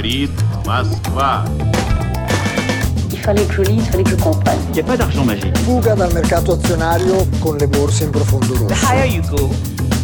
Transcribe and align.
говорит 0.00 0.30
Москва. 0.64 1.44
Il 3.12 3.18
fallait 3.18 3.44
que 3.44 3.54
je 3.54 3.62
lise, 3.62 3.82
il 3.84 3.90
fallait 3.90 4.04
que 4.04 4.10
je 4.10 4.16
comprenne. 4.16 4.58
Il 4.68 4.74
n'y 4.74 4.80
a 4.80 4.84
pas 4.84 4.96
d'argent 4.96 5.24
magique. 5.24 5.56
Fuga 5.58 5.94
dal 5.94 6.12
mercato 6.14 6.52
azionario 6.52 7.26
con 7.40 7.58
le 7.58 7.66
borse 7.66 8.04
in 8.04 8.10
profondo 8.10 8.54
rosso. 8.54 8.66
The 8.66 8.74
higher 8.74 9.06
you 9.06 9.22
go, 9.28 9.50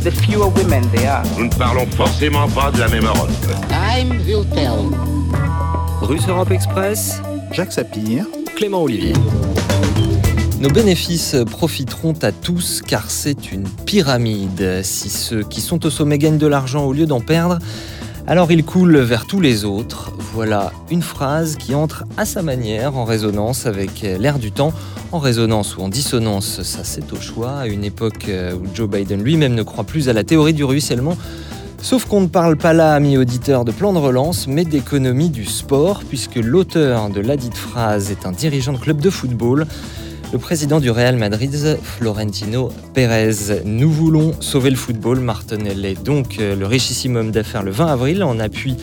the 0.03 0.11
fewer 0.11 0.49
women 0.49 0.83
there 0.91 1.09
are. 1.09 1.23
Nous 1.39 1.45
ne 1.45 1.55
parlons 1.55 1.87
forcément 1.97 2.49
pas 2.49 2.71
de 2.71 2.81
la 2.81 2.89
même 2.89 3.05
Europe. 3.05 3.31
Time 3.69 4.21
will 4.27 4.45
tell. 4.53 4.91
Russe 6.03 6.27
Europe 6.29 6.51
Express, 6.51 7.23
Jacques 7.53 7.73
Sapir, 7.73 8.27
Clément 8.57 8.83
Olivier. 8.83 9.15
Nos 10.61 10.71
bénéfices 10.71 11.37
profiteront 11.51 12.15
à 12.23 12.31
tous 12.31 12.83
car 12.87 13.11
c'est 13.11 13.53
une 13.53 13.69
pyramide. 13.87 14.83
Si 14.83 15.09
ceux 15.09 15.43
qui 15.43 15.61
sont 15.61 15.87
au 15.87 15.91
sommet 15.91 16.19
gagnent 16.19 16.39
de 16.39 16.47
l'argent 16.47 16.85
au 16.85 16.93
lieu 16.93 17.07
d'en 17.07 17.21
perdre, 17.21 17.59
alors 18.28 18.52
ils 18.52 18.66
coulent 18.66 18.98
vers 18.98 19.26
tous 19.26 19.40
les 19.40 19.64
autres. 19.64 20.12
Voilà 20.34 20.74
une 20.92 21.02
phrase 21.02 21.56
qui 21.56 21.74
entre 21.74 22.04
à 22.18 22.26
sa 22.26 22.42
manière 22.42 22.98
en 22.98 23.06
résonance 23.06 23.66
avec 23.66 24.02
l'air 24.02 24.38
du 24.38 24.52
temps, 24.52 24.74
en 25.14 25.20
résonance 25.20 25.78
ou 25.78 25.82
en 25.82 25.88
dissonance, 25.88 26.62
ça 26.62 26.84
c'est 26.84 27.14
au 27.14 27.22
choix, 27.22 27.60
à 27.60 27.68
une 27.68 27.86
époque 27.86 28.30
où 28.30 28.76
Joe 28.76 28.90
Biden 28.90 29.24
lui-même 29.24 29.56
ne 29.56 29.64
croit 29.64 29.86
plus 29.86 30.10
à 30.10 30.14
la 30.14 30.26
théorie 30.26 30.54
du 30.54 30.66
ruissellement. 30.66 31.18
Sauf 31.82 32.06
qu'on 32.06 32.22
ne 32.22 32.28
parle 32.28 32.58
pas 32.58 32.74
là, 32.74 32.94
amis 32.94 33.18
auditeurs, 33.18 33.64
de 33.64 33.72
plan 33.72 33.94
de 33.94 34.00
relance, 34.00 34.48
mais 34.48 34.66
d'économie 34.66 35.30
du 35.30 35.46
sport, 35.46 36.02
puisque 36.10 36.36
l'auteur 36.36 37.10
de 37.10 37.22
ladite 37.22 37.56
phrase 37.56 38.12
est 38.12 38.26
un 38.26 38.32
dirigeant 38.32 38.74
de 38.74 38.80
club 38.80 39.00
de 39.00 39.10
football 39.10 39.68
le 40.34 40.40
président 40.40 40.80
du 40.80 40.92
Real 40.92 41.16
Madrid, 41.16 41.78
Florentino 41.82 42.70
Pérez. 42.94 43.64
Nous 43.66 43.90
voulons 43.90 44.34
sauver 44.42 44.70
le 44.70 44.76
football, 44.76 45.20
martelait 45.20 45.96
donc 45.96 46.38
le 46.40 46.66
richissime 46.66 47.16
homme 47.16 47.32
d'affaires 47.32 47.64
le 47.64 47.72
20 47.72 47.88
avril 47.88 48.24
en 48.24 48.40
appui 48.40 48.76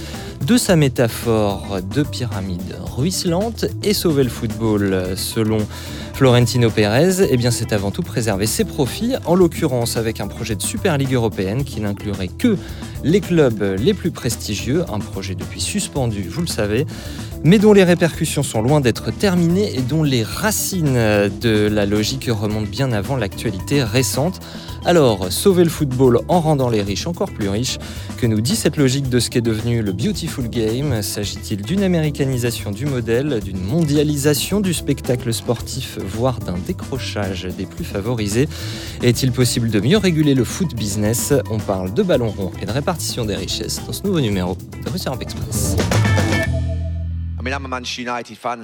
de 0.47 0.57
sa 0.57 0.77
métaphore 0.77 1.79
de 1.95 2.03
pyramide 2.03 2.77
ruisselante 2.97 3.67
et 3.83 3.95
sauver 3.95 4.25
le 4.25 4.31
football. 4.31 5.17
Selon 5.17 5.59
Florentino 6.15 6.71
Pérez, 6.71 7.27
eh 7.29 7.37
bien 7.37 7.51
c'est 7.51 7.73
avant 7.73 7.91
tout 7.91 8.03
préserver 8.03 8.47
ses 8.47 8.65
profits, 8.65 9.15
en 9.27 9.35
l'occurrence 9.35 9.97
avec 9.97 10.21
un 10.21 10.29
projet 10.29 10.55
de 10.55 10.63
Super 10.63 10.97
Ligue 10.97 11.15
européenne 11.15 11.65
qui 11.65 11.81
n'inclurait 11.81 12.29
que 12.29 12.57
les 13.03 13.21
clubs 13.21 13.77
les 13.79 13.93
plus 13.93 14.11
prestigieux, 14.11 14.85
un 14.93 14.99
projet 14.99 15.35
depuis 15.35 15.61
suspendu, 15.61 16.23
vous 16.23 16.41
le 16.41 16.47
savez, 16.47 16.87
mais 17.45 17.59
dont 17.59 17.75
les 17.75 17.85
répercussions 17.85 18.43
sont 18.43 18.63
loin 18.63 18.81
d'être 18.81 19.11
terminées 19.11 19.77
et 19.77 19.83
dont 19.83 20.03
les 20.03 20.23
racines 20.23 20.95
de 20.95 21.69
la 21.69 21.87
logique 21.87 22.29
remontent 22.31 22.71
bien 22.71 22.91
avant 22.93 23.17
l'actualité 23.17 23.85
récente. 23.85 24.41
Alors, 24.87 25.33
sauver 25.33 25.65
le 25.65 25.71
football 25.71 26.21
en 26.29 26.41
rendant 26.41 26.69
les 26.69 26.83
riches 26.83 27.07
encore 27.07 27.31
plus 27.31 27.49
riches, 27.49 27.79
que 28.19 28.27
nous 28.27 28.43
dit 28.43 28.55
cette 28.55 28.77
logique 28.77 29.09
de 29.09 29.19
ce 29.19 29.31
qu'est 29.31 29.41
devenu 29.41 29.81
le 29.81 29.93
Beautiful 29.93 30.49
Game? 30.49 31.01
S'agit-il 31.01 31.63
d'une 31.63 31.83
américanisation 31.83 32.71
du 32.71 32.85
modèle, 32.85 33.41
d'une 33.41 33.63
mondialisation 33.63 34.61
du 34.61 34.75
spectacle 34.75 35.33
sportif, 35.33 35.99
voire 36.07 36.39
d'un 36.39 36.57
décrochage 36.67 37.49
des 37.57 37.65
plus 37.65 37.85
favorisés? 37.85 38.47
Est-il 39.03 39.33
possible 39.33 39.71
de 39.71 39.81
mieux 39.81 39.99
réguler 39.99 40.35
le 40.35 40.45
foot 40.45 40.75
business? 40.75 41.33
On 41.51 41.59
parle 41.59 41.95
de 41.95 42.03
ballon 42.03 42.29
rond 42.29 42.51
et 42.61 42.67
de 42.67 42.73
répartition 42.73 43.25
des 43.25 43.37
richesses 43.37 43.81
dans 43.87 43.93
ce 43.93 44.03
nouveau 44.03 44.21
numéro 44.21 44.57
de 44.85 44.91
Russia 44.91 45.13
Express. 45.19 45.77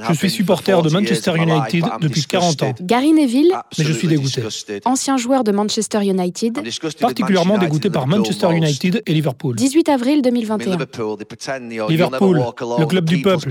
Je 0.08 0.14
suis 0.14 0.30
supporter 0.30 0.82
de 0.82 0.90
Manchester 0.90 1.32
United 1.36 1.84
depuis 2.00 2.24
40 2.24 2.62
ans. 2.62 2.74
Gary 2.80 3.12
Neville, 3.12 3.52
mais 3.78 3.84
je 3.84 3.92
suis 3.92 4.08
dégoûté. 4.08 4.42
ancien 4.84 5.16
joueur 5.16 5.44
de 5.44 5.52
Manchester 5.52 6.00
United, 6.02 6.60
Particulièrement 7.00 7.58
dégoûté 7.58 7.90
par 7.90 8.06
Manchester 8.06 8.48
United 8.52 9.02
et 9.06 9.12
Liverpool. 9.12 9.56
18 9.56 9.88
avril 9.88 10.22
2021. 10.22 10.78
Liverpool, 11.88 12.42
le 12.78 12.86
club 12.86 13.04
du 13.04 13.22
peuple, 13.22 13.50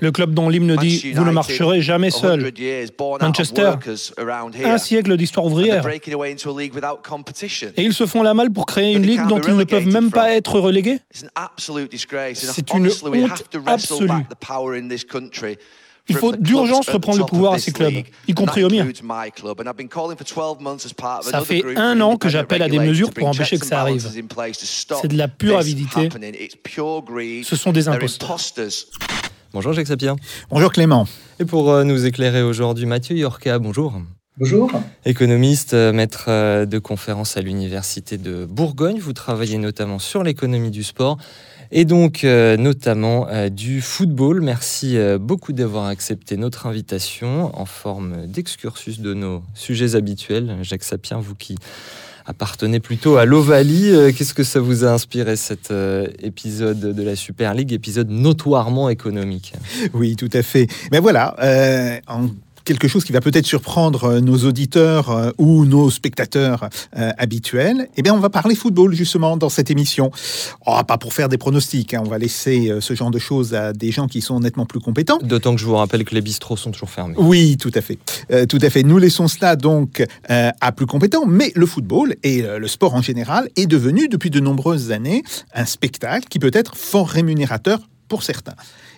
le 0.00 0.10
club 0.10 0.34
dont 0.34 0.48
l'hymne 0.48 0.76
dit 0.76 1.12
Vous 1.14 1.24
ne 1.24 1.30
marcherez 1.30 1.80
jamais 1.80 2.10
seul. 2.10 2.52
Manchester, 3.20 3.72
un 4.64 4.78
siècle 4.78 5.16
d'histoire 5.16 5.46
ouvrière. 5.46 5.86
Et 7.76 7.82
ils 7.82 7.94
se 7.94 8.06
font 8.06 8.22
la 8.22 8.34
malle 8.34 8.50
pour 8.50 8.66
créer 8.66 8.94
une 8.94 9.06
ligue 9.06 9.26
dont 9.28 9.40
ils 9.40 9.56
ne 9.56 9.64
peuvent 9.64 9.86
même 9.86 10.10
pas 10.10 10.32
être 10.32 10.58
relégués 10.58 10.98
C'est 12.34 12.72
une 12.72 12.88
honte 12.88 13.44
absolue. 13.66 14.23
Il 16.08 16.16
faut 16.16 16.36
d'urgence 16.36 16.88
reprendre 16.90 17.18
le 17.18 17.24
pouvoir 17.24 17.54
à 17.54 17.58
ces 17.58 17.72
clubs, 17.72 17.94
y 18.28 18.34
compris 18.34 18.62
au 18.62 18.68
mien. 18.68 18.86
Ça 21.22 21.40
fait 21.40 21.76
un 21.76 22.00
an 22.00 22.16
que 22.16 22.28
j'appelle 22.28 22.62
à 22.62 22.68
des 22.68 22.78
mesures 22.78 23.10
pour 23.10 23.26
empêcher 23.28 23.58
que 23.58 23.66
ça 23.66 23.80
arrive. 23.80 24.06
C'est 25.00 25.08
de 25.08 25.16
la 25.16 25.28
pure 25.28 25.58
avidité. 25.58 26.10
Ce 27.42 27.56
sont 27.56 27.72
des 27.72 27.88
imposteurs. 27.88 28.38
Bonjour 29.54 29.72
Jacques 29.72 29.86
Sapir. 29.86 30.16
Bonjour 30.50 30.72
Clément. 30.72 31.06
Et 31.38 31.44
pour 31.44 31.70
euh, 31.70 31.84
nous 31.84 32.06
éclairer 32.06 32.42
aujourd'hui, 32.42 32.86
Mathieu 32.86 33.16
Yorka, 33.16 33.60
bonjour. 33.60 34.00
Bonjour. 34.36 34.68
Économiste, 35.04 35.74
euh, 35.74 35.92
maître 35.92 36.24
euh, 36.26 36.66
de 36.66 36.80
conférence 36.80 37.36
à 37.36 37.40
l'Université 37.40 38.18
de 38.18 38.46
Bourgogne, 38.46 38.98
vous 38.98 39.12
travaillez 39.12 39.58
notamment 39.58 40.00
sur 40.00 40.24
l'économie 40.24 40.72
du 40.72 40.82
sport 40.82 41.18
et 41.70 41.84
donc 41.84 42.24
euh, 42.24 42.56
notamment 42.56 43.26
euh, 43.28 43.48
du 43.48 43.80
football. 43.80 44.40
Merci 44.40 44.96
euh, 44.96 45.18
beaucoup 45.18 45.52
d'avoir 45.52 45.86
accepté 45.86 46.36
notre 46.36 46.66
invitation 46.66 47.50
en 47.58 47.64
forme 47.64 48.26
d'excursus 48.26 49.00
de 49.00 49.14
nos 49.14 49.42
sujets 49.54 49.94
habituels. 49.94 50.56
Jacques 50.62 50.84
Sapien, 50.84 51.18
vous 51.18 51.34
qui 51.34 51.56
appartenez 52.26 52.80
plutôt 52.80 53.16
à 53.16 53.26
l'Ovalie, 53.26 53.92
qu'est-ce 54.16 54.32
que 54.32 54.44
ça 54.44 54.58
vous 54.58 54.84
a 54.84 54.88
inspiré 54.88 55.36
cet 55.36 55.70
épisode 56.22 56.80
de 56.80 57.02
la 57.02 57.16
Super 57.16 57.52
League, 57.52 57.70
épisode 57.70 58.08
notoirement 58.08 58.88
économique? 58.88 59.52
Oui, 59.92 60.16
tout 60.16 60.30
à 60.32 60.42
fait. 60.42 60.66
Mais 60.90 61.00
voilà, 61.00 61.36
en 62.06 62.28
quelque 62.64 62.88
chose 62.88 63.04
qui 63.04 63.12
va 63.12 63.20
peut-être 63.20 63.46
surprendre 63.46 64.04
euh, 64.04 64.20
nos 64.20 64.38
auditeurs 64.38 65.10
euh, 65.10 65.30
ou 65.38 65.64
nos 65.64 65.90
spectateurs 65.90 66.68
euh, 66.96 67.12
habituels, 67.18 67.88
eh 67.96 68.02
bien, 68.02 68.14
on 68.14 68.18
va 68.18 68.30
parler 68.30 68.54
football 68.54 68.94
justement 68.94 69.36
dans 69.36 69.48
cette 69.48 69.70
émission. 69.70 70.10
Oh, 70.66 70.78
pas 70.86 70.98
pour 70.98 71.12
faire 71.12 71.28
des 71.28 71.38
pronostics, 71.38 71.94
hein, 71.94 72.02
on 72.04 72.08
va 72.08 72.18
laisser 72.18 72.72
ce 72.80 72.94
genre 72.94 73.10
de 73.10 73.18
choses 73.18 73.54
à 73.54 73.72
des 73.72 73.90
gens 73.90 74.06
qui 74.06 74.20
sont 74.20 74.40
nettement 74.40 74.66
plus 74.66 74.80
compétents. 74.80 75.18
D'autant 75.22 75.54
que 75.54 75.60
je 75.60 75.66
vous 75.66 75.76
rappelle 75.76 76.04
que 76.04 76.14
les 76.14 76.20
bistrots 76.20 76.56
sont 76.56 76.70
toujours 76.70 76.90
fermés. 76.90 77.14
Oui, 77.18 77.56
tout 77.58 77.70
à 77.74 77.80
fait. 77.80 77.98
tout 78.46 78.58
à 78.60 78.70
fait. 78.70 78.82
Nous 78.82 78.98
laissons 78.98 79.28
cela 79.28 79.56
donc 79.56 80.04
à 80.28 80.72
plus 80.72 80.86
compétents, 80.86 81.26
mais 81.26 81.52
le 81.54 81.66
football 81.66 82.14
et 82.22 82.42
le 82.42 82.68
sport 82.68 82.94
en 82.94 83.02
général 83.02 83.48
est 83.56 83.66
devenu 83.66 84.08
depuis 84.08 84.30
de 84.30 84.40
nombreuses 84.40 84.92
années 84.92 85.22
un 85.54 85.66
spectacle 85.66 86.28
qui 86.28 86.38
peut 86.38 86.50
être 86.52 86.76
fort 86.76 87.08
rémunérateur 87.08 87.80
pour 88.08 88.22
certains 88.22 88.54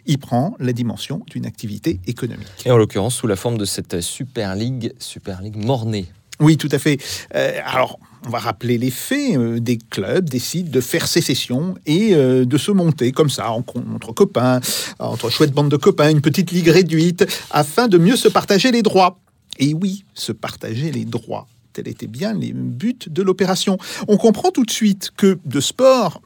il 0.06 0.19
prend 0.19 0.55
la 0.59 0.72
dimension 0.72 1.22
d'une 1.31 1.47
activité 1.47 2.00
économique. 2.06 2.47
Et 2.65 2.71
en 2.71 2.77
l'occurrence 2.77 3.15
sous 3.15 3.27
la 3.27 3.37
forme 3.37 3.59
de 3.59 3.65
cette 3.65 4.00
Super 4.00 4.55
League, 4.55 4.93
Super 4.99 5.43
League 5.43 5.56
mornée. 5.56 6.06
Oui, 6.41 6.56
tout 6.56 6.69
à 6.71 6.78
fait. 6.78 6.99
Euh, 7.34 7.59
alors, 7.65 7.99
on 8.27 8.31
va 8.31 8.39
rappeler 8.39 8.77
les 8.77 8.91
faits. 8.91 9.37
Euh, 9.37 9.59
des 9.59 9.78
clubs 9.78 10.28
décident 10.28 10.71
de 10.71 10.81
faire 10.81 11.09
sécession 11.09 11.77
et 11.87 12.15
euh, 12.15 12.44
de 12.44 12.59
se 12.59 12.71
monter 12.71 13.12
comme 13.12 13.31
ça, 13.31 13.50
entre 13.50 14.12
copains, 14.12 14.61
entre 14.99 15.31
chouettes 15.31 15.53
bandes 15.53 15.71
de 15.71 15.77
copains, 15.77 16.11
une 16.11 16.21
petite 16.21 16.50
ligue 16.50 16.69
réduite, 16.69 17.27
afin 17.50 17.88
de 17.88 17.97
mieux 17.97 18.17
se 18.17 18.28
partager 18.28 18.71
les 18.71 18.83
droits. 18.83 19.19
Et 19.59 19.73
oui, 19.73 20.05
se 20.12 20.33
partager 20.33 20.93
les 20.93 21.06
droits. 21.06 21.47
Tel 21.73 21.88
était 21.88 22.06
bien 22.06 22.34
les 22.34 22.53
buts 22.53 22.99
de 23.06 23.23
l'opération. 23.23 23.78
On 24.09 24.19
comprend 24.19 24.50
tout 24.50 24.65
de 24.65 24.71
suite 24.71 25.12
que 25.17 25.38
de 25.44 25.61
sport, 25.61 26.21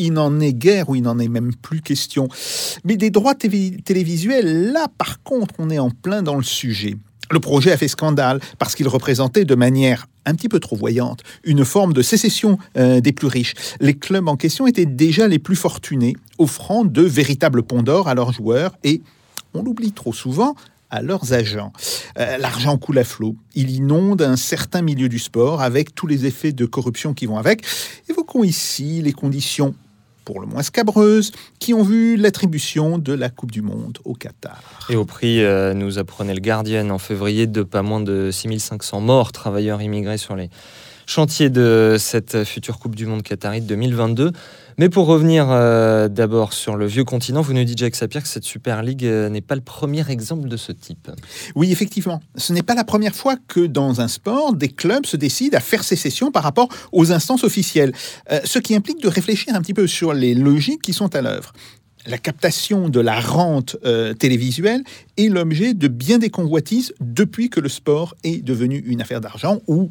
il 0.00 0.14
n'en 0.14 0.40
est 0.40 0.52
guère 0.52 0.88
ou 0.88 0.96
il 0.96 1.02
n'en 1.02 1.18
est 1.18 1.28
même 1.28 1.54
plus 1.54 1.80
question. 1.80 2.28
Mais 2.84 2.96
des 2.96 3.10
droits 3.10 3.34
télévisuels, 3.34 4.72
là 4.72 4.86
par 4.98 5.22
contre, 5.22 5.54
on 5.58 5.70
est 5.70 5.78
en 5.78 5.90
plein 5.90 6.22
dans 6.22 6.36
le 6.36 6.42
sujet. 6.42 6.96
Le 7.30 7.38
projet 7.38 7.70
a 7.70 7.76
fait 7.76 7.86
scandale 7.86 8.40
parce 8.58 8.74
qu'il 8.74 8.88
représentait 8.88 9.44
de 9.44 9.54
manière 9.54 10.08
un 10.26 10.34
petit 10.34 10.48
peu 10.48 10.58
trop 10.58 10.76
voyante 10.76 11.22
une 11.44 11.64
forme 11.64 11.92
de 11.92 12.02
sécession 12.02 12.58
euh, 12.76 13.00
des 13.00 13.12
plus 13.12 13.28
riches. 13.28 13.54
Les 13.80 13.94
clubs 13.94 14.26
en 14.26 14.36
question 14.36 14.66
étaient 14.66 14.86
déjà 14.86 15.28
les 15.28 15.38
plus 15.38 15.54
fortunés, 15.54 16.16
offrant 16.38 16.84
de 16.84 17.02
véritables 17.02 17.62
ponts 17.62 17.82
d'or 17.82 18.08
à 18.08 18.14
leurs 18.14 18.32
joueurs 18.32 18.72
et, 18.82 19.02
on 19.54 19.62
l'oublie 19.62 19.92
trop 19.92 20.12
souvent, 20.12 20.54
à 20.90 21.02
leurs 21.02 21.32
agents. 21.32 21.72
Euh, 22.18 22.36
l'argent 22.38 22.76
coule 22.76 22.98
à 22.98 23.04
flot. 23.04 23.36
Il 23.54 23.70
inonde 23.70 24.22
un 24.22 24.36
certain 24.36 24.82
milieu 24.82 25.08
du 25.08 25.18
sport 25.18 25.62
avec 25.62 25.94
tous 25.94 26.06
les 26.06 26.26
effets 26.26 26.52
de 26.52 26.66
corruption 26.66 27.14
qui 27.14 27.26
vont 27.26 27.38
avec. 27.38 27.64
Évoquons 28.08 28.44
ici 28.44 29.00
les 29.02 29.12
conditions 29.12 29.74
pour 30.30 30.40
le 30.40 30.46
moins 30.46 30.62
scabreuses, 30.62 31.32
qui 31.58 31.74
ont 31.74 31.82
vu 31.82 32.14
l'attribution 32.14 32.98
de 32.98 33.12
la 33.12 33.30
Coupe 33.30 33.50
du 33.50 33.62
Monde 33.62 33.98
au 34.04 34.14
Qatar. 34.14 34.86
Et 34.88 34.94
au 34.94 35.04
prix, 35.04 35.42
euh, 35.42 35.74
nous 35.74 35.98
apprenait 35.98 36.34
le 36.34 36.40
Guardian 36.40 36.88
en 36.90 36.98
février, 36.98 37.48
de 37.48 37.64
pas 37.64 37.82
moins 37.82 38.00
de 38.00 38.30
6500 38.30 39.00
morts, 39.00 39.32
travailleurs 39.32 39.82
immigrés 39.82 40.18
sur 40.18 40.36
les 40.36 40.48
chantiers 41.06 41.50
de 41.50 41.96
cette 41.98 42.44
future 42.44 42.78
Coupe 42.78 42.94
du 42.94 43.06
Monde 43.06 43.24
Qatari 43.24 43.60
de 43.60 43.66
2022. 43.66 44.30
Mais 44.80 44.88
pour 44.88 45.04
revenir 45.04 45.48
euh, 45.50 46.08
d'abord 46.08 46.54
sur 46.54 46.74
le 46.74 46.86
vieux 46.86 47.04
continent, 47.04 47.42
vous 47.42 47.52
nous 47.52 47.64
dites, 47.64 47.76
Jacques 47.76 47.96
Sapir, 47.96 48.22
que 48.22 48.28
cette 48.28 48.44
Super 48.44 48.82
League 48.82 49.04
euh, 49.04 49.28
n'est 49.28 49.42
pas 49.42 49.54
le 49.54 49.60
premier 49.60 50.10
exemple 50.10 50.48
de 50.48 50.56
ce 50.56 50.72
type. 50.72 51.10
Oui, 51.54 51.70
effectivement. 51.70 52.22
Ce 52.36 52.54
n'est 52.54 52.62
pas 52.62 52.74
la 52.74 52.84
première 52.84 53.14
fois 53.14 53.36
que 53.46 53.60
dans 53.60 54.00
un 54.00 54.08
sport, 54.08 54.54
des 54.54 54.68
clubs 54.70 55.04
se 55.04 55.18
décident 55.18 55.58
à 55.58 55.60
faire 55.60 55.84
sécession 55.84 56.32
par 56.32 56.42
rapport 56.42 56.70
aux 56.92 57.12
instances 57.12 57.44
officielles. 57.44 57.92
Euh, 58.32 58.40
ce 58.44 58.58
qui 58.58 58.74
implique 58.74 59.02
de 59.02 59.08
réfléchir 59.08 59.54
un 59.54 59.60
petit 59.60 59.74
peu 59.74 59.86
sur 59.86 60.14
les 60.14 60.32
logiques 60.32 60.80
qui 60.80 60.94
sont 60.94 61.14
à 61.14 61.20
l'œuvre. 61.20 61.52
la 62.06 62.16
captation 62.16 62.88
de 62.88 63.00
la 63.00 63.20
rente 63.20 63.76
télévisuelle 64.18 64.82
est 65.18 65.28
l'objet 65.28 65.74
de 65.74 65.88
bien 65.88 66.16
des 66.16 66.30
convoitises 66.30 66.94
depuis 67.00 67.50
que 67.50 67.60
le 67.60 67.68
sport 67.68 68.14
est 68.24 68.42
devenu 68.42 68.78
une 68.86 69.02
affaire 69.02 69.20
d'argent 69.20 69.58
ou 69.66 69.90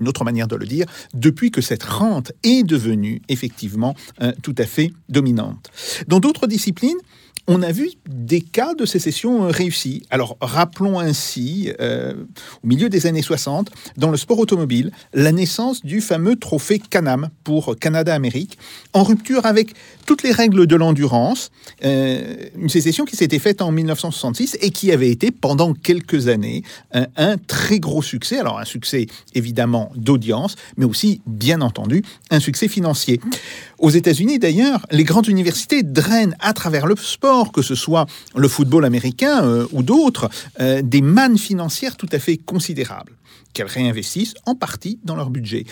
une 0.00 0.08
autre 0.08 0.24
manière 0.24 0.48
de 0.48 0.56
le 0.56 0.66
dire, 0.66 0.86
depuis 1.14 1.50
que 1.50 1.60
cette 1.60 1.82
rente 1.82 2.32
est 2.42 2.62
devenue 2.62 3.22
effectivement 3.28 3.94
euh, 4.22 4.32
tout 4.42 4.54
à 4.58 4.64
fait 4.64 4.92
dominante. 5.08 5.70
Dans 6.06 6.20
d'autres 6.20 6.46
disciplines, 6.46 6.98
on 7.48 7.62
a 7.62 7.72
vu 7.72 7.90
des 8.06 8.42
cas 8.42 8.74
de 8.74 8.84
sécession 8.84 9.46
euh, 9.46 9.48
réussis. 9.48 10.02
Alors 10.10 10.36
rappelons 10.40 11.00
ainsi, 11.00 11.72
euh, 11.80 12.12
au 12.62 12.66
milieu 12.66 12.90
des 12.90 13.06
années 13.06 13.22
60, 13.22 13.70
dans 13.96 14.10
le 14.10 14.18
sport 14.18 14.38
automobile, 14.38 14.92
la 15.14 15.32
naissance 15.32 15.84
du 15.84 16.02
fameux 16.02 16.36
trophée 16.36 16.78
Canam 16.78 17.30
pour 17.44 17.76
Canada-Amérique, 17.78 18.58
en 18.92 19.02
rupture 19.02 19.46
avec 19.46 19.74
toutes 20.04 20.22
les 20.22 20.32
règles 20.32 20.66
de 20.66 20.76
l'endurance, 20.76 21.50
euh, 21.84 22.36
une 22.54 22.68
sécession 22.68 23.06
qui 23.06 23.16
s'était 23.16 23.38
faite 23.38 23.62
en 23.62 23.72
1966 23.72 24.58
et 24.60 24.70
qui 24.70 24.92
avait 24.92 25.10
été 25.10 25.30
pendant 25.30 25.72
quelques 25.72 26.28
années 26.28 26.62
un, 26.92 27.06
un 27.16 27.38
très 27.38 27.80
gros 27.80 28.02
succès. 28.02 28.38
Alors 28.38 28.58
un 28.58 28.66
succès 28.66 29.06
évidemment 29.34 29.90
d'audience, 29.96 30.56
mais 30.76 30.84
aussi 30.84 31.22
bien 31.26 31.62
entendu 31.62 32.02
un 32.30 32.40
succès 32.40 32.68
financier. 32.68 33.20
Aux 33.78 33.90
États-Unis 33.90 34.38
d'ailleurs, 34.38 34.84
les 34.90 35.04
grandes 35.04 35.28
universités 35.28 35.82
drainent 35.82 36.36
à 36.40 36.52
travers 36.52 36.86
le 36.86 36.96
sport 36.96 37.37
que 37.46 37.62
ce 37.62 37.74
soit 37.74 38.06
le 38.34 38.48
football 38.48 38.84
américain 38.84 39.44
euh, 39.44 39.66
ou 39.72 39.82
d'autres, 39.82 40.28
euh, 40.60 40.82
des 40.82 41.00
mannes 41.00 41.38
financières 41.38 41.96
tout 41.96 42.08
à 42.12 42.18
fait 42.18 42.36
considérables 42.36 43.12
qu'elles 43.52 43.66
réinvestissent 43.66 44.34
en 44.46 44.54
partie 44.54 44.98
dans 45.04 45.16
leur 45.16 45.30
budget. 45.30 45.64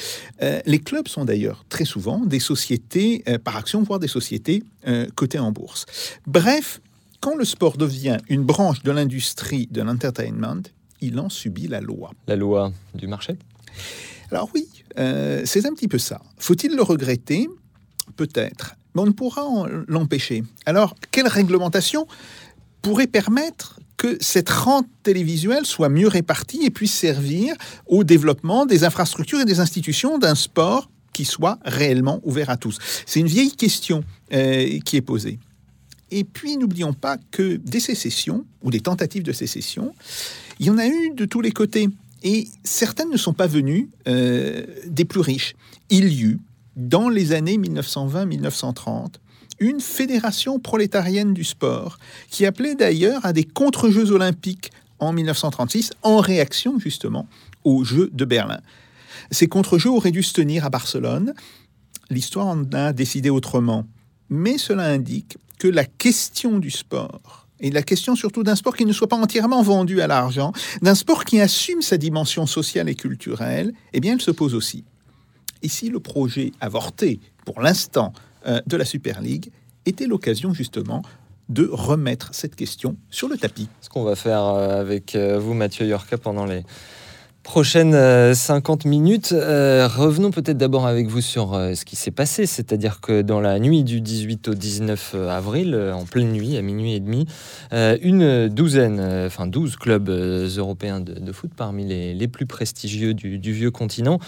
Euh, 0.42 0.60
les 0.66 0.78
clubs 0.78 1.08
sont 1.08 1.24
d'ailleurs 1.24 1.64
très 1.68 1.84
souvent 1.84 2.20
des 2.24 2.40
sociétés 2.40 3.22
par 3.44 3.56
action, 3.56 3.82
voire 3.82 3.98
des 3.98 4.08
sociétés 4.08 4.62
cotées 5.14 5.38
en 5.38 5.52
bourse. 5.52 5.84
Bref, 6.26 6.80
quand 7.20 7.36
le 7.36 7.44
sport 7.44 7.76
devient 7.76 8.16
une 8.28 8.42
branche 8.42 8.82
de 8.82 8.90
l'industrie 8.90 9.68
de 9.70 9.82
l'entertainment, 9.82 10.62
il 11.02 11.20
en 11.20 11.28
subit 11.28 11.68
la 11.68 11.80
loi. 11.80 12.10
La 12.26 12.36
loi 12.36 12.72
du 12.94 13.06
marché? 13.06 13.36
Alors 14.30 14.48
oui, 14.54 14.66
c'est 14.96 15.66
un 15.66 15.74
petit 15.74 15.88
peu 15.88 15.98
ça. 15.98 16.22
Faut-il 16.38 16.74
le 16.74 16.82
regretter? 16.82 17.46
Peut-être 18.16 18.74
mais 18.96 19.02
on 19.02 19.06
ne 19.06 19.12
pourra 19.12 19.42
l'empêcher. 19.88 20.42
Alors, 20.64 20.96
quelle 21.10 21.28
réglementation 21.28 22.06
pourrait 22.80 23.06
permettre 23.06 23.78
que 23.98 24.16
cette 24.20 24.48
rente 24.48 24.86
télévisuelle 25.02 25.66
soit 25.66 25.90
mieux 25.90 26.08
répartie 26.08 26.64
et 26.64 26.70
puisse 26.70 26.94
servir 26.94 27.54
au 27.86 28.04
développement 28.04 28.64
des 28.64 28.84
infrastructures 28.84 29.40
et 29.40 29.44
des 29.44 29.60
institutions 29.60 30.18
d'un 30.18 30.34
sport 30.34 30.90
qui 31.12 31.26
soit 31.26 31.58
réellement 31.64 32.20
ouvert 32.24 32.48
à 32.48 32.56
tous? 32.56 32.78
C'est 33.04 33.20
une 33.20 33.26
vieille 33.26 33.52
question 33.52 34.02
euh, 34.32 34.78
qui 34.80 34.96
est 34.96 35.02
posée. 35.02 35.38
Et 36.10 36.24
puis, 36.24 36.56
n'oublions 36.56 36.94
pas 36.94 37.18
que 37.30 37.56
des 37.56 37.80
sécessions, 37.80 38.46
ou 38.62 38.70
des 38.70 38.80
tentatives 38.80 39.24
de 39.24 39.32
sécession, 39.32 39.94
il 40.58 40.66
y 40.66 40.70
en 40.70 40.78
a 40.78 40.86
eu 40.86 41.10
de 41.14 41.26
tous 41.26 41.42
les 41.42 41.52
côtés. 41.52 41.88
Et 42.22 42.48
certaines 42.64 43.10
ne 43.10 43.18
sont 43.18 43.34
pas 43.34 43.46
venues 43.46 43.90
euh, 44.08 44.64
des 44.86 45.04
plus 45.04 45.20
riches. 45.20 45.54
Il 45.90 46.12
y 46.12 46.22
eut 46.22 46.38
dans 46.76 47.08
les 47.08 47.32
années 47.32 47.58
1920-1930 47.58 49.14
une 49.58 49.80
fédération 49.80 50.58
prolétarienne 50.58 51.32
du 51.32 51.44
sport 51.44 51.98
qui 52.30 52.44
appelait 52.44 52.74
d'ailleurs 52.74 53.24
à 53.24 53.32
des 53.32 53.44
contre-jeux 53.44 54.10
olympiques 54.10 54.70
en 54.98 55.12
1936 55.12 55.92
en 56.02 56.18
réaction 56.18 56.78
justement 56.78 57.26
aux 57.64 57.84
Jeux 57.84 58.10
de 58.12 58.24
Berlin. 58.24 58.60
Ces 59.30 59.48
contre-jeux 59.48 59.90
auraient 59.90 60.10
dû 60.10 60.22
se 60.22 60.32
tenir 60.32 60.64
à 60.64 60.70
Barcelone. 60.70 61.34
L'histoire 62.10 62.46
en 62.46 62.64
a 62.72 62.92
décidé 62.92 63.30
autrement. 63.30 63.86
Mais 64.28 64.58
cela 64.58 64.84
indique 64.84 65.38
que 65.58 65.68
la 65.68 65.84
question 65.84 66.58
du 66.58 66.70
sport, 66.70 67.48
et 67.58 67.70
la 67.70 67.82
question 67.82 68.14
surtout 68.14 68.42
d'un 68.42 68.56
sport 68.56 68.76
qui 68.76 68.84
ne 68.84 68.92
soit 68.92 69.08
pas 69.08 69.16
entièrement 69.16 69.62
vendu 69.62 70.00
à 70.00 70.06
l'argent, 70.06 70.52
d'un 70.82 70.94
sport 70.94 71.24
qui 71.24 71.40
assume 71.40 71.80
sa 71.80 71.96
dimension 71.96 72.46
sociale 72.46 72.88
et 72.88 72.94
culturelle, 72.94 73.72
eh 73.94 74.00
bien, 74.00 74.12
elle 74.14 74.20
se 74.20 74.30
pose 74.30 74.54
aussi. 74.54 74.84
Ici, 75.62 75.88
le 75.88 76.00
projet 76.00 76.52
avorté, 76.60 77.20
pour 77.44 77.60
l'instant, 77.60 78.12
euh, 78.46 78.60
de 78.66 78.76
la 78.76 78.84
Super 78.84 79.20
League 79.20 79.50
était 79.86 80.06
l'occasion 80.06 80.52
justement 80.52 81.02
de 81.48 81.68
remettre 81.70 82.34
cette 82.34 82.56
question 82.56 82.96
sur 83.10 83.28
le 83.28 83.36
tapis. 83.36 83.68
Ce 83.80 83.88
qu'on 83.88 84.02
va 84.02 84.16
faire 84.16 84.44
euh, 84.44 84.80
avec 84.80 85.14
euh, 85.14 85.38
vous, 85.38 85.54
Mathieu 85.54 85.86
Yorka, 85.86 86.18
pendant 86.18 86.44
les 86.44 86.64
prochaines 87.46 88.34
50 88.34 88.86
minutes. 88.86 89.28
revenons 89.30 90.32
peut-être 90.32 90.58
d'abord 90.58 90.84
avec 90.84 91.06
vous 91.06 91.20
sur 91.20 91.54
ce 91.54 91.84
qui 91.84 91.94
s'est 91.94 92.10
passé, 92.10 92.44
c'est-à-dire 92.44 93.00
que 93.00 93.22
dans 93.22 93.40
la 93.40 93.60
nuit 93.60 93.84
du 93.84 94.00
18 94.00 94.48
au 94.48 94.54
19 94.54 95.14
avril, 95.30 95.92
en 95.94 96.04
pleine 96.04 96.32
nuit, 96.32 96.56
à 96.56 96.62
minuit 96.62 96.94
et 96.94 97.00
demi, 97.00 97.26
une 97.72 98.48
douzaine, 98.48 99.00
enfin 99.26 99.46
12 99.46 99.76
clubs 99.76 100.08
européens 100.08 101.00
de, 101.00 101.32
foot 101.32 101.52
parmi 101.56 101.86
les, 101.86 102.28
plus 102.28 102.46
prestigieux 102.46 103.14
du, 103.14 103.52
vieux 103.52 103.70
continent 103.70 104.18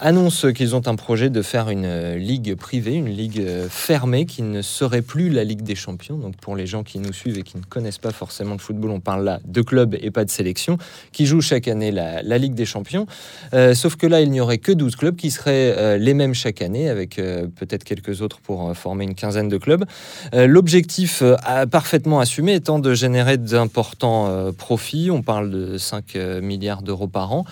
annoncent 0.00 0.52
qu'ils 0.52 0.74
ont 0.74 0.86
un 0.88 0.96
projet 0.96 1.30
de 1.30 1.42
faire 1.42 1.70
une 1.70 2.14
ligue 2.16 2.56
privée, 2.56 2.94
une 2.94 3.08
ligue 3.08 3.46
fermée 3.70 4.26
qui 4.26 4.42
ne 4.42 4.62
serait 4.62 5.02
plus 5.02 5.30
la 5.30 5.44
Ligue 5.44 5.62
des 5.62 5.76
Champions. 5.76 6.18
Donc 6.18 6.36
pour 6.38 6.56
les 6.56 6.66
gens 6.66 6.82
qui 6.82 6.98
nous 6.98 7.12
suivent 7.12 7.38
et 7.38 7.44
qui 7.44 7.56
ne 7.56 7.62
connaissent 7.62 7.98
pas 7.98 8.10
forcément 8.10 8.54
le 8.54 8.58
football, 8.58 8.90
on 8.90 9.00
parle 9.00 9.24
là 9.24 9.38
de 9.46 9.62
clubs 9.62 9.96
et 10.00 10.10
pas 10.10 10.24
de 10.24 10.30
sélection, 10.30 10.76
qui 11.12 11.24
jouent 11.24 11.40
chaque 11.40 11.68
année 11.68 11.92
la, 11.92 12.20
la 12.22 12.36
Ligue 12.36 12.54
des 12.54 12.63
champions. 12.66 13.06
Euh, 13.52 13.74
sauf 13.74 13.96
que 13.96 14.06
là, 14.06 14.20
il 14.20 14.30
n'y 14.30 14.40
aurait 14.40 14.58
que 14.58 14.72
12 14.72 14.96
clubs 14.96 15.16
qui 15.16 15.30
seraient 15.30 15.74
euh, 15.76 15.96
les 15.96 16.14
mêmes 16.14 16.34
chaque 16.34 16.62
année, 16.62 16.88
avec 16.88 17.18
euh, 17.18 17.46
peut-être 17.46 17.84
quelques 17.84 18.22
autres 18.22 18.40
pour 18.40 18.76
former 18.76 19.04
une 19.04 19.14
quinzaine 19.14 19.48
de 19.48 19.58
clubs. 19.58 19.84
L'objectif 20.32 21.22
parfaitement 21.70 22.20
assumé 22.20 22.54
étant 22.54 22.78
de 22.78 22.94
générer 22.94 23.36
d'importants 23.36 24.52
profits. 24.52 25.10
On 25.10 25.22
parle 25.22 25.50
de 25.50 25.78
5 25.78 26.14
milliards 26.42 26.82
d'euros 26.82 27.08
par 27.08 27.32
an. 27.32 27.44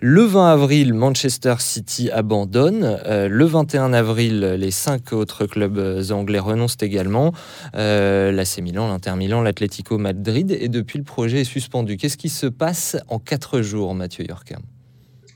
Le 0.00 0.22
20 0.22 0.52
avril, 0.52 0.92
Manchester 0.92 1.54
City 1.58 2.10
abandonne. 2.10 2.98
Euh, 3.06 3.28
le 3.28 3.44
21 3.46 3.94
avril, 3.94 4.40
les 4.58 4.70
cinq 4.70 5.14
autres 5.14 5.46
clubs 5.46 5.80
anglais 6.10 6.38
renoncent 6.38 6.76
également. 6.82 7.32
Euh, 7.74 8.30
L'AC 8.30 8.58
Milan, 8.58 8.88
l'Inter 8.88 9.14
Milan, 9.16 9.40
l'Atlético 9.40 9.96
Madrid. 9.96 10.54
Et 10.60 10.68
depuis, 10.68 10.98
le 10.98 11.04
projet 11.04 11.40
est 11.40 11.44
suspendu. 11.44 11.96
Qu'est-ce 11.96 12.18
qui 12.18 12.28
se 12.28 12.46
passe 12.46 12.98
en 13.08 13.18
quatre 13.18 13.62
jours, 13.62 13.94
Mathieu 13.94 14.24
Yorka 14.26 14.56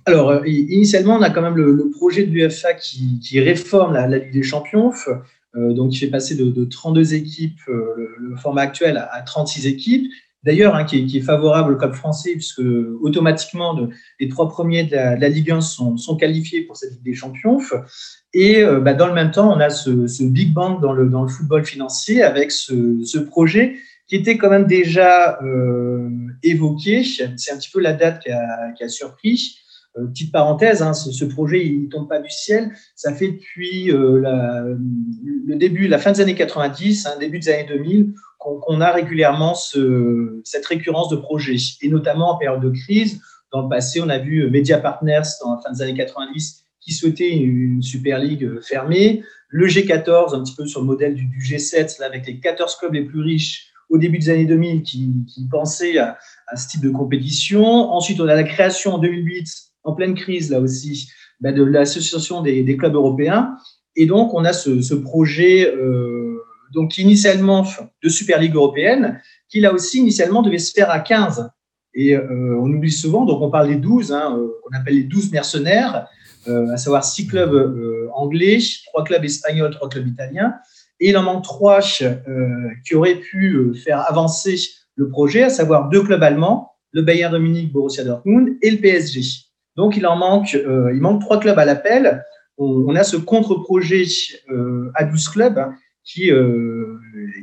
alors, 0.06 0.30
euh, 0.30 0.40
initialement, 0.46 1.16
on 1.16 1.22
a 1.22 1.28
quand 1.28 1.42
même 1.42 1.56
le, 1.56 1.90
projet 1.90 2.24
de 2.24 2.32
l'UFA 2.32 2.72
qui, 2.72 3.38
réforme 3.38 3.92
la, 3.92 4.06
Ligue 4.08 4.32
des 4.32 4.42
Champions, 4.42 4.92
donc 5.54 5.90
qui 5.90 5.98
fait 5.98 6.06
passer 6.08 6.34
de, 6.34 6.64
32 6.64 7.14
équipes, 7.14 7.60
le, 7.68 8.34
format 8.36 8.62
actuel, 8.62 8.96
à 8.96 9.20
36 9.20 9.66
équipes 9.66 10.10
d'ailleurs, 10.44 10.74
hein, 10.74 10.84
qui, 10.84 11.16
est 11.16 11.20
favorable 11.20 11.74
au 11.74 11.76
club 11.76 11.94
français, 11.94 12.32
puisque 12.32 12.62
automatiquement, 13.00 13.88
les 14.18 14.28
trois 14.28 14.48
premiers 14.48 14.84
de 14.84 14.94
la, 14.94 15.28
Ligue 15.28 15.50
1 15.50 15.60
sont, 15.60 16.16
qualifiés 16.18 16.62
pour 16.62 16.76
cette 16.76 16.92
Ligue 16.92 17.04
des 17.04 17.14
Champions. 17.14 17.58
Et 18.32 18.62
euh, 18.62 18.80
bah, 18.80 18.94
dans 18.94 19.06
le 19.06 19.14
même 19.14 19.30
temps, 19.30 19.52
on 19.52 19.60
a 19.60 19.70
ce, 19.70 20.22
Big 20.22 20.52
Bang 20.52 20.80
dans 20.80 20.92
le, 20.92 21.08
football 21.28 21.64
financier 21.64 22.22
avec 22.22 22.50
ce, 22.50 23.18
projet 23.18 23.76
qui 24.06 24.16
était 24.16 24.36
quand 24.36 24.50
même 24.50 24.66
déjà 24.66 25.38
euh, 25.42 26.08
évoqué. 26.42 27.04
C'est 27.04 27.52
un 27.52 27.56
petit 27.56 27.70
peu 27.70 27.80
la 27.80 27.92
date 27.92 28.22
qui 28.22 28.30
a, 28.30 28.88
surpris. 28.88 29.56
Euh, 29.98 30.06
petite 30.06 30.32
parenthèse, 30.32 30.82
hein, 30.82 30.94
ce, 30.94 31.24
projet, 31.24 31.66
il 31.66 31.82
ne 31.82 31.88
tombe 31.88 32.08
pas 32.08 32.20
du 32.20 32.30
ciel. 32.30 32.70
Ça 32.94 33.12
fait 33.12 33.28
depuis 33.28 33.86
le 33.86 35.56
début, 35.56 35.86
la 35.86 35.98
fin 35.98 36.12
des 36.12 36.20
années 36.20 36.34
90, 36.34 37.06
hein, 37.06 37.10
début 37.20 37.40
des 37.40 37.50
années 37.50 37.66
2000, 37.68 38.14
qu'on 38.40 38.80
a 38.80 38.90
régulièrement 38.90 39.54
ce, 39.54 40.40
cette 40.44 40.64
récurrence 40.66 41.10
de 41.10 41.16
projets, 41.16 41.56
et 41.82 41.88
notamment 41.88 42.34
en 42.34 42.38
période 42.38 42.62
de 42.62 42.70
crise. 42.70 43.20
Dans 43.52 43.62
le 43.62 43.68
passé, 43.68 44.00
on 44.00 44.08
a 44.08 44.18
vu 44.18 44.48
Media 44.48 44.78
Partners 44.78 45.28
dans 45.42 45.54
la 45.54 45.60
fin 45.60 45.70
des 45.70 45.82
années 45.82 45.94
90 45.94 46.64
qui 46.80 46.94
souhaitait 46.94 47.30
une 47.30 47.82
Super 47.82 48.18
League 48.18 48.48
fermée, 48.62 49.22
le 49.48 49.66
G14 49.66 50.34
un 50.34 50.42
petit 50.42 50.54
peu 50.54 50.66
sur 50.66 50.80
le 50.80 50.86
modèle 50.86 51.14
du, 51.14 51.26
G7 51.38 52.00
là, 52.00 52.06
avec 52.06 52.26
les 52.26 52.40
14 52.40 52.76
clubs 52.76 52.94
les 52.94 53.04
plus 53.04 53.20
riches 53.20 53.66
au 53.90 53.98
début 53.98 54.18
des 54.18 54.30
années 54.30 54.46
2000 54.46 54.82
qui, 54.82 55.12
pensaient 55.50 55.98
à, 55.98 56.16
ce 56.56 56.68
type 56.68 56.80
de 56.80 56.90
compétition. 56.90 57.64
Ensuite, 57.92 58.20
on 58.20 58.28
a 58.28 58.34
la 58.34 58.44
création 58.44 58.94
en 58.94 58.98
2008, 58.98 59.46
en 59.84 59.94
pleine 59.94 60.14
crise 60.14 60.50
là 60.50 60.60
aussi, 60.60 61.10
bah, 61.40 61.52
de 61.52 61.62
l'association 61.62 62.40
des, 62.40 62.62
des, 62.62 62.76
clubs 62.78 62.94
européens. 62.94 63.56
Et 63.96 64.06
donc, 64.06 64.32
on 64.32 64.44
a 64.44 64.54
ce, 64.54 64.80
ce 64.80 64.94
projet 64.94 65.74
euh, 65.74 66.40
donc 66.72 66.98
initialement 66.98 67.66
de 68.02 68.08
Super 68.08 68.40
Ligue 68.40 68.54
européenne, 68.54 69.20
qui 69.48 69.60
là 69.60 69.72
aussi 69.72 69.98
initialement 69.98 70.42
devait 70.42 70.58
se 70.58 70.72
faire 70.72 70.90
à 70.90 71.00
15. 71.00 71.50
Et 71.94 72.14
euh, 72.14 72.56
on 72.60 72.72
oublie 72.72 72.92
souvent, 72.92 73.24
donc 73.24 73.42
on 73.42 73.50
parle 73.50 73.68
des 73.68 73.76
12, 73.76 74.12
hein, 74.12 74.36
euh, 74.38 74.48
qu'on 74.62 74.76
appelle 74.78 74.94
les 74.94 75.02
12 75.02 75.32
mercenaires, 75.32 76.06
euh, 76.48 76.68
à 76.72 76.76
savoir 76.76 77.04
6 77.04 77.26
clubs 77.26 78.08
anglais, 78.14 78.58
3 78.86 79.04
clubs 79.04 79.24
espagnols, 79.24 79.72
3 79.72 79.88
clubs 79.88 80.06
italiens. 80.06 80.54
Et 81.00 81.10
il 81.10 81.16
en 81.16 81.22
manque 81.22 81.44
3 81.44 81.80
qui 82.84 82.94
auraient 82.94 83.16
pu 83.16 83.74
faire 83.74 84.08
avancer 84.08 84.56
le 84.94 85.08
projet, 85.08 85.44
à 85.44 85.50
savoir 85.50 85.88
deux 85.88 86.02
clubs 86.02 86.22
allemands, 86.22 86.72
le 86.92 87.02
Bayern 87.02 87.32
de 87.32 87.38
Munich, 87.38 87.72
Borussia 87.72 88.04
Dortmund 88.04 88.56
et 88.62 88.70
le 88.70 88.78
PSG. 88.78 89.22
Donc 89.76 89.96
il 89.96 90.06
en 90.06 90.16
manque, 90.16 90.52
il 90.52 91.00
manque 91.00 91.22
trois 91.22 91.40
clubs 91.40 91.58
à 91.58 91.64
l'appel. 91.64 92.22
On, 92.58 92.84
on, 92.86 92.94
a 92.94 93.02
ce 93.02 93.16
contre-projet 93.16 94.04
à 94.94 95.04
12 95.04 95.28
clubs 95.30 95.58
qui, 96.04 96.30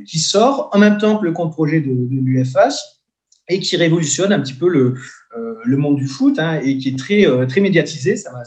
qui 0.06 0.18
sort 0.18 0.70
en 0.72 0.78
même 0.78 0.98
temps 0.98 1.18
que 1.18 1.24
le 1.24 1.32
compte 1.32 1.52
projet 1.52 1.80
de, 1.80 1.88
de 1.88 2.20
et 3.48 3.60
qui 3.60 3.76
révolutionne 3.76 4.32
un 4.32 4.40
petit 4.40 4.54
peu 4.54 4.68
le, 4.68 4.94
euh, 5.36 5.54
le 5.64 5.76
monde 5.76 5.96
du 5.96 6.06
foot 6.06 6.38
hein, 6.38 6.60
et 6.62 6.78
qui 6.78 6.88
est 6.88 6.98
très, 6.98 7.26
euh, 7.26 7.46
très 7.46 7.60
médiatisé. 7.60 8.16
Ça 8.16 8.30
m'a 8.32 8.42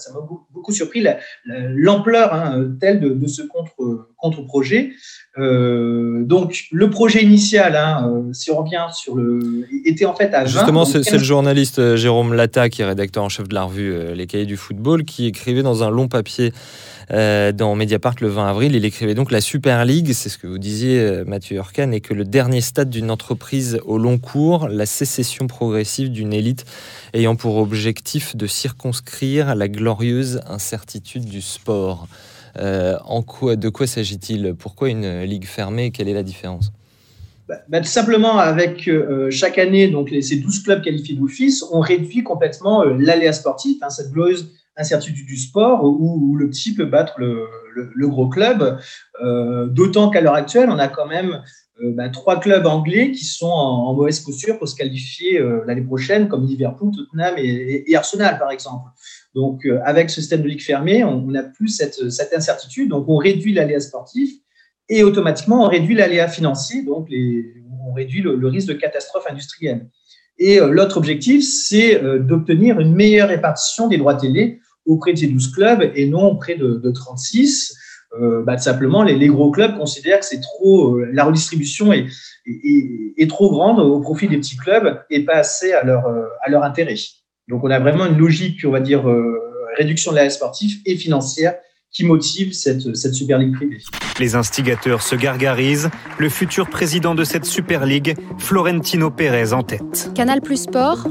beaucoup, 0.51 0.71
surpris 0.71 1.03
l'ampleur 1.45 2.33
hein, 2.33 2.71
telle 2.79 2.99
de, 2.99 3.27
ce 3.27 3.41
contre, 3.41 4.09
contre-projet. 4.17 4.91
Euh, 5.37 6.23
donc, 6.23 6.65
le 6.71 6.89
projet 6.89 7.23
initial, 7.23 7.75
hein, 7.75 8.29
si 8.33 8.51
on 8.51 8.63
revient 8.63 8.85
sur 8.93 9.15
le. 9.15 9.65
était 9.85 10.05
en 10.05 10.15
fait 10.15 10.33
à 10.33 10.43
20. 10.43 10.45
Justement, 10.45 10.85
c'est 10.85 11.11
le 11.11 11.19
journaliste 11.19 11.95
Jérôme 11.95 12.33
Lata, 12.33 12.69
qui 12.69 12.81
est 12.81 12.85
rédacteur 12.85 13.23
en 13.23 13.29
chef 13.29 13.47
de 13.47 13.55
la 13.55 13.63
revue 13.63 14.13
Les 14.13 14.27
Cahiers 14.27 14.45
du 14.45 14.57
football, 14.57 15.03
qui 15.03 15.27
écrivait 15.27 15.63
dans 15.63 15.83
un 15.83 15.89
long 15.89 16.07
papier 16.07 16.51
euh, 17.13 17.51
dans 17.51 17.75
Mediapart 17.75 18.15
le 18.21 18.29
20 18.29 18.47
avril. 18.47 18.75
Il 18.75 18.85
écrivait 18.85 19.15
donc 19.15 19.31
la 19.31 19.41
Super 19.41 19.83
League, 19.83 20.13
c'est 20.13 20.29
ce 20.29 20.37
que 20.37 20.47
vous 20.47 20.57
disiez 20.57 20.99
euh, 20.99 21.25
Mathieu 21.25 21.57
Hurkan, 21.57 21.91
et 21.91 21.99
que 21.99 22.13
le 22.13 22.23
dernier 22.23 22.61
stade 22.61 22.89
d'une 22.89 23.11
entreprise 23.11 23.81
au 23.85 23.97
long 23.97 24.17
cours, 24.17 24.69
la 24.69 24.85
sécession 24.85 25.47
progressive 25.47 26.09
d'une 26.09 26.31
élite 26.31 26.63
ayant 27.13 27.35
pour 27.35 27.57
objectif 27.57 28.37
de 28.37 28.47
circonscrire 28.47 29.55
la 29.55 29.67
glorieuse 29.67 30.39
incertitude 30.47 31.25
du 31.25 31.41
sport. 31.41 32.07
Euh, 32.57 32.97
en 33.03 33.23
quoi, 33.23 33.57
de 33.57 33.67
quoi 33.67 33.87
s'agit-il? 33.87 34.53
Pourquoi 34.57 34.89
une 34.89 35.23
ligue 35.23 35.45
fermée? 35.45 35.91
Quelle 35.91 36.07
est 36.07 36.13
la 36.13 36.23
différence? 36.23 36.71
Bah, 37.49 37.55
bah, 37.67 37.81
tout 37.81 37.87
simplement, 37.87 38.37
avec 38.37 38.89
chaque 39.31 39.57
année, 39.57 39.89
donc 39.89 40.13
ces 40.21 40.37
12 40.37 40.63
clubs 40.63 40.81
qualifiés 40.81 41.15
d'office, 41.15 41.65
on 41.71 41.81
réduit 41.81 42.23
complètement 42.23 42.85
l'aléa 42.85 43.33
sportif, 43.33 43.79
hein, 43.81 43.89
cette 43.89 44.11
glorieuse 44.11 44.47
incertitude 44.77 45.25
du 45.25 45.37
sport 45.37 45.83
où, 45.83 46.35
le 46.35 46.49
petit 46.49 46.73
peut 46.73 46.85
battre 46.85 47.19
le, 47.19 48.07
gros 48.07 48.27
club. 48.27 48.79
Euh, 49.23 49.67
d'autant 49.67 50.09
qu'à 50.09 50.21
l'heure 50.21 50.35
actuelle, 50.35 50.69
on 50.69 50.79
a 50.79 50.87
quand 50.87 51.05
même 51.05 51.41
euh, 51.81 51.93
bah, 51.93 52.09
trois 52.09 52.39
clubs 52.39 52.65
anglais 52.65 53.11
qui 53.11 53.25
sont 53.25 53.47
en, 53.47 53.93
mauvaise 53.93 54.19
posture 54.19 54.57
pour 54.57 54.67
se 54.67 54.75
qualifier 54.75 55.39
euh, 55.39 55.63
l'année 55.65 55.81
prochaine, 55.81 56.27
comme 56.27 56.45
Liverpool, 56.45 56.91
Tottenham 56.95 57.35
et, 57.37 57.95
Arsenal, 57.95 58.37
par 58.39 58.51
exemple. 58.51 58.89
Donc, 59.35 59.65
avec 59.85 60.09
ce 60.09 60.19
système 60.19 60.41
de 60.41 60.47
ligue 60.47 60.61
fermée, 60.61 61.05
on 61.05 61.21
n'a 61.27 61.43
plus 61.43 61.69
cette, 61.69 62.33
incertitude. 62.35 62.89
Donc, 62.89 63.05
on 63.07 63.17
réduit 63.17 63.53
l'aléa 63.53 63.79
sportif 63.79 64.33
et 64.89 65.03
automatiquement, 65.03 65.63
on 65.63 65.69
réduit 65.69 65.95
l'aléa 65.95 66.27
financier. 66.27 66.83
Donc, 66.83 67.07
on 67.87 67.93
réduit 67.93 68.21
le 68.21 68.47
risque 68.47 68.67
de 68.67 68.73
catastrophe 68.73 69.25
industrielle. 69.29 69.87
Et 70.41 70.59
euh, 70.59 70.71
l'autre 70.71 70.97
objectif, 70.97 71.43
c'est 71.43 72.03
euh, 72.03 72.17
d'obtenir 72.17 72.79
une 72.79 72.95
meilleure 72.95 73.29
répartition 73.29 73.87
des 73.87 73.97
droits 73.97 74.15
télé 74.15 74.59
auprès 74.87 75.13
de 75.13 75.19
ces 75.19 75.27
12 75.27 75.51
clubs 75.51 75.91
et 75.93 76.07
non 76.07 76.31
auprès 76.31 76.55
de, 76.55 76.91
36. 76.91 77.77
Euh, 78.19 78.41
bah, 78.43 78.57
simplement, 78.57 79.03
les, 79.03 79.27
gros 79.27 79.51
clubs 79.51 79.77
considèrent 79.77 80.19
que 80.19 80.25
c'est 80.25 80.41
trop, 80.41 80.97
la 80.97 81.25
redistribution 81.25 81.93
est, 81.93 82.09
trop 83.29 83.51
grande 83.51 83.79
au 83.79 83.99
profit 83.99 84.27
des 84.27 84.37
petits 84.37 84.57
clubs 84.57 84.99
et 85.11 85.23
pas 85.23 85.35
assez 85.35 85.73
à 85.73 85.83
leur, 85.83 86.07
à 86.07 86.49
leur 86.49 86.63
intérêt. 86.63 86.95
Donc, 87.47 87.63
on 87.63 87.69
a 87.69 87.77
vraiment 87.77 88.07
une 88.07 88.17
logique, 88.17 88.61
on 88.65 88.71
va 88.71 88.79
dire, 88.79 89.03
réduction 89.77 90.11
de 90.11 90.17
la 90.17 90.29
sportive 90.31 90.79
et 90.87 90.95
financière 90.95 91.53
qui 91.91 92.05
motive 92.05 92.53
cette, 92.53 92.95
cette 92.95 93.13
Super 93.13 93.37
League 93.37 93.53
privée. 93.53 93.79
Les 94.19 94.35
instigateurs 94.35 95.01
se 95.01 95.15
gargarisent. 95.15 95.89
Le 96.17 96.29
futur 96.29 96.69
président 96.69 97.15
de 97.15 97.23
cette 97.23 97.45
Super 97.45 97.85
League, 97.85 98.15
Florentino 98.37 99.09
Pérez, 99.09 99.53
en 99.53 99.63
tête. 99.63 100.11
Canal 100.15 100.41
Plus 100.41 100.63
Sport, 100.63 101.07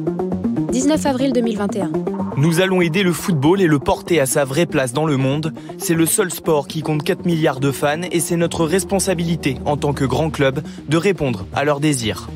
19 0.73 1.05
avril 1.05 1.33
2021. 1.33 1.93
Nous 2.39 2.61
allons 2.61 2.81
aider 2.81 3.03
le 3.03 3.13
football 3.13 3.61
et 3.61 3.67
le 3.67 3.79
porter 3.79 4.21
à 4.21 4.27
sa 4.27 4.47
vraie 4.47 4.65
place 4.65 4.95
dans 4.95 5.05
le 5.05 5.19
monde. 5.19 5.53
C'est 5.77 5.95
le 5.95 6.07
seul 6.07 6.31
sport 6.31 6.67
qui 6.67 6.81
compte 6.81 7.03
4 7.03 7.27
milliards 7.27 7.61
de 7.61 7.71
fans 7.71 8.03
et 8.11 8.21
c'est 8.21 8.37
notre 8.37 8.65
responsabilité 8.65 9.59
en 9.67 9.77
tant 9.77 9.93
que 9.93 10.07
grand 10.07 10.31
club 10.31 10.63
de 10.89 10.97
répondre 10.97 11.47
à 11.53 11.65
leurs 11.65 11.81
désirs. 11.81 12.31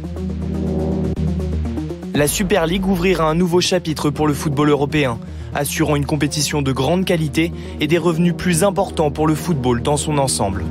La 2.14 2.28
Super 2.28 2.66
League 2.66 2.86
ouvrira 2.86 3.28
un 3.28 3.34
nouveau 3.34 3.60
chapitre 3.60 4.10
pour 4.10 4.28
le 4.28 4.34
football 4.34 4.68
européen 4.68 5.18
assurant 5.54 5.96
une 5.96 6.06
compétition 6.06 6.62
de 6.62 6.72
grande 6.72 7.04
qualité 7.04 7.52
et 7.80 7.86
des 7.86 7.98
revenus 7.98 8.34
plus 8.36 8.64
importants 8.64 9.10
pour 9.10 9.26
le 9.26 9.34
football 9.34 9.82
dans 9.82 9.96
son 9.96 10.18
ensemble. 10.18 10.64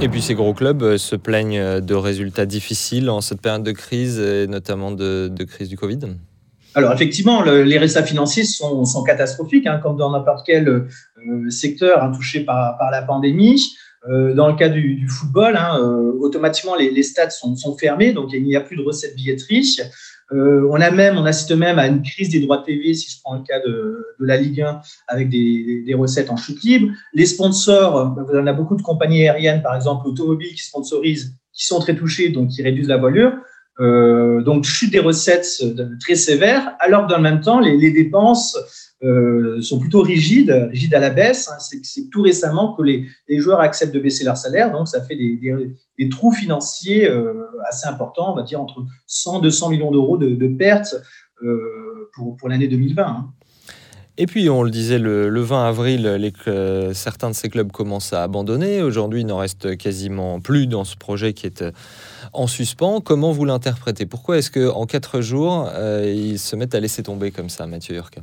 Et 0.00 0.08
puis 0.08 0.20
ces 0.20 0.34
gros 0.34 0.54
clubs 0.54 0.82
euh, 0.82 0.98
se 0.98 1.16
plaignent 1.16 1.58
euh, 1.58 1.80
de 1.80 1.94
résultats 1.94 2.46
difficiles 2.46 3.08
en 3.08 3.20
cette 3.20 3.40
période 3.40 3.62
de 3.62 3.72
crise, 3.72 4.18
et 4.18 4.46
notamment 4.46 4.90
de, 4.90 5.30
crise 5.44 5.68
du 5.68 5.76
Covid 5.76 6.00
alors 6.76 6.92
effectivement, 6.92 7.44
les 7.44 7.78
résultats 7.78 8.02
financiers 8.02 8.42
sont, 8.42 9.04
catastrophiques, 9.06 9.68
hein, 9.68 9.78
comme 9.80 9.96
dans 9.96 10.10
n'importe 10.10 10.44
quel 10.44 10.68
euh, 10.68 10.88
secteur 11.48 12.02
hein, 12.02 12.10
touché 12.10 12.40
par, 12.40 12.76
la 12.90 13.00
pandémie. 13.02 13.76
dans 14.08 14.48
le 14.48 14.56
cas 14.56 14.68
du, 14.68 15.06
football, 15.08 15.56
hein, 15.56 15.78
automatiquement 16.18 16.74
les, 16.74 17.02
stades 17.04 17.30
sont, 17.30 17.54
sont, 17.54 17.76
fermés, 17.76 18.12
donc 18.12 18.30
il 18.32 18.42
n'y 18.42 18.56
a 18.56 18.60
plus 18.60 18.76
de 18.76 18.82
recettes 18.82 19.14
billetterie. 19.14 19.76
Euh, 20.34 20.68
on 20.70 20.80
a 20.80 20.90
même, 20.90 21.16
on 21.16 21.24
assiste 21.24 21.52
même 21.52 21.78
à 21.78 21.86
une 21.86 22.02
crise 22.02 22.28
des 22.28 22.40
droits 22.40 22.58
de 22.58 22.64
TV, 22.64 22.92
si 22.94 23.10
je 23.10 23.20
prends 23.22 23.36
le 23.36 23.42
cas 23.44 23.60
de, 23.60 24.04
la 24.18 24.36
Ligue 24.36 24.62
1, 24.62 24.80
avec 25.06 25.28
des, 25.28 25.94
recettes 25.96 26.30
en 26.30 26.36
chute 26.36 26.62
libre. 26.64 26.92
Les 27.12 27.26
sponsors, 27.26 28.14
vous 28.16 28.36
en 28.36 28.46
avez 28.46 28.56
beaucoup 28.56 28.76
de 28.76 28.82
compagnies 28.82 29.28
aériennes, 29.28 29.62
par 29.62 29.76
exemple 29.76 30.08
automobiles, 30.08 30.54
qui 30.54 30.64
sponsorisent, 30.64 31.36
qui 31.52 31.66
sont 31.66 31.78
très 31.78 31.94
touchés, 31.94 32.30
donc 32.30 32.48
qui 32.48 32.62
réduisent 32.62 32.88
la 32.88 32.96
voilure. 32.96 33.32
Euh, 33.80 34.40
donc 34.42 34.64
chute 34.64 34.92
des 34.92 35.00
recettes 35.00 35.62
très 36.00 36.14
sévère, 36.14 36.74
alors 36.80 37.06
que 37.06 37.10
dans 37.10 37.16
le 37.16 37.22
même 37.22 37.40
temps, 37.40 37.60
les, 37.60 37.90
dépenses 37.90 38.56
euh, 39.04 39.60
sont 39.60 39.78
plutôt 39.78 40.00
rigides, 40.00 40.50
rigides 40.70 40.94
à 40.94 40.98
la 40.98 41.10
baisse. 41.10 41.50
Hein. 41.50 41.58
C'est 41.58 42.08
tout 42.10 42.22
récemment 42.22 42.74
que 42.74 42.82
les, 42.82 43.06
joueurs 43.38 43.60
acceptent 43.60 43.94
de 43.94 44.00
baisser 44.00 44.24
leur 44.24 44.38
salaire, 44.38 44.72
donc 44.72 44.88
ça 44.88 45.02
fait 45.02 45.16
des, 45.16 46.08
trous 46.08 46.32
financiers 46.32 47.08
euh, 47.08 47.34
assez 47.68 47.86
importants, 47.86 48.32
on 48.32 48.36
va 48.36 48.42
dire 48.42 48.60
entre 48.60 48.82
100 49.06 49.40
200 49.40 49.70
millions 49.70 49.90
d'euros 49.90 50.16
de, 50.16 50.48
pertes 50.56 50.96
euh, 51.42 52.08
pour, 52.14 52.48
l'année 52.48 52.66
2020. 52.66 53.02
Hein. 53.02 53.30
Et 54.16 54.26
puis, 54.26 54.48
on 54.48 54.62
le 54.62 54.70
disait, 54.70 54.98
le, 54.98 55.28
20 55.40 55.68
avril, 55.68 56.32
certains 56.94 57.28
de 57.28 57.34
ces 57.34 57.50
clubs 57.50 57.72
commencent 57.72 58.12
à 58.12 58.22
abandonner. 58.22 58.80
Aujourd'hui, 58.80 59.20
il 59.20 59.26
n'en 59.26 59.38
reste 59.38 59.76
quasiment 59.76 60.40
plus 60.40 60.66
dans 60.66 60.84
ce 60.84 60.96
projet 60.96 61.34
qui 61.34 61.46
est 61.46 61.64
en 62.32 62.46
suspens. 62.46 63.00
Comment 63.00 63.32
vous 63.32 63.44
l'interprétez? 63.44 64.06
Pourquoi 64.06 64.38
est-ce 64.38 64.52
qu'en 64.52 64.86
quatre 64.86 65.20
jours, 65.20 65.68
ils 66.04 66.38
se 66.38 66.54
mettent 66.54 66.76
à 66.76 66.80
laisser 66.80 67.02
tomber 67.02 67.32
comme 67.32 67.50
ça, 67.50 67.66
Mathieu 67.66 67.96
Hurka 67.96 68.22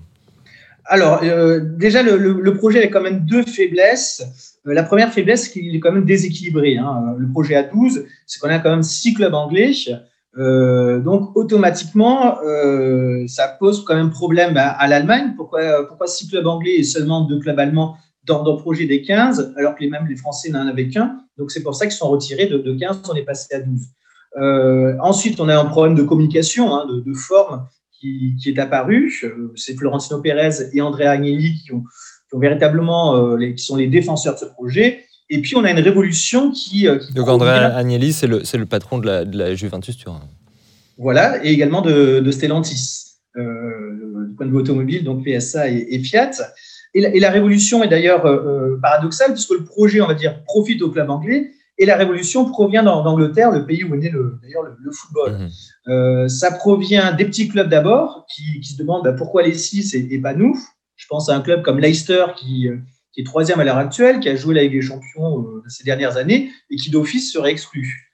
alors, 0.92 1.22
euh, 1.24 1.62
déjà, 1.62 2.04
le, 2.04 2.54
projet 2.54 2.84
a 2.84 2.88
quand 2.88 3.00
même 3.00 3.22
deux 3.22 3.44
faiblesses. 3.44 4.22
Euh, 4.68 4.74
la 4.74 4.84
première 4.84 5.14
faiblesse, 5.14 5.46
c'est 5.46 5.52
qu'il 5.52 5.74
est 5.74 5.80
quand 5.80 5.94
même 5.94 6.04
déséquilibré. 6.04 6.76
Hein. 6.78 7.16
Le 7.18 7.30
projet 7.30 7.56
a 7.56 7.64
12, 7.64 8.06
c'est 8.28 8.40
qu'on 8.40 8.50
a 8.50 8.60
quand 8.60 8.72
même 8.72 8.84
six 8.84 9.14
clubs 9.14 9.34
anglais. 9.34 9.72
Euh, 10.38 11.00
donc, 11.00 11.38
automatiquement, 11.38 12.40
ça 13.28 13.48
pose 13.58 13.86
quand 13.86 13.96
même 13.96 14.10
problème 14.10 14.58
à, 14.58 14.86
l'Allemagne. 14.90 15.34
Pourquoi, 15.38 15.88
six 16.08 16.28
clubs 16.28 16.46
anglais 16.46 16.76
et 16.80 16.84
seulement 16.84 17.22
deux 17.22 17.40
clubs 17.40 17.58
allemands 17.58 17.96
dans, 18.26 18.44
le 18.44 18.58
projet 18.58 18.86
des 18.86 19.02
15, 19.02 19.54
alors 19.56 19.76
que 19.76 19.80
les, 19.82 19.90
même 19.90 20.08
les 20.10 20.18
Français 20.18 20.50
n'en 20.50 20.68
avaient 20.68 20.90
qu'un? 20.90 21.20
Donc, 21.38 21.52
c'est 21.52 21.64
pour 21.64 21.74
ça 21.74 21.86
qu'ils 21.86 21.96
sont 21.96 22.10
retirés 22.10 22.48
de, 22.48 22.58
de, 22.58 22.74
15, 22.74 23.04
on 23.10 23.16
est 23.16 23.24
passé 23.24 23.56
à 23.56 23.62
12. 23.62 25.00
ensuite, 25.00 25.40
on 25.40 25.48
a 25.48 25.58
un 25.58 25.66
problème 25.66 25.96
de 25.96 26.04
communication, 26.04 26.76
hein, 26.76 26.86
de, 26.86 27.14
forme 27.14 27.66
qui, 28.02 28.50
est 28.50 28.60
apparu. 28.60 29.14
Euh, 29.24 29.54
c'est 29.56 29.76
Florentino 29.76 30.20
Pérez 30.22 30.50
et 30.74 30.82
André 30.82 31.06
Agnelli 31.06 31.62
qui 31.64 31.72
ont, 31.74 31.84
véritablement, 32.34 33.16
euh, 33.16 33.38
les, 33.38 33.56
qui 33.56 33.64
sont 33.64 33.76
les 33.76 33.88
défenseurs 33.88 34.36
de 34.36 34.40
ce 34.40 34.46
projet. 34.46 35.06
Et 35.30 35.42
puis, 35.42 35.56
on 35.56 35.64
a 35.64 35.72
une 35.72 35.80
révolution 35.80 36.52
qui. 36.52 36.88
Euh, 36.88 37.00
Donc, 37.16 37.28
André 37.28 37.52
Agnelli, 37.52 38.12
c'est 38.14 38.28
le, 38.28 38.40
le, 38.40 38.66
patron 38.66 39.00
de 39.00 39.06
la, 39.06 39.26
de 39.26 39.38
la 39.38 39.56
Juventus 39.56 39.98
Turin. 39.98 40.22
Voilà, 40.98 41.44
et 41.44 41.52
également 41.52 41.82
de, 41.82 42.20
de 42.20 42.32
Stellantis, 42.32 43.06
du 43.36 44.36
point 44.36 44.46
de 44.46 44.52
vue 44.52 44.58
automobile, 44.58 45.04
donc 45.04 45.24
PSA 45.24 45.70
et, 45.70 46.00
Fiat. 46.00 46.32
Et 46.94 47.02
la, 47.02 47.16
et 47.16 47.20
la, 47.20 47.30
révolution 47.30 47.82
est 47.82 47.88
d'ailleurs 47.88 48.24
paradoxale, 48.82 49.32
puisque 49.34 49.52
le 49.52 49.64
projet, 49.64 50.02
on 50.02 50.08
va 50.08 50.14
dire, 50.14 50.44
profite 50.44 50.82
au 50.82 50.92
club 50.92 51.10
anglais, 51.10 51.52
et 51.82 51.86
la 51.88 51.96
révolution 51.96 52.46
provient 52.46 52.84
d'Angleterre, 52.84 53.50
le 53.50 53.66
pays 53.66 53.84
où 53.84 53.96
est 53.96 53.98
né 53.98 54.12
d'ailleurs 54.12 54.62
le, 54.62 54.92
football. 54.92 55.32
Mhm. 55.32 55.50
Euh, 55.88 56.28
ça 56.28 56.52
provient 56.52 57.12
des 57.12 57.26
petits 57.26 57.48
clubs 57.48 57.68
d'abord, 57.68 58.28
qui, 58.32 58.64
se 58.64 58.78
demandent 58.78 59.04
bah, 59.04 59.14
pourquoi 59.14 59.42
les 59.42 59.56
six 59.56 59.96
et, 59.96 60.20
pas 60.20 60.36
nous? 60.36 60.56
Je 60.96 61.08
pense 61.10 61.28
à 61.28 61.36
un 61.36 61.42
club 61.42 61.64
comme 61.64 61.80
Leicester, 61.80 62.26
qui, 62.38 62.68
euh, 62.68 62.78
est 63.18 63.26
troisième 63.26 63.60
à 63.60 63.64
l'heure 63.64 63.80
actuelle, 63.80 64.20
qui 64.20 64.30
a 64.30 64.36
joué 64.36 64.54
la 64.54 64.62
Ligue 64.62 64.74
des 64.74 64.82
Champions 64.84 65.40
euh, 65.40 65.64
ces 65.70 65.84
dernières 65.84 66.18
années, 66.18 66.52
et 66.70 66.76
qui 66.76 66.92
d'office 66.92 67.34
serait 67.34 67.52
exclu. 67.52 68.12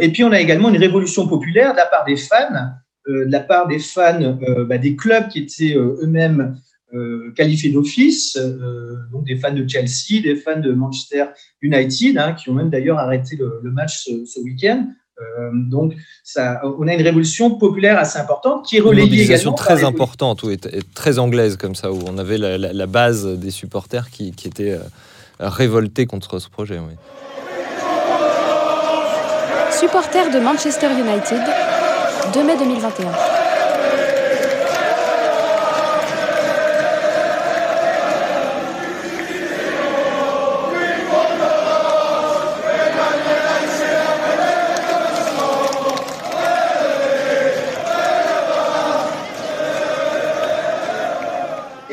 et 0.00 0.12
puis 0.12 0.22
on 0.24 0.32
a 0.32 0.40
également 0.40 0.68
une 0.68 0.76
révolution 0.76 1.26
populaire 1.26 1.72
de 1.72 1.78
la 1.78 1.86
part 1.86 2.04
des 2.04 2.16
fans, 2.16 2.72
de 3.06 3.24
la 3.30 3.40
part 3.40 3.68
des 3.68 3.78
fans 3.78 4.38
bah, 4.68 4.76
des 4.76 4.96
clubs 4.96 5.28
qui 5.28 5.38
étaient 5.38 5.76
eux-mêmes 5.76 6.60
euh, 6.94 7.32
qualifiés 7.36 7.70
d'office, 7.70 8.38
euh, 8.38 8.94
donc 9.12 9.26
des 9.26 9.36
fans 9.36 9.52
de 9.52 9.68
Chelsea, 9.68 10.22
des 10.22 10.36
fans 10.36 10.58
de 10.58 10.72
Manchester 10.72 11.26
United, 11.60 12.16
hein, 12.16 12.32
qui 12.32 12.48
ont 12.48 12.54
même 12.54 12.70
d'ailleurs 12.70 12.98
arrêté 12.98 13.36
le, 13.36 13.70
match 13.70 14.04
ce, 14.04 14.40
week-end. 14.40 14.86
Euh, 15.20 15.50
donc, 15.52 15.94
ça, 16.24 16.62
on 16.78 16.88
a 16.88 16.94
une 16.94 17.02
révolution 17.02 17.58
populaire 17.58 17.98
assez 17.98 18.18
importante 18.18 18.64
qui 18.64 18.78
est 18.78 18.80
relayée 18.80 19.24
également. 19.24 19.52
très 19.52 19.84
importante, 19.84 20.42
ou 20.44 20.50
très 20.94 21.18
anglaise 21.18 21.58
comme 21.58 21.74
ça, 21.74 21.92
où 21.92 21.98
on 22.06 22.16
avait 22.16 22.38
la, 22.38 22.86
base 22.86 23.26
des 23.38 23.50
supporters 23.50 24.08
qui, 24.08 24.32
qui 24.32 24.48
étaient 24.48 24.78
révoltés 25.38 26.06
contre 26.06 26.38
ce 26.38 26.48
projet. 26.48 26.78
Oui. 26.78 26.94
Supporter 29.70 30.30
de 30.32 30.40
Manchester 30.40 30.88
United, 30.98 31.42
2 32.32 32.44
mai 32.44 32.56
2021. 32.56 33.37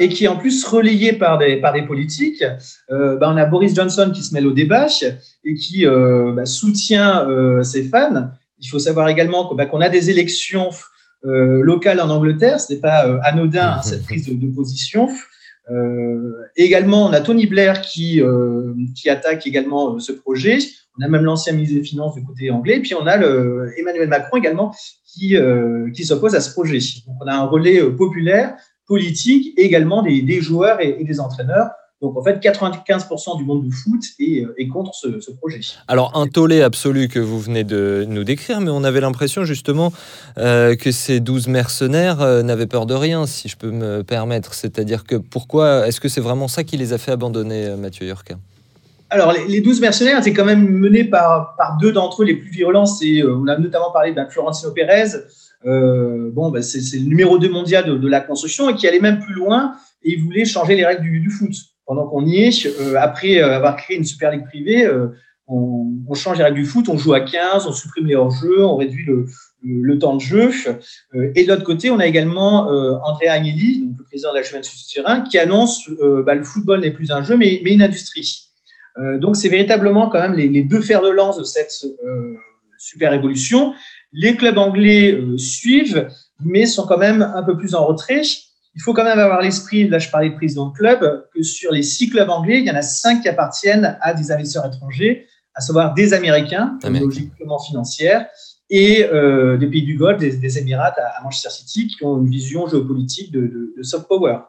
Et 0.05 0.09
qui 0.09 0.25
est 0.25 0.27
en 0.27 0.37
plus 0.37 0.63
relayé 0.65 1.13
par 1.13 1.39
des, 1.39 1.57
par 1.57 1.73
des 1.73 1.81
politiques. 1.81 2.43
Euh, 2.91 3.17
bah, 3.17 3.27
on 3.33 3.37
a 3.37 3.45
Boris 3.45 3.73
Johnson 3.73 4.11
qui 4.13 4.21
se 4.21 4.33
mêle 4.33 4.45
au 4.45 4.51
débat 4.51 4.87
et 5.43 5.55
qui 5.55 5.85
euh, 5.85 6.31
bah, 6.31 6.45
soutient 6.45 7.27
euh, 7.27 7.63
ses 7.63 7.83
fans. 7.83 8.29
Il 8.59 8.67
faut 8.67 8.79
savoir 8.79 9.09
également 9.09 9.53
bah, 9.55 9.65
qu'on 9.65 9.81
a 9.81 9.89
des 9.89 10.09
élections 10.09 10.69
locales 11.27 11.99
en 12.01 12.11
Angleterre, 12.11 12.59
ce 12.59 12.71
n'est 12.71 12.79
pas 12.79 13.19
anodin 13.23 13.77
hein, 13.77 13.81
cette 13.83 14.03
prise 14.03 14.27
de, 14.27 14.47
position. 14.53 15.09
également, 16.55 17.07
on 17.07 17.13
a 17.13 17.19
Tony 17.19 17.47
Blair 17.47 17.81
qui, 17.81 18.21
qui 18.95 19.09
attaque 19.09 19.47
également 19.47 19.97
ce 19.97 20.11
projet. 20.11 20.59
On 20.99 21.03
a 21.03 21.07
même 21.07 21.23
l'ancien 21.23 21.53
ministre 21.53 21.77
des 21.79 21.83
Finances 21.83 22.13
du 22.13 22.23
côté 22.23 22.51
anglais. 22.51 22.79
Puis 22.79 22.93
on 22.93 23.07
a 23.07 23.17
le, 23.17 23.73
Emmanuel 23.75 24.07
Macron 24.07 24.37
également 24.37 24.75
qui, 25.03 25.35
qui 25.95 26.05
s'oppose 26.05 26.35
à 26.35 26.41
ce 26.41 26.51
projet. 26.51 26.77
Donc 27.07 27.15
on 27.19 27.25
a 27.25 27.33
un 27.33 27.45
relais 27.45 27.81
populaire 27.89 28.55
politique, 28.87 29.53
également 29.57 30.01
des, 30.01 30.41
joueurs 30.41 30.81
et, 30.81 31.03
des 31.03 31.19
entraîneurs. 31.19 31.69
Donc 32.01 32.17
en 32.17 32.23
fait, 32.23 32.39
95% 32.39 33.37
du 33.37 33.45
monde 33.45 33.63
du 33.63 33.71
foot 33.71 34.01
est, 34.19 34.45
est 34.57 34.67
contre 34.67 34.93
ce, 34.93 35.31
projet. 35.31 35.61
Alors 35.87 36.15
un 36.15 36.27
tollé 36.27 36.61
absolu 36.61 37.07
que 37.07 37.19
vous 37.19 37.39
venez 37.39 37.63
de 37.63 38.05
nous 38.07 38.23
décrire, 38.23 38.59
mais 38.59 38.69
on 38.69 38.83
avait 38.83 38.99
l'impression 38.99 39.45
justement 39.45 39.93
euh, 40.37 40.75
que 40.75 40.91
ces 40.91 41.19
12 41.19 41.47
mercenaires 41.47 42.21
euh, 42.21 42.43
n'avaient 42.43 42.67
peur 42.67 42.85
de 42.85 42.93
rien, 42.93 43.25
si 43.25 43.47
je 43.47 43.55
peux 43.55 43.71
me 43.71 44.03
permettre. 44.03 44.53
C'est-à-dire 44.53 45.05
que 45.05 45.15
pourquoi 45.15 45.87
est-ce 45.87 46.01
que 46.01 46.09
c'est 46.09 46.21
vraiment 46.21 46.47
ça 46.47 46.63
qui 46.63 46.77
les 46.77 46.91
a 46.91 46.97
fait 46.97 47.11
abandonner, 47.11 47.65
euh, 47.65 47.77
Mathieu 47.77 48.05
Yurka 48.05 48.35
alors, 49.11 49.33
les, 49.47 49.61
12 49.61 49.81
mercenaires 49.81 50.19
étaient 50.19 50.33
quand 50.33 50.43
même 50.43 50.67
menés 50.67 51.03
par, 51.03 51.55
par 51.57 51.77
deux 51.79 51.91
d'entre 51.91 52.23
eux 52.23 52.25
les 52.25 52.33
plus 52.33 52.49
virulents. 52.49 52.87
C'est, 52.87 53.23
on 53.23 53.47
a 53.47 53.55
notamment 53.55 53.91
parlé 53.91 54.11
de 54.11 54.19
Florentino 54.29 54.71
Pérez, 54.71 55.11
euh, 55.65 56.29
bon, 56.31 56.51
bah, 56.51 56.61
c'est 56.61 56.79
le 56.97 57.05
numéro 57.05 57.37
2 57.37 57.49
mondial 57.49 57.99
de, 57.99 58.07
la 58.07 58.21
construction 58.21 58.69
et 58.69 58.75
qui 58.75 58.87
allait 58.87 58.99
même 58.99 59.19
plus 59.19 59.33
loin 59.33 59.75
et 60.03 60.13
il 60.13 60.23
voulait 60.23 60.45
changer 60.45 60.75
les 60.75 60.85
règles 60.85 61.03
du, 61.03 61.29
foot. 61.29 61.53
Pendant 61.85 62.07
qu'on 62.07 62.25
y 62.25 62.37
est, 62.37 62.65
euh, 62.65 62.95
après 62.99 63.37
euh, 63.37 63.55
avoir 63.55 63.75
créé 63.75 63.97
une 63.97 64.03
Super 64.03 64.31
Ligue 64.31 64.45
privée, 64.45 64.87
on, 65.47 66.13
change 66.13 66.37
les 66.37 66.43
règles 66.43 66.57
du 66.57 66.65
foot, 66.65 66.87
on 66.87 66.97
joue 66.97 67.13
à 67.13 67.21
15, 67.21 67.67
on 67.67 67.71
supprime 67.71 68.07
les 68.07 68.15
hors-jeux, 68.15 68.63
on 68.63 68.77
réduit 68.77 69.05
le, 69.05 69.99
temps 69.99 70.15
de 70.15 70.21
jeu. 70.21 70.51
et 71.35 71.43
de 71.43 71.49
l'autre 71.49 71.63
côté, 71.63 71.89
on 71.89 71.99
a 71.99 72.05
également 72.05 72.67
Andrea 73.03 73.31
Agnelli, 73.31 73.89
le 73.97 74.03
président 74.05 74.31
de 74.31 74.37
la 74.37 74.43
Juventus 74.43 74.87
Turin, 74.87 75.21
qui 75.21 75.37
annonce 75.37 75.89
bah, 76.25 76.35
le 76.35 76.43
football 76.43 76.81
n'est 76.81 76.91
plus 76.91 77.11
un 77.11 77.21
jeu, 77.23 77.35
mais, 77.35 77.55
une 77.55 77.81
industrie. 77.81 78.49
donc, 79.19 79.35
c'est 79.35 79.49
véritablement 79.49 80.09
quand 80.09 80.21
même 80.21 80.33
les, 80.33 80.63
deux 80.63 80.81
fers 80.81 81.01
de 81.01 81.09
lance 81.09 81.37
de 81.37 81.43
cette 81.43 81.71
super 82.77 83.13
évolution. 83.13 83.73
Les 84.17 84.35
clubs 84.35 84.57
anglais 84.57 85.11
euh, 85.11 85.37
suivent, 85.37 86.07
mais 86.43 86.65
sont 86.65 86.85
quand 86.87 86.97
même 86.97 87.21
un 87.21 87.43
peu 87.43 87.57
plus 87.57 87.75
en 87.75 87.85
retrait. 87.85 88.21
Il 88.75 88.81
faut 88.81 88.93
quand 88.93 89.03
même 89.03 89.19
avoir 89.19 89.41
l'esprit, 89.41 89.87
là 89.87 89.99
je 89.99 90.09
parlais 90.09 90.29
de 90.29 90.35
président 90.35 90.69
de 90.69 90.73
club, 90.73 91.27
que 91.33 91.43
sur 91.43 91.71
les 91.71 91.83
six 91.83 92.09
clubs 92.09 92.29
anglais, 92.29 92.59
il 92.59 92.65
y 92.65 92.71
en 92.71 92.75
a 92.75 92.81
cinq 92.81 93.21
qui 93.21 93.29
appartiennent 93.29 93.97
à 94.01 94.13
des 94.13 94.31
investisseurs 94.31 94.65
étrangers, 94.65 95.27
à 95.53 95.61
savoir 95.61 95.93
des 95.93 96.13
Américains, 96.13 96.77
une 96.83 96.99
logique 96.99 97.33
purement 97.35 97.59
financière, 97.59 98.27
et 98.69 99.05
euh, 99.05 99.57
des 99.57 99.67
pays 99.67 99.83
du 99.83 99.95
Golfe, 99.97 100.19
des, 100.19 100.57
Émirats 100.57 100.95
à, 100.97 101.23
Manchester 101.23 101.49
City, 101.49 101.87
qui 101.87 102.03
ont 102.03 102.17
une 102.17 102.29
vision 102.29 102.67
géopolitique 102.67 103.31
de, 103.31 103.73
soft 103.81 104.07
power. 104.07 104.39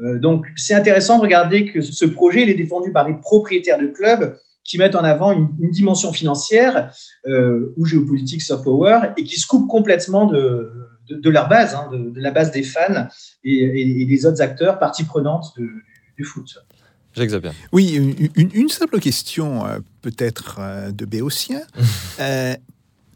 Euh, 0.00 0.18
donc 0.18 0.46
c'est 0.56 0.74
intéressant 0.74 1.18
de 1.18 1.22
regarder 1.22 1.70
que 1.70 1.80
ce 1.80 2.04
projet 2.06 2.42
il 2.42 2.48
est 2.48 2.54
défendu 2.54 2.92
par 2.92 3.06
les 3.06 3.14
propriétaires 3.14 3.78
de 3.78 3.86
clubs 3.86 4.36
qui 4.64 4.78
mettent 4.78 4.94
en 4.94 5.04
avant 5.04 5.32
une, 5.32 5.48
dimension 5.70 6.12
financière 6.12 6.92
euh, 7.26 7.72
ou 7.76 7.84
géopolitique 7.84 8.42
soft 8.42 8.64
power 8.64 9.12
et 9.16 9.24
qui 9.24 9.38
se 9.38 9.46
coupent 9.46 9.68
complètement 9.68 10.26
de, 10.26 10.70
de, 11.08 11.30
leur 11.30 11.48
base, 11.48 11.74
hein, 11.74 11.88
de, 11.92 12.20
la 12.20 12.30
base 12.30 12.50
des 12.50 12.62
fans 12.62 13.08
et, 13.44 14.06
des 14.06 14.26
autres 14.26 14.40
acteurs, 14.40 14.78
partie 14.78 15.04
prenante 15.04 15.54
du 16.16 16.24
foot. 16.24 16.58
Jacques 17.14 17.30
Zapier. 17.30 17.50
Oui, 17.72 17.94
une, 18.36 18.68
simple 18.68 18.98
question 18.98 19.66
euh, 19.66 19.80
peut-être 20.00 20.56
euh, 20.60 20.92
de 20.92 21.04
Béotien. 21.04 21.60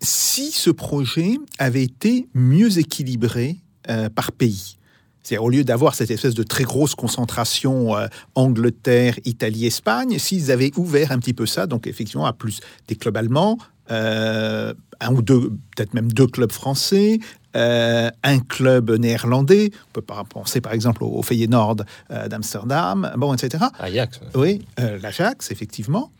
si 0.02 0.50
ce 0.50 0.70
projet 0.70 1.38
avait 1.58 1.82
été 1.82 2.28
mieux 2.34 2.78
équilibré 2.78 3.56
par 4.14 4.32
pays, 4.32 4.78
c'est 5.26 5.38
au 5.38 5.48
lieu 5.48 5.64
d'avoir 5.64 5.96
cette 5.96 6.12
espèce 6.12 6.34
de 6.34 6.44
très 6.44 6.62
grosse 6.62 6.94
concentration 6.94 7.96
euh, 7.96 8.06
Angleterre, 8.36 9.18
Italie, 9.24 9.66
Espagne, 9.66 10.20
s'ils 10.20 10.52
avaient 10.52 10.70
ouvert 10.76 11.10
un 11.10 11.18
petit 11.18 11.34
peu 11.34 11.46
ça, 11.46 11.66
donc 11.66 11.88
effectivement 11.88 12.26
à 12.26 12.32
plus 12.32 12.60
des 12.86 12.94
clubs 12.94 13.16
allemands, 13.16 13.58
euh, 13.90 14.72
un 15.00 15.12
ou 15.12 15.22
deux, 15.22 15.50
peut-être 15.74 15.94
même 15.94 16.12
deux 16.12 16.28
clubs 16.28 16.52
français, 16.52 17.18
euh, 17.56 18.08
un 18.22 18.38
club 18.38 18.92
néerlandais, 18.92 19.72
on 19.88 20.00
peut 20.00 20.14
penser 20.28 20.60
par 20.60 20.72
exemple 20.72 21.02
au, 21.02 21.20
Feyenoord 21.22 21.82
d'Amsterdam, 22.30 23.10
bon, 23.16 23.34
etc. 23.34 23.64
Ajax. 23.80 24.20
Oui, 24.36 24.64
l'Ajax, 24.78 25.50
effectivement. 25.50 26.12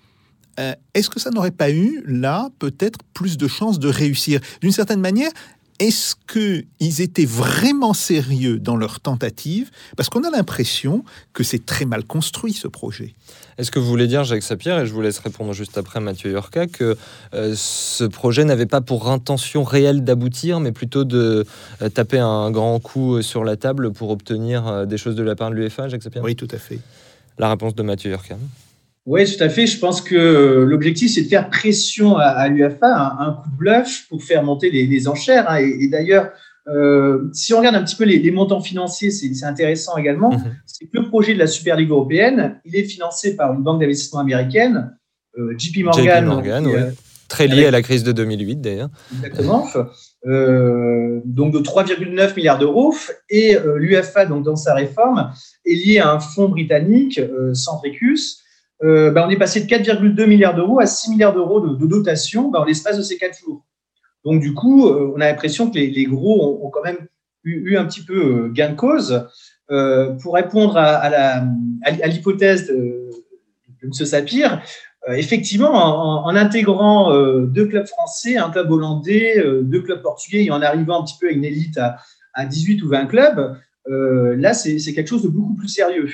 Est-ce 0.95 1.11
que 1.11 1.21
ça 1.21 1.31
n'aurait 1.31 1.51
pas 1.51 1.71
eu 1.71 2.03
là 2.07 2.49
peut-être 2.59 2.99
plus 3.12 3.37
de 3.37 3.47
chances 3.47 3.79
de 3.79 3.88
réussir? 3.88 4.40
D'une 4.62 4.73
certaine 4.73 5.01
manière, 5.01 5.31
est-ce 5.78 6.14
qu'ils 6.30 7.00
étaient 7.00 7.26
vraiment 7.26 7.94
sérieux 7.94 8.58
dans 8.58 8.76
leur 8.76 9.00
tentative 9.00 9.70
Parce 9.96 10.08
qu'on 10.08 10.24
a 10.24 10.30
l'impression 10.30 11.04
que 11.32 11.42
c'est 11.42 11.64
très 11.64 11.84
mal 11.84 12.04
construit 12.04 12.52
ce 12.52 12.68
projet. 12.68 13.14
Est-ce 13.58 13.70
que 13.70 13.78
vous 13.78 13.86
voulez 13.86 14.06
dire, 14.06 14.24
Jacques 14.24 14.42
Sapierre, 14.42 14.80
et 14.80 14.86
je 14.86 14.92
vous 14.92 15.00
laisse 15.00 15.18
répondre 15.18 15.52
juste 15.52 15.78
après 15.78 16.00
Mathieu 16.00 16.30
Yorka, 16.30 16.66
que 16.66 16.96
euh, 17.34 17.54
ce 17.56 18.04
projet 18.04 18.44
n'avait 18.44 18.66
pas 18.66 18.80
pour 18.80 19.10
intention 19.10 19.64
réelle 19.64 20.04
d'aboutir, 20.04 20.60
mais 20.60 20.72
plutôt 20.72 21.04
de 21.04 21.46
euh, 21.82 21.88
taper 21.88 22.18
un 22.18 22.50
grand 22.50 22.78
coup 22.80 23.22
sur 23.22 23.44
la 23.44 23.56
table 23.56 23.92
pour 23.92 24.10
obtenir 24.10 24.66
euh, 24.66 24.84
des 24.86 24.98
choses 24.98 25.14
de 25.14 25.22
la 25.22 25.36
part 25.36 25.50
de 25.50 25.56
l'UEFA, 25.56 25.88
Jacques 25.88 26.02
Sapierre 26.02 26.22
Oui, 26.22 26.36
tout 26.36 26.48
à 26.50 26.58
fait. 26.58 26.80
La 27.38 27.48
réponse 27.48 27.74
de 27.74 27.82
Mathieu 27.82 28.10
Yorka. 28.10 28.36
Oui, 29.07 29.25
tout 29.25 29.42
à 29.42 29.49
fait. 29.49 29.69
Je 29.69 29.79
pense 29.79 30.01
que 30.01 30.16
euh, 30.16 30.64
l'objectif, 30.64 31.12
c'est 31.14 31.23
de 31.23 31.29
faire 31.29 31.49
pression 31.49 32.16
à, 32.16 32.49
l'UFA, 32.49 33.16
un, 33.21 33.33
coup 33.35 33.49
de 33.51 33.57
bluff 33.57 34.07
pour 34.09 34.23
faire 34.23 34.42
monter 34.42 34.69
les, 34.71 35.09
enchères. 35.09 35.49
Hein. 35.49 35.59
Et, 35.59 35.87
d'ailleurs, 35.87 36.31
euh, 36.66 37.29
si 37.33 37.55
on 37.55 37.59
regarde 37.59 37.77
un 37.77 37.85
petit 37.85 37.95
peu 37.95 38.05
les, 38.05 38.31
montants 38.33 38.61
financiers, 38.61 39.12
c'est 39.12 39.45
intéressant 39.45 39.97
également. 39.97 40.33
Mhm. 40.33 40.57
C'est 40.66 40.87
que 40.87 40.99
le 40.99 41.09
projet 41.09 41.35
de 41.35 41.38
la 41.38 41.47
Super 41.47 41.77
Ligue 41.77 41.90
européenne, 41.90 42.61
il 42.64 42.75
est 42.75 42.83
financé 42.83 43.37
par 43.37 43.55
une 43.55 43.62
banque 43.62 43.81
d'investissement 43.81 44.21
américaine, 44.21 44.97
euh, 45.38 45.55
JP 45.57 45.85
Morgan. 45.85 46.25
JP 46.25 46.29
Morgan 46.29 46.95
Très 47.29 47.49
lié 47.49 47.66
à 47.66 47.73
la 47.73 47.83
crise 47.83 48.05
de 48.05 48.12
2008 48.12 48.61
d'ailleurs. 48.61 48.88
Exactement. 49.12 49.66
donc 50.25 51.53
de 51.53 51.59
3,9 51.59 52.37
milliards 52.37 52.59
d'euros. 52.59 52.95
Et 53.31 53.57
l'UFA, 53.77 54.27
donc 54.27 54.45
dans 54.45 54.55
sa 54.55 54.75
réforme, 54.75 55.33
est 55.64 55.75
lié 55.75 55.99
à 55.99 56.12
un 56.12 56.21
fonds 56.21 56.49
britannique, 56.49 57.21
Centricus, 57.53 58.45
euh, 58.82 59.10
ben, 59.10 59.24
on 59.26 59.30
est 59.30 59.38
passé 59.38 59.60
de 59.60 59.66
4,2 59.66 60.26
milliards 60.26 60.54
d'euros 60.54 60.80
à 60.80 60.86
6 60.86 61.10
milliards 61.10 61.32
d'euros 61.32 61.60
de, 61.60 61.86
dotation 61.86 62.50
ben, 62.50 62.60
en 62.60 62.64
l'espace 62.64 62.98
de 62.98 63.02
ces 63.02 63.16
quatre 63.16 63.38
jours. 63.38 63.64
Donc, 64.24 64.40
du 64.40 64.54
coup, 64.54 64.88
euh, 64.88 65.12
on 65.14 65.20
a 65.20 65.28
l'impression 65.28 65.70
que 65.70 65.78
les, 65.78 66.04
gros 66.04 66.64
ont, 66.64 66.70
quand 66.70 66.82
même 66.82 67.06
eu, 67.44 67.76
un 67.76 67.86
petit 67.86 68.02
peu 68.02 68.44
euh, 68.44 68.48
gain 68.48 68.70
de 68.70 68.76
cause. 68.76 69.26
pour 70.22 70.34
répondre 70.34 70.76
à, 70.76 71.42
l'hypothèse 72.06 72.68
de, 72.68 73.10
M. 73.82 73.92
Sapir, 73.92 74.62
effectivement, 75.08 76.24
en, 76.26 76.34
intégrant 76.34 77.12
deux 77.44 77.66
clubs 77.66 77.86
français, 77.86 78.36
un 78.36 78.50
club 78.50 78.70
hollandais, 78.70 79.42
deux 79.62 79.82
clubs 79.82 80.02
portugais 80.02 80.44
et 80.44 80.50
en 80.50 80.60
arrivant 80.60 81.00
un 81.00 81.04
petit 81.04 81.16
peu 81.20 81.28
à 81.28 81.30
une 81.30 81.44
élite 81.44 81.78
à 82.34 82.46
18 82.46 82.82
ou 82.82 82.88
20 82.88 83.06
clubs, 83.06 83.56
là, 83.86 84.54
c'est 84.54 84.92
quelque 84.92 85.08
chose 85.08 85.22
de 85.22 85.28
beaucoup 85.28 85.54
plus 85.54 85.68
sérieux. 85.68 86.08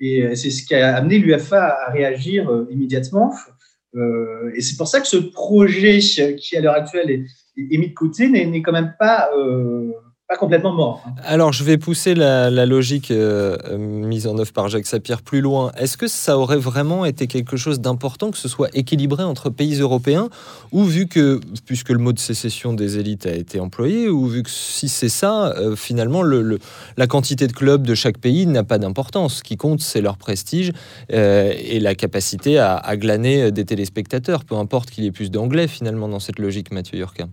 Et 0.00 0.22
euh, 0.22 0.34
c'est 0.34 0.50
ce 0.50 0.64
qui 0.64 0.74
a 0.74 0.96
amené 0.96 1.18
l'UFA 1.18 1.86
à 1.86 1.90
réagir 1.90 2.50
euh, 2.50 2.66
immédiatement. 2.70 3.34
Euh, 3.94 4.52
et 4.54 4.60
c'est 4.60 4.76
pour 4.76 4.88
ça 4.88 5.00
que 5.00 5.06
ce 5.06 5.16
projet 5.16 5.98
qui, 5.98 6.56
à 6.56 6.60
l'heure 6.60 6.74
actuelle, 6.74 7.10
est, 7.10 7.78
mis 7.78 7.88
de 7.88 7.94
côté, 7.94 8.28
n'est 8.28 8.62
quand 8.62 8.72
même 8.72 8.94
pas 8.98 9.30
pas 10.28 10.36
complètement 10.36 10.72
mort. 10.72 11.04
Hein. 11.06 11.14
Alors, 11.22 11.52
je 11.52 11.62
vais 11.62 11.78
pousser 11.78 12.14
la, 12.14 12.50
logique 12.66 13.12
euh, 13.12 13.56
mise 13.78 14.26
en 14.26 14.36
œuvre 14.38 14.52
par 14.52 14.68
Jacques 14.68 14.86
Sapir 14.86 15.22
plus 15.22 15.40
loin. 15.40 15.70
Est-ce 15.78 15.96
que 15.96 16.08
ça 16.08 16.36
aurait 16.36 16.56
vraiment 16.56 17.04
été 17.04 17.28
quelque 17.28 17.56
chose 17.56 17.80
d'important 17.80 18.32
que 18.32 18.38
ce 18.38 18.48
soit 18.48 18.68
équilibré 18.74 19.22
entre 19.22 19.50
pays 19.50 19.80
européens 19.80 20.28
Ou 20.72 20.82
vu 20.82 21.06
que, 21.06 21.40
puisque 21.64 21.90
le 21.90 21.98
mot 21.98 22.12
de 22.12 22.18
sécession 22.18 22.72
des 22.72 22.98
élites 22.98 23.26
a 23.26 23.34
été 23.34 23.60
employé, 23.60 24.08
ou 24.08 24.26
vu 24.26 24.42
que 24.42 24.50
si 24.50 24.88
c'est 24.88 25.08
ça, 25.08 25.52
euh, 25.52 25.76
finalement, 25.76 26.22
le, 26.22 26.58
la 26.96 27.06
quantité 27.06 27.46
de 27.46 27.52
clubs 27.52 27.86
de 27.86 27.94
chaque 27.94 28.18
pays 28.18 28.46
n'a 28.46 28.64
pas 28.64 28.78
d'importance. 28.78 29.36
Ce 29.36 29.42
qui 29.44 29.56
compte, 29.56 29.80
c'est 29.80 30.00
leur 30.00 30.16
prestige 30.16 30.72
euh, 31.12 31.52
et 31.56 31.78
la 31.78 31.94
capacité 31.94 32.58
à, 32.58 32.76
à, 32.76 32.96
glaner 32.96 33.52
des 33.52 33.64
téléspectateurs, 33.64 34.44
peu 34.44 34.56
importe 34.56 34.90
qu'il 34.90 35.04
y 35.04 35.06
ait 35.06 35.12
plus 35.12 35.30
d'anglais 35.30 35.68
finalement 35.68 36.08
dans 36.08 36.20
cette 36.20 36.40
logique, 36.40 36.72
Mathieu 36.72 36.98
Yurka. 36.98 37.26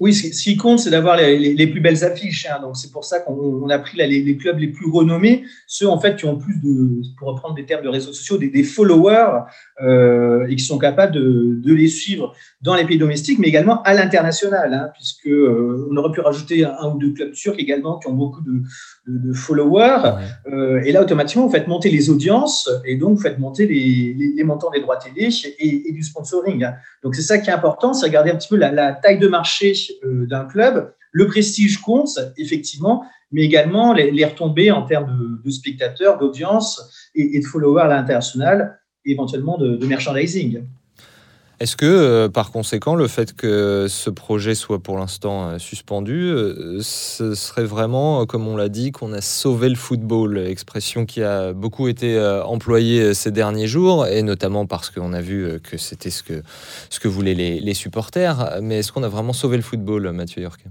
Oui, 0.00 0.12
ce 0.12 0.42
qui 0.42 0.56
compte, 0.56 0.80
c'est 0.80 0.90
d'avoir 0.90 1.16
les, 1.16 1.66
plus 1.68 1.80
belles 1.80 2.02
affiches. 2.02 2.46
Hein. 2.50 2.60
Donc, 2.60 2.76
c'est 2.76 2.90
pour 2.90 3.04
ça 3.04 3.20
qu'on 3.20 3.68
a 3.68 3.78
pris 3.78 3.96
les, 3.96 4.36
clubs 4.36 4.58
les 4.58 4.68
plus 4.68 4.90
renommés, 4.90 5.44
ceux 5.68 5.88
en 5.88 6.00
fait 6.00 6.16
qui 6.16 6.24
ont 6.24 6.36
plus 6.36 6.60
de, 6.60 7.00
pour 7.16 7.28
reprendre 7.28 7.54
des 7.54 7.64
termes 7.64 7.84
de 7.84 7.88
réseaux 7.88 8.12
sociaux, 8.12 8.36
des, 8.36 8.64
followers 8.64 9.44
euh, 9.82 10.46
et 10.48 10.56
qui 10.56 10.64
sont 10.64 10.78
capables 10.78 11.12
de, 11.12 11.72
les 11.72 11.86
suivre 11.86 12.34
dans 12.60 12.74
les 12.74 12.84
pays 12.84 12.98
domestiques, 12.98 13.38
mais 13.38 13.48
également 13.48 13.82
à 13.82 13.94
l'international, 13.94 14.74
hein, 14.74 14.90
puisque 14.94 15.28
euh, 15.28 15.88
on 15.90 15.96
aurait 15.96 16.12
pu 16.12 16.20
rajouter 16.20 16.64
un, 16.64 16.92
ou 16.92 16.98
deux 16.98 17.12
clubs 17.12 17.32
turcs 17.32 17.58
également 17.58 17.98
qui 17.98 18.08
ont 18.08 18.14
beaucoup 18.14 18.40
de, 18.40 18.62
followers. 19.34 20.16
Euh, 20.46 20.82
et 20.84 20.92
là, 20.92 21.02
automatiquement, 21.02 21.46
vous 21.46 21.52
faites 21.52 21.68
monter 21.68 21.90
les 21.90 22.10
audiences 22.10 22.70
et 22.84 22.96
donc 22.96 23.16
vous 23.16 23.22
faites 23.22 23.38
monter 23.38 23.66
les, 23.66 24.44
montants 24.44 24.70
des 24.70 24.80
droits 24.80 24.96
télé 24.96 25.28
et, 25.58 25.92
du 25.92 26.02
sponsoring. 26.02 26.66
Donc, 27.02 27.14
c'est 27.14 27.22
ça 27.22 27.38
qui 27.38 27.50
est 27.50 27.52
important, 27.52 27.92
c'est 27.92 28.06
regarder 28.06 28.30
un 28.30 28.36
petit 28.36 28.48
peu 28.48 28.56
la 28.56 28.92
taille 28.92 29.18
de 29.18 29.28
marché 29.28 29.74
euh, 30.04 30.26
d'un 30.26 30.44
club. 30.44 30.92
Le 31.12 31.28
prestige 31.28 31.80
compte, 31.80 32.18
effectivement, 32.36 33.04
mais 33.30 33.42
également 33.42 33.92
les, 33.92 34.24
retombées 34.24 34.70
en 34.70 34.82
termes 34.82 35.40
de, 35.44 35.50
spectateurs, 35.50 36.18
d'audience 36.18 37.10
et, 37.14 37.38
de 37.38 37.44
followers 37.44 37.82
à 37.82 37.88
l'international, 37.88 38.80
et 39.04 39.12
éventuellement 39.12 39.56
de, 39.56 39.84
merchandising. 39.86 40.64
Est-ce 41.60 41.76
que, 41.76 41.86
euh, 41.86 42.28
par 42.28 42.50
conséquent, 42.50 42.94
le 42.94 43.06
fait 43.06 43.32
que 43.32 43.86
ce 43.88 44.10
projet 44.10 44.54
soit 44.54 44.80
pour 44.80 44.98
l'instant 44.98 45.48
euh, 45.48 45.58
suspendu, 45.58 46.32
ce 46.80 47.34
serait 47.34 47.64
vraiment, 47.64 48.26
comme 48.26 48.48
on 48.48 48.56
l'a 48.56 48.68
dit, 48.68 48.90
qu'on 48.92 49.12
a 49.12 49.20
sauvé 49.20 49.68
le 49.68 49.76
football, 49.76 50.38
expression 50.38 51.06
qui 51.06 51.22
a 51.22 51.52
beaucoup 51.52 51.88
été 51.88 52.20
employée 52.44 53.14
ces 53.14 53.30
derniers 53.30 53.66
jours, 53.66 54.06
et 54.06 54.22
notamment 54.22 54.66
parce 54.66 54.90
qu'on 54.90 55.12
a 55.12 55.20
vu 55.20 55.60
que 55.62 55.78
c'était 55.78 56.10
ce 56.10 56.22
que, 56.22 56.42
ce 56.90 57.00
que 57.00 57.08
voulaient 57.08 57.34
les, 57.34 57.74
supporters. 57.74 58.58
Mais 58.62 58.78
est-ce 58.78 58.92
qu'on 58.92 59.02
a 59.02 59.08
vraiment 59.08 59.32
sauvé 59.32 59.56
le 59.56 59.62
football, 59.62 60.10
Mathieu 60.12 60.42
York? 60.42 60.64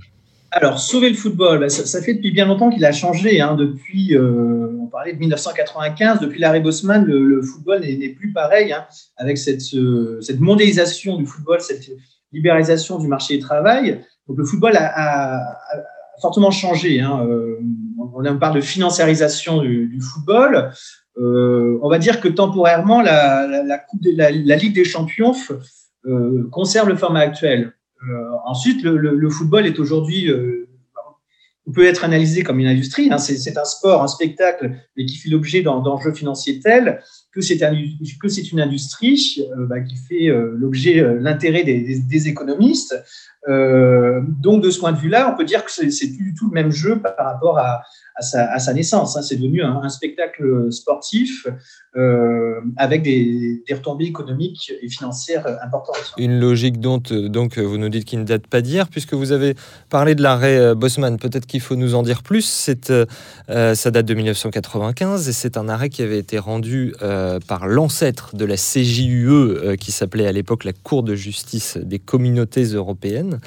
Alors, 0.56 0.80
sauver 0.80 1.10
le 1.10 1.16
football, 1.16 1.62
bah, 1.62 1.70
ça, 1.70 2.02
fait 2.02 2.14
depuis 2.14 2.30
bien 2.30 2.46
longtemps 2.46 2.70
qu'il 2.70 2.86
a 2.86 2.92
changé. 2.92 3.42
Hein. 3.42 3.56
depuis, 3.56 4.16
euh, 4.16 4.70
on 4.80 4.86
parlait 4.86 5.14
de 5.14 5.18
1995, 5.18 6.20
depuis 6.20 6.40
l'arrêt 6.40 6.60
Bosman, 6.60 7.04
le, 7.04 7.42
football 7.42 7.82
n'est 7.82 8.10
plus 8.10 8.32
pareil. 8.32 8.72
Hein, 8.72 8.86
avec 9.18 9.40
cette, 9.40 9.62
cette, 9.62 10.40
mondialisation 10.40 11.18
du 11.18 11.26
football, 11.26 11.60
cette 11.60 11.90
libéralisation 12.32 13.00
du 13.00 13.08
marché 13.08 13.36
du 13.38 13.40
travail. 13.40 14.02
Donc, 14.28 14.38
le 14.38 14.46
football 14.46 14.74
a, 14.78 15.42
fortement 16.22 16.52
changé. 16.52 17.02
Hein. 17.02 17.26
Euh, 17.28 17.58
on 17.98 18.38
parle 18.38 18.56
de 18.56 18.62
financiarisation 18.62 19.64
du, 19.64 20.00
football. 20.02 20.72
Euh, 21.18 21.80
on 21.82 21.90
va 21.90 21.98
dire 21.98 22.22
que 22.22 22.28
temporairement, 22.28 23.02
la, 23.02 23.48
la, 23.48 23.84
la 24.32 24.56
Ligue 24.56 24.76
des 24.76 24.86
Champions 24.86 25.34
conserve 26.52 26.90
le 26.90 26.96
format 26.96 27.22
actuel. 27.22 27.74
Euh, 28.10 28.30
ensuite, 28.46 28.84
le, 28.84 29.30
football 29.30 29.66
est 29.66 29.80
aujourd'hui 29.80 30.30
euh, 30.30 30.68
peut 31.74 31.86
être 31.86 32.04
analysé 32.04 32.44
comme 32.44 32.60
une 32.60 32.68
industrie. 32.68 33.10
Hein. 33.12 33.18
C'est 33.18 33.58
un 33.58 33.66
sport, 33.66 34.04
un 34.04 34.08
spectacle, 34.08 34.76
mais 34.98 35.06
qui 35.06 35.18
fait 35.18 35.30
l'objet 35.30 35.62
d'enjeux 35.62 36.14
financiers 36.14 36.60
tels 36.60 37.02
que 37.34 37.42
c'est 37.42 37.64
un, 37.64 37.74
une 37.74 38.60
industrie 38.60 39.40
euh, 39.40 39.66
bah, 39.66 39.82
qui 39.82 39.96
fait 39.98 40.28
l'objet, 40.28 41.04
l'intérêt 41.20 41.64
des, 41.64 42.28
économistes. 42.28 42.96
donc, 43.48 44.64
de 44.64 44.70
ce 44.70 44.80
point 44.80 44.92
de 44.92 44.98
vue-là, 44.98 45.32
on 45.34 45.38
peut 45.38 45.46
dire 45.46 45.66
que 45.66 45.72
c'est 45.72 46.08
du 46.08 46.34
tout 46.34 46.48
le 46.48 46.54
même 46.54 46.72
jeu 46.72 47.00
par 47.02 47.26
rapport 47.26 47.58
à, 47.58 47.82
sa, 48.22 48.74
naissance. 48.74 49.18
Hein. 49.18 49.22
C'est 49.22 49.38
devenu 49.38 49.64
un, 49.64 49.90
spectacle 49.90 50.72
sportif 50.72 51.48
euh, 51.96 52.60
avec 52.78 53.04
des, 53.04 53.64
retombées 53.72 54.06
économiques 54.06 54.72
et 54.82 54.90
financières 54.90 55.46
importantes. 55.64 56.14
Une 56.18 56.40
logique 56.40 56.80
dont 56.80 57.02
donc 57.12 57.60
vous 57.60 57.78
nous 57.78 57.90
dites 57.90 58.06
qu'il 58.06 58.20
ne 58.20 58.24
date 58.24 58.48
pas 58.48 58.62
d'hier, 58.62 58.88
puisque 58.88 59.14
vous 59.14 59.32
avez 59.32 59.56
parlé 59.90 60.16
de 60.16 60.24
l'arrêt 60.24 60.58
euh, 60.58 60.76
Bosman. 60.76 61.18
Peut-être 61.18 61.46
qu'il 61.46 61.62
faut 61.62 61.76
nous 61.76 61.94
en 61.96 62.02
dire 62.02 62.24
plus. 62.24 62.70
Euh, 63.50 63.76
ça 63.76 63.92
date 63.92 64.06
de 64.06 64.14
1995 64.14 65.30
et 65.30 65.34
c'est 65.34 65.58
un 65.58 65.70
arrêt 65.70 65.90
qui 65.90 66.02
avait 66.02 66.18
été 66.18 66.40
rendu 66.40 66.94
par 67.48 67.68
l'ancêtre 67.68 68.36
de 68.36 68.46
la 68.46 68.56
CJUE, 68.56 69.78
qui 69.80 69.92
s'appelait 69.92 70.28
à 70.28 70.32
l'époque 70.32 70.64
la 70.64 70.74
Cour 70.74 71.04
de 71.04 71.16
justice 71.16 71.78
des 71.78 72.00
communautés 72.00 72.64
européennes, 72.64 73.40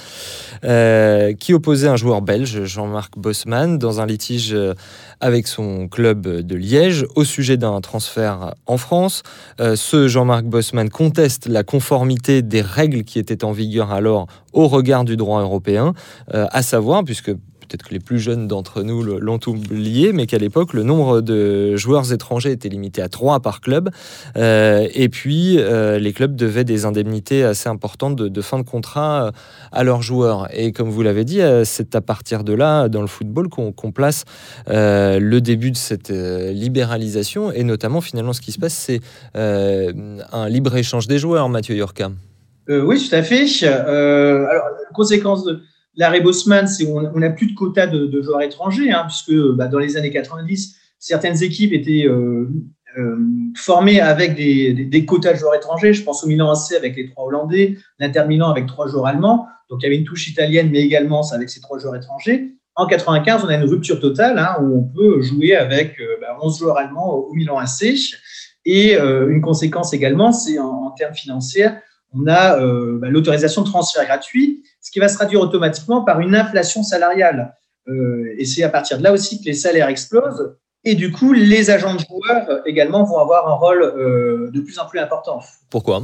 qui 1.39 1.55
opposait 1.55 1.89
un 1.89 1.97
joueur 1.97 2.23
belge, 2.23 2.65
Jean-Marc 2.65 3.19
Bosman, 3.19 3.79
dans 3.79 4.01
un 4.01 4.07
litige 4.07 4.53
euh, 4.53 4.75
avec 5.21 5.47
son 5.47 5.89
club 5.89 6.29
de 6.29 6.57
Liège 6.57 7.07
au 7.15 7.25
sujet 7.25 7.57
d'un 7.57 7.81
transfert 7.81 8.55
en 8.67 8.77
France. 8.77 9.23
Euh, 9.61 9.75
ce 9.75 10.09
Jean-Marc 10.09 10.45
Bosman 10.45 10.91
conteste 10.91 11.47
la 11.47 11.63
conformité 11.63 12.43
des 12.43 12.61
règles 12.61 13.03
qui 13.03 13.19
étaient 13.19 13.43
en 13.43 13.53
vigueur 13.53 13.93
alors 13.93 14.27
au 14.53 14.69
regard 14.69 15.05
du 15.05 15.17
droit 15.17 15.41
européen, 15.41 15.95
euh, 16.35 16.47
à 16.51 16.63
savoir, 16.63 17.03
puisque 17.03 17.33
peut-être 17.67 17.85
que 17.85 17.95
les 17.95 18.01
plus 18.01 18.19
jeunes 18.19 18.49
d'entre 18.49 18.83
nous 18.83 19.03
l'ont 19.03 19.41
oublié, 19.47 20.13
mais 20.13 20.27
qu'à 20.27 20.39
l'époque, 20.39 20.73
le 20.73 20.83
nombre 20.83 21.21
de 21.21 21.77
joueurs 21.77 22.13
étrangers 22.13 22.53
était 22.53 22.69
limité 22.69 23.03
à 23.03 23.09
3 23.09 23.41
par 23.41 23.61
club. 23.61 23.91
Euh, 24.37 24.89
et 24.95 25.09
puis, 25.09 25.57
euh, 25.59 25.99
les 25.99 26.13
clubs 26.13 26.35
devaient 26.35 26.65
des 26.65 26.85
indemnités 26.85 27.45
assez 27.45 27.69
importantes 27.69 28.17
de, 28.17 28.41
fin 28.41 28.59
de 28.59 28.65
contrat 28.65 29.27
euh, 29.27 29.31
à 29.73 29.85
leurs 29.85 30.03
joueurs. 30.03 30.49
Et 30.53 30.73
comme 30.73 30.89
vous 30.89 31.03
l'avez 31.03 31.25
dit, 31.25 31.41
c'est 31.65 31.95
à 31.95 32.01
partir 32.01 32.45
de 32.45 32.53
là, 32.53 32.89
dans 32.89 33.01
le 33.01 33.07
football, 33.07 33.49
qu'on 33.49 33.93
place 33.93 34.25
le 34.67 35.39
début 35.39 35.71
de 35.71 35.77
cette 35.77 36.11
libéralisation. 36.11 37.53
Et 37.53 37.65
notamment, 37.65 38.01
finalement, 38.01 38.33
ce 38.33 38.41
qui 38.41 38.53
se 38.53 38.59
passe, 38.59 38.75
c'est 38.75 39.01
un 39.35 40.49
libre-échange 40.49 41.07
des 41.07 41.19
joueurs, 41.19 41.49
Mathieu 41.49 41.77
Yorka. 41.77 42.11
oui, 42.69 43.09
tout 43.09 43.15
à 43.15 43.23
fait. 43.23 43.47
alors, 43.67 44.65
conséquence 44.95 45.45
de 45.45 45.61
L'arrêt 45.97 46.21
Bosman, 46.21 46.67
c'est 46.67 46.87
on 46.87 47.19
n'a 47.19 47.31
plus 47.31 47.47
de 47.47 47.55
quotas 47.55 47.87
de, 47.87 48.23
joueurs 48.23 48.43
étrangers, 48.43 48.93
hein, 48.93 49.07
puisque 49.07 49.35
bah, 49.57 49.67
dans 49.67 49.79
les 49.79 49.97
années 49.97 50.11
90, 50.11 50.77
certaines 50.99 51.43
équipes 51.43 51.73
étaient 51.73 52.07
euh, 52.07 52.49
euh, 52.99 53.19
formées 53.57 54.01
avec 54.01 54.35
des, 54.35 55.05
quotas 55.07 55.33
de 55.33 55.39
joueurs 55.39 55.55
étrangers. 55.55 55.95
Je 55.95 56.03
pense 56.03 56.23
au 56.23 56.27
Milan 56.27 56.53
AC 56.53 56.73
avec 56.77 56.97
les 56.97 57.09
trois 57.11 57.25
Hollandais, 57.25 57.77
l'Inter 57.99 58.25
Milan 58.29 58.51
avec 58.51 58.67
trois 58.67 58.89
joueurs 58.89 59.07
allemands. 59.07 59.47
Donc 59.71 59.81
il 59.81 59.85
y 59.85 59.87
avait 59.87 59.97
une 59.97 60.05
touche 60.05 60.29
italienne, 60.29 60.69
mais 60.71 60.83
également 60.83 61.23
avec 61.33 61.49
ces 61.49 61.61
trois 61.61 61.79
joueurs 61.79 61.97
étrangers. 61.97 62.53
En 62.75 62.87
95, 62.87 63.45
on 63.45 63.49
a 63.49 63.55
une 63.55 63.65
rupture 63.65 63.99
totale 63.99 64.39
hein, 64.39 64.57
où 64.61 64.79
on 64.79 64.83
peut 64.83 65.23
jouer 65.23 65.57
avec 65.57 65.97
11 65.99 66.03
euh, 66.03 66.17
bah, 66.21 66.37
joueurs 66.59 66.77
allemands 66.77 67.15
au 67.15 67.33
Milan 67.33 67.59
AC. 67.59 67.95
Et 68.67 68.99
une 68.99 69.41
conséquence 69.41 69.93
également, 69.95 70.33
c'est 70.33 70.59
en, 70.59 70.91
termes 70.91 71.15
financiers, 71.15 71.69
on 72.13 72.27
a 72.27 72.59
bah, 72.97 73.09
l'autorisation 73.11 73.63
de 73.63 73.69
transfert 73.69 74.05
gratuit 74.05 74.65
qui 74.97 75.01
va 75.01 75.09
se 75.09 75.17
traduire 75.17 75.43
automatiquement 75.43 76.01
par 76.01 76.21
une 76.21 76.35
inflation 76.35 76.83
salariale. 76.83 77.55
Euh, 77.87 78.35
et 78.39 78.47
c'est 78.47 78.63
à 78.63 78.71
partir 78.71 78.97
de 78.97 79.03
là 79.03 79.13
aussi 79.13 79.39
que 79.39 79.45
les 79.45 79.53
salaires 79.53 79.91
explosent. 79.91 80.57
Et 80.85 80.95
du 80.95 81.13
coup, 81.13 81.35
les 81.35 81.69
agents 81.69 81.93
de 81.93 82.01
joueurs 82.01 82.49
euh, 82.49 82.63
également 82.65 83.05
vont 83.05 83.19
avoir 83.19 83.47
un 83.47 83.57
rôle 83.57 83.83
euh, 83.83 84.51
de 84.55 84.61
plus 84.63 84.79
en 84.79 84.87
plus 84.87 84.99
important. 84.99 85.41
Pourquoi? 85.69 86.03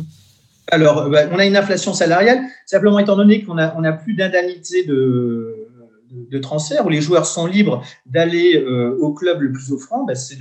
Alors, 0.70 1.08
bah, 1.08 1.20
on 1.32 1.38
a 1.38 1.46
une 1.46 1.56
inflation 1.56 1.94
salariale, 1.94 2.42
simplement 2.66 2.98
étant 2.98 3.16
donné 3.16 3.42
qu'on 3.42 3.54
n'a 3.54 3.74
on 3.78 3.84
a 3.84 3.92
plus 3.92 4.12
d'indemnité 4.12 4.84
de, 4.84 5.70
de, 6.10 6.38
transfert, 6.38 6.84
où 6.84 6.90
les 6.90 7.00
joueurs 7.00 7.24
sont 7.24 7.46
libres 7.46 7.82
d'aller 8.04 8.62
au 9.00 9.14
club 9.14 9.40
le 9.40 9.52
plus 9.52 9.72
offrant. 9.72 10.04
Bah, 10.04 10.14
c'est 10.14 10.36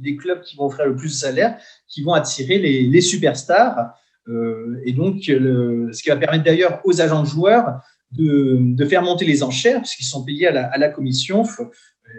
les 0.00 0.16
clubs 0.16 0.42
qui 0.42 0.54
vont 0.54 0.66
offrir 0.66 0.86
le 0.86 0.94
plus 0.94 1.08
de 1.08 1.18
salaire 1.18 1.58
qui 1.88 2.04
vont 2.04 2.12
attirer 2.12 2.58
les, 2.58 2.82
les 2.82 3.00
superstars. 3.00 3.92
Euh, 4.28 4.80
et 4.84 4.92
donc, 4.92 5.22
ce 5.22 6.02
qui 6.02 6.08
va 6.08 6.16
permettre 6.16 6.44
d'ailleurs 6.44 6.80
aux 6.84 7.00
agents 7.00 7.22
de 7.22 7.28
joueurs 7.28 7.80
de, 8.12 8.84
faire 8.86 9.02
monter 9.02 9.24
les 9.24 9.42
enchères, 9.42 9.80
puisqu'ils 9.80 10.04
sont 10.04 10.24
payés 10.24 10.46
à 10.46 10.78
la, 10.78 10.88
commission. 10.88 11.44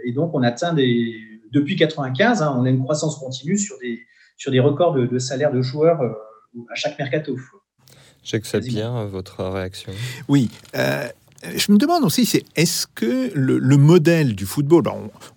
Et 0.06 0.12
donc, 0.12 0.34
on 0.34 0.44
atteint 0.44 0.74
des, 0.74 1.16
depuis 1.52 1.76
95, 1.76 2.42
hein, 2.42 2.56
on 2.58 2.66
a 2.66 2.70
une 2.70 2.84
croissance 2.84 3.18
continue 3.18 3.58
sur 3.58 3.78
des, 3.80 4.00
sur 4.38 4.52
des 4.52 4.60
records 4.60 4.94
de, 4.94 5.06
de 5.06 5.20
salaire 5.20 5.52
de 5.52 5.62
joueurs 5.62 6.02
euh, 6.02 6.14
à 6.72 6.76
chaque 6.76 6.98
mercato. 6.98 7.38
Jacques 8.24 8.58
bien 8.64 9.06
votre 9.06 9.44
réaction? 9.46 9.94
Oui, 10.28 10.50
euh, 10.76 11.08
je 11.56 11.72
me 11.72 11.78
demande 11.78 12.04
aussi, 12.04 12.26
c'est 12.26 12.44
est-ce 12.56 12.86
que 12.88 13.32
le, 13.34 13.78
modèle 13.78 14.36
du 14.36 14.46
football, 14.46 14.84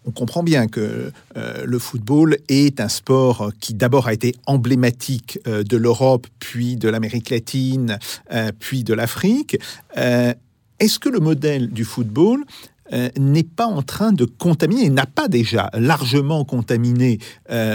on, 0.05 0.11
comprend 0.11 0.43
bien 0.43 0.67
que 0.67 1.13
euh, 1.37 1.65
le 1.65 1.79
football 1.79 2.37
est 2.49 2.81
un 2.81 2.89
sport 2.89 3.53
qui 3.61 3.75
d'abord 3.75 4.09
a 4.09 4.13
été 4.13 4.35
emblématique 4.47 5.39
euh, 5.47 5.63
de 5.63 5.77
l'Europe, 5.77 6.27
puis 6.39 6.77
de 6.77 6.89
l'Amérique 6.89 7.31
latine, 7.31 7.99
euh, 8.33 8.51
puis 8.59 8.85
de 8.85 8.95
l'Afrique. 8.95 9.59
est-ce 9.97 10.99
que 10.99 11.09
le 11.09 11.21
modèle 11.21 11.69
du 11.69 11.85
football 11.85 12.45
n'est 13.19 13.43
pas 13.43 13.67
en 13.67 13.83
train 13.83 14.13
de 14.13 14.25
contaminer, 14.25 14.91
n'a 14.91 15.07
pas 15.07 15.29
déjà 15.29 15.71
largement 15.75 16.45
contaminé 16.45 17.19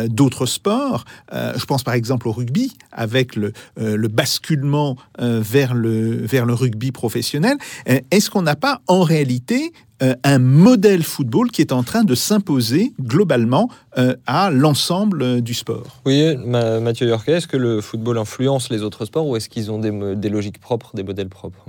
d'autres 0.09 0.45
sports. 0.45 1.05
je 1.31 1.65
pense 1.65 1.83
par 1.83 1.93
exemple 1.93 2.27
au 2.27 2.31
rugby, 2.31 2.73
avec 2.91 3.35
le, 3.35 3.53
le 3.77 4.07
basculement 4.07 4.95
vers, 5.19 5.73
le, 5.73 6.25
vers 6.25 6.45
le 6.45 6.53
rugby 6.53 6.91
professionnel. 6.91 7.57
Est-ce 7.85 8.29
qu'on 8.29 8.41
n'a 8.41 8.55
pas 8.55 8.81
en 8.87 9.01
réalité 9.01 9.71
euh, 10.03 10.13
un 10.23 10.37
modèle 10.37 11.01
football 11.01 11.49
qui 11.49 11.61
est 11.61 11.71
en 11.71 11.81
train 11.81 12.03
de 12.03 12.13
s'imposer 12.13 12.93
globalement 13.01 13.67
euh, 13.97 14.15
à 14.27 14.51
l'ensemble 14.51 15.23
euh, 15.23 15.41
du 15.41 15.55
sport? 15.55 16.01
Oui, 16.05 16.37
Mathieu 16.37 17.07
Yorquet, 17.07 17.33
est-ce 17.33 17.47
que 17.47 17.57
le 17.57 17.81
football 17.81 18.19
influence 18.19 18.69
les 18.69 18.83
autres 18.83 19.05
sports 19.05 19.27
ou 19.27 19.35
est-ce 19.35 19.49
qu'ils 19.49 19.71
ont 19.71 19.79
des, 19.79 20.29
logiques 20.29 20.59
propres, 20.59 20.91
des 20.93 21.01
modèles 21.01 21.29
propres? 21.29 21.65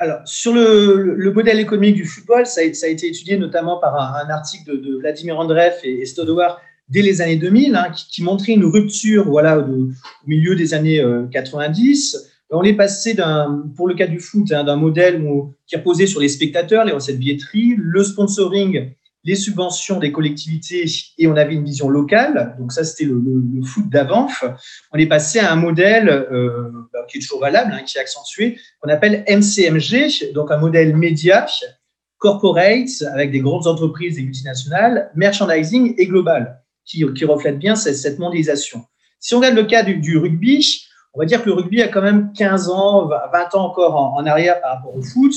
Alors, 0.00 0.20
sur 0.24 0.52
le, 0.52 1.32
modèle 1.32 1.58
économique 1.58 1.96
du 1.96 2.04
football, 2.04 2.46
ça 2.46 2.60
a, 2.60 2.64
été 2.64 3.08
étudié 3.08 3.36
notamment 3.36 3.78
par 3.78 3.96
un, 4.16 4.30
article 4.30 4.80
de, 4.80 4.96
Vladimir 4.96 5.38
Andreev 5.38 5.74
et, 5.82 6.02
et 6.02 6.04
dès 6.88 7.02
les 7.02 7.20
années 7.20 7.36
2000, 7.36 7.74
hein, 7.74 7.92
qui, 7.92 8.22
montrait 8.22 8.52
une 8.52 8.64
rupture 8.64 9.24
voilà, 9.24 9.58
au 9.58 9.88
milieu 10.26 10.54
des 10.54 10.72
années 10.72 11.04
90 11.32 12.28
on 12.50 12.62
est 12.62 12.74
passé 12.74 13.16
pour 13.76 13.88
le 13.88 13.94
cas 13.94 14.06
du 14.06 14.20
foot, 14.20 14.52
hein, 14.52 14.64
d'un 14.64 14.76
modèle 14.76 15.22
qui 15.66 15.76
reposait 15.76 16.06
sur 16.06 16.20
les 16.20 16.28
spectateurs, 16.28 16.84
les 16.84 16.92
recettes 16.92 17.18
billetterie, 17.18 17.74
le 17.76 18.02
sponsoring, 18.02 18.90
les 19.24 19.34
subventions 19.34 19.98
des 19.98 20.12
collectivités, 20.12 20.84
et 21.18 21.26
on 21.26 21.36
avait 21.36 21.54
une 21.54 21.64
vision 21.64 21.88
locale. 21.88 22.54
Donc 22.58 22.72
ça, 22.72 22.84
c'était 22.84 23.04
le, 23.04 23.22
foot 23.64 23.88
d'avant. 23.88 24.28
On 24.92 24.98
est 24.98 25.06
passé 25.06 25.38
à 25.38 25.52
un 25.52 25.56
modèle 25.56 26.08
euh, 26.08 26.70
bah, 26.92 27.00
qui 27.08 27.18
est 27.18 27.20
toujours 27.20 27.40
valable, 27.40 27.72
hein, 27.72 27.82
qui 27.84 27.98
est 27.98 28.00
accentué, 28.00 28.58
qu'on 28.80 28.88
appelle 28.88 29.24
MCMG, 29.28 30.32
donc 30.32 30.50
un 30.50 30.58
modèle 30.58 30.96
média, 30.96 31.46
corporate, 32.18 32.88
avec 33.12 33.30
des 33.30 33.40
grandes 33.40 33.66
entreprises 33.66 34.18
et 34.18 34.22
multinationales, 34.22 35.10
merchandising 35.14 35.94
et 35.98 36.06
global, 36.06 36.62
qui, 36.84 37.04
reflète 37.04 37.58
bien 37.58 37.76
cette, 37.76 38.18
mondialisation. 38.18 38.84
Si 39.20 39.34
on 39.34 39.38
regarde 39.38 39.56
le 39.56 39.64
cas 39.64 39.82
du 39.82 40.16
rugby, 40.16 40.84
on 41.14 41.20
va 41.20 41.26
dire 41.26 41.42
que 41.42 41.46
le 41.46 41.54
rugby 41.54 41.82
a 41.82 41.88
quand 41.88 42.02
même 42.02 42.32
15 42.32 42.68
ans, 42.68 43.08
20 43.08 43.54
ans 43.54 43.66
encore 43.66 43.96
en, 43.96 44.24
arrière 44.26 44.60
par 44.60 44.76
rapport 44.76 44.94
au 44.94 45.02
foot. 45.02 45.32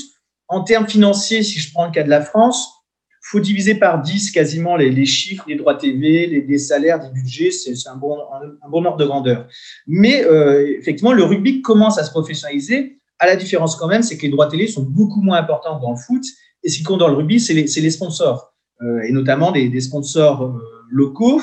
En 0.48 0.62
termes 0.62 0.86
financiers, 0.86 1.42
si 1.42 1.58
je 1.58 1.72
prends 1.72 1.86
le 1.86 1.92
cas 1.92 2.02
de 2.02 2.10
la 2.10 2.20
France, 2.20 2.81
faut 3.22 3.40
diviser 3.40 3.76
par 3.76 4.02
10 4.02 4.32
quasiment 4.32 4.76
les, 4.76 5.06
chiffres, 5.06 5.44
les 5.46 5.54
droits 5.54 5.76
TV, 5.76 6.26
les, 6.26 6.58
salaires, 6.58 7.00
les 7.02 7.08
budgets, 7.08 7.52
c'est 7.52 7.72
un 7.88 7.96
bon, 7.96 8.18
ordre 8.18 8.96
de 8.96 9.04
grandeur. 9.04 9.46
Mais 9.86 10.24
euh, 10.24 10.76
effectivement, 10.78 11.12
le 11.12 11.22
rugby 11.22 11.62
commence 11.62 11.98
à 11.98 12.04
se 12.04 12.10
professionnaliser. 12.10 12.98
À 13.20 13.26
la 13.26 13.36
différence 13.36 13.76
quand 13.76 13.86
même, 13.86 14.02
c'est 14.02 14.18
que 14.18 14.22
les 14.22 14.28
droits 14.28 14.48
télé 14.48 14.66
sont 14.66 14.82
beaucoup 14.82 15.22
moins 15.22 15.38
importants 15.38 15.78
dans 15.78 15.92
le 15.92 15.96
foot. 15.96 16.24
Et 16.64 16.68
ce 16.68 16.78
qui 16.78 16.82
compte 16.82 16.98
dans 16.98 17.08
le 17.08 17.14
rugby, 17.14 17.38
c'est 17.38 17.54
les, 17.54 17.90
sponsors, 17.90 18.52
euh, 18.82 19.02
et 19.02 19.12
notamment 19.12 19.52
des, 19.52 19.80
sponsors 19.80 20.42
euh, 20.42 20.60
locaux. 20.90 21.40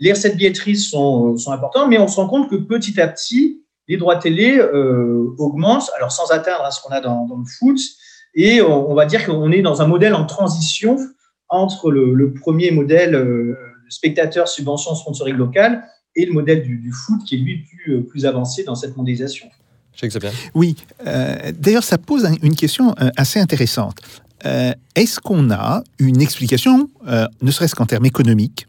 Les 0.00 0.12
recettes 0.12 0.36
billetteries 0.36 0.76
sont, 0.76 1.36
importantes, 1.46 1.88
mais 1.88 1.98
on 1.98 2.08
se 2.08 2.16
rend 2.16 2.26
compte 2.26 2.50
que 2.50 2.56
petit 2.56 3.00
à 3.00 3.06
petit, 3.06 3.62
les 3.86 3.96
droits 3.96 4.16
télé 4.16 4.60
augmentent, 5.38 5.90
alors 5.96 6.10
sans 6.10 6.30
atteindre 6.32 6.64
à 6.64 6.70
ce 6.70 6.80
qu'on 6.80 6.90
a 6.90 7.00
dans, 7.00 7.26
le 7.28 7.44
foot. 7.44 7.78
Et 8.34 8.62
on, 8.62 8.94
va 8.94 9.04
dire 9.04 9.26
qu'on 9.26 9.52
est 9.52 9.62
dans 9.62 9.82
un 9.82 9.86
modèle 9.86 10.14
en 10.14 10.24
transition 10.24 10.96
entre 11.50 11.90
le, 11.90 12.32
premier 12.32 12.70
modèle 12.70 13.14
euh, 13.14 13.56
spectateur, 13.88 14.48
subvention, 14.48 14.94
sponsoring 14.94 15.36
local 15.36 15.84
et 16.16 16.26
le 16.26 16.32
modèle 16.32 16.62
du, 16.62 16.92
foot 16.92 17.20
qui 17.26 17.36
est 17.36 17.38
lui 17.38 17.58
plus, 17.58 17.96
euh, 17.96 18.00
plus 18.02 18.26
avancé 18.26 18.64
dans 18.64 18.74
cette 18.74 18.96
mondialisation. 18.96 19.48
Oui, 20.54 20.76
d'ailleurs 21.58 21.84
ça 21.84 21.98
pose 21.98 22.26
une 22.42 22.54
question 22.54 22.94
assez 23.18 23.38
intéressante. 23.38 23.98
Est-ce 24.94 25.20
qu'on 25.20 25.50
a 25.50 25.82
une 25.98 26.22
explication, 26.22 26.88
ne 27.42 27.50
serait-ce 27.50 27.74
qu'en 27.74 27.84
termes 27.84 28.06
économiques, 28.06 28.66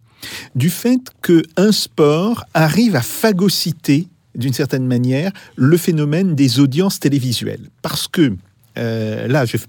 du 0.56 0.70
fait 0.70 1.00
qu'un 1.22 1.72
sport 1.72 2.44
arrive 2.54 2.98
à 2.98 3.02
phagocyter 3.02 4.08
d'une 4.36 4.54
certaine 4.54 4.88
manière, 4.88 5.32
le 5.56 5.78
phénomène 5.78 6.36
des 6.36 6.60
audiences 6.60 7.00
télévisuelles? 7.00 7.70
Parce 7.82 8.08
que, 8.08 8.34
euh, 8.78 9.28
là, 9.28 9.46
je 9.46 9.58
vais 9.58 9.64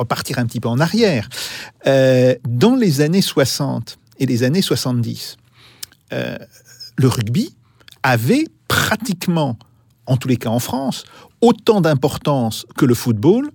repartir 0.00 0.38
un 0.38 0.46
petit 0.46 0.60
peu 0.60 0.68
en 0.68 0.80
arrière, 0.80 1.28
euh, 1.86 2.34
dans 2.48 2.74
les 2.74 3.00
années 3.00 3.22
60 3.22 3.98
et 4.18 4.26
les 4.26 4.42
années 4.42 4.62
70, 4.62 5.36
euh, 6.12 6.36
le 6.96 7.08
rugby 7.08 7.54
avait 8.02 8.46
pratiquement, 8.68 9.58
en 10.06 10.16
tous 10.16 10.28
les 10.28 10.36
cas 10.36 10.50
en 10.50 10.58
France, 10.58 11.04
autant 11.40 11.80
d'importance 11.80 12.66
que 12.76 12.84
le 12.84 12.94
football 12.94 13.50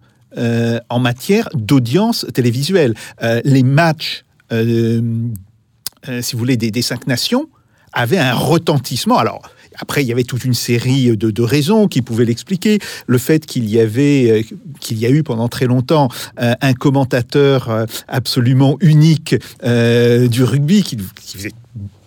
en 0.89 0.99
matière 0.99 1.47
d'audience 1.53 2.25
télévisuelle. 2.33 2.93
les 3.21 3.63
matchs, 3.63 4.25
si 4.51 6.33
vous 6.33 6.37
voulez, 6.37 6.57
des, 6.57 6.69
des 6.69 6.81
cinq 6.81 7.07
nations 7.07 7.47
avaient 7.93 8.19
un 8.19 8.33
retentissement. 8.33 9.17
Alors, 9.17 9.41
après, 9.79 10.03
il 10.03 10.07
y 10.07 10.11
avait 10.11 10.23
toute 10.23 10.45
une 10.45 10.53
série 10.53 11.15
de, 11.15 11.43
raisons 11.43 11.87
qui 11.87 12.01
pouvaient 12.01 12.25
l'expliquer. 12.25 12.79
Le 13.07 13.17
fait 13.17 13.45
qu'il 13.45 13.69
y 13.69 13.79
avait, 13.79 14.31
euh, 14.31 14.55
qu'il 14.79 14.97
y 14.97 15.05
a 15.05 15.09
eu 15.09 15.23
pendant 15.23 15.47
très 15.47 15.65
longtemps 15.65 16.09
euh, 16.41 16.53
un 16.61 16.73
commentateur 16.73 17.69
euh, 17.69 17.85
absolument 18.07 18.77
unique 18.81 19.35
du 19.63 20.43
rugby 20.43 20.83
qui, 20.83 20.97
faisait 20.97 21.51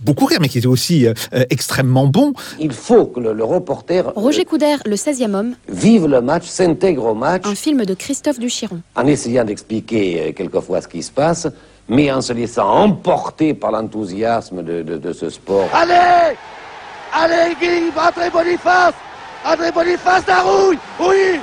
beaucoup 0.00 0.24
rire, 0.24 0.38
mais 0.40 0.48
qui 0.48 0.58
était 0.58 0.66
aussi 0.66 1.06
extrêmement 1.50 2.06
bon. 2.06 2.32
Il 2.58 2.72
faut 2.72 3.06
que 3.06 3.20
le, 3.20 3.44
reporter... 3.44 4.12
Roger 4.14 4.44
Coudert, 4.44 4.80
le 4.86 4.96
16e 4.96 5.34
homme. 5.34 5.54
Vive 5.68 6.06
le 6.06 6.20
match, 6.20 6.46
s'intègre 6.46 7.04
au 7.06 7.14
match. 7.14 7.42
Un 7.44 7.54
film 7.54 7.84
de 7.84 7.94
Christophe 7.94 8.38
Duchiron. 8.38 8.80
En 8.96 9.06
essayant 9.06 9.44
d'expliquer 9.44 10.32
quelquefois 10.36 10.80
ce 10.80 10.88
qui 10.88 11.02
se 11.02 11.10
passe, 11.10 11.48
mais 11.88 12.10
en 12.10 12.20
se 12.20 12.32
laissant 12.32 12.68
emporter 12.68 13.54
par 13.54 13.72
l'enthousiasme 13.72 14.62
de, 14.62 14.82
de 14.82 15.12
ce 15.12 15.30
sport. 15.30 15.68
Allez 15.72 16.36
Allez, 17.12 17.54
Guy, 17.60 17.92
André 17.96 18.30
Boniface. 18.30 18.94
André 19.44 19.70
Boniface, 19.72 20.26
la 20.26 20.42
rouille. 20.42 20.78
Oui. 20.98 21.40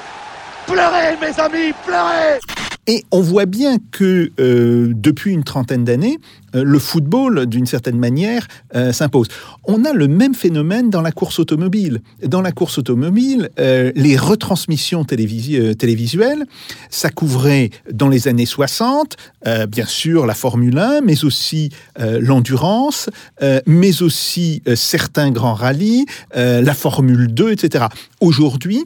Pleurez, 0.68 1.18
mes 1.22 1.40
amis, 1.40 1.74
pleurez 1.86 2.40
et 2.88 3.04
on 3.12 3.22
voit 3.22 3.48
bien 3.48 3.78
que 3.92 4.32
euh, 4.40 4.94
depuis 4.96 5.32
une 5.32 5.44
trentaine 5.44 5.84
d'années, 5.84 6.20
euh, 6.56 6.64
le 6.64 6.78
football, 6.78 7.48
d'une 7.48 7.66
certaine 7.66 7.98
manière, 7.98 8.48
euh, 8.76 8.94
s'impose. 8.94 9.28
On 9.64 9.86
a 9.86 9.94
le 9.94 10.08
même 10.08 10.36
phénomène 10.36 10.92
dans 10.92 11.02
la 11.02 11.12
course 11.12 11.40
automobile. 11.40 12.02
Dans 12.24 12.42
la 12.42 12.52
course 12.52 12.78
automobile, 12.78 13.50
les 13.58 14.18
retransmissions 14.18 15.04
télévisuelles, 15.06 16.46
ça 16.90 17.10
couvrait 17.10 17.72
dans 17.92 18.10
les 18.10 18.28
années 18.28 18.46
60, 18.46 19.18
bien 19.68 19.86
sûr, 19.86 20.26
la 20.26 20.34
Formule 20.34 20.78
1, 20.78 21.02
mais 21.02 21.24
aussi 21.24 21.72
l'endurance, 22.00 23.10
mais 23.66 24.02
aussi 24.02 24.62
certains 24.76 25.32
grands 25.32 25.54
rallyes, 25.54 26.06
la 26.36 26.74
Formule 26.74 27.34
2, 27.34 27.52
etc. 27.52 27.86
Aujourd'hui, 28.20 28.86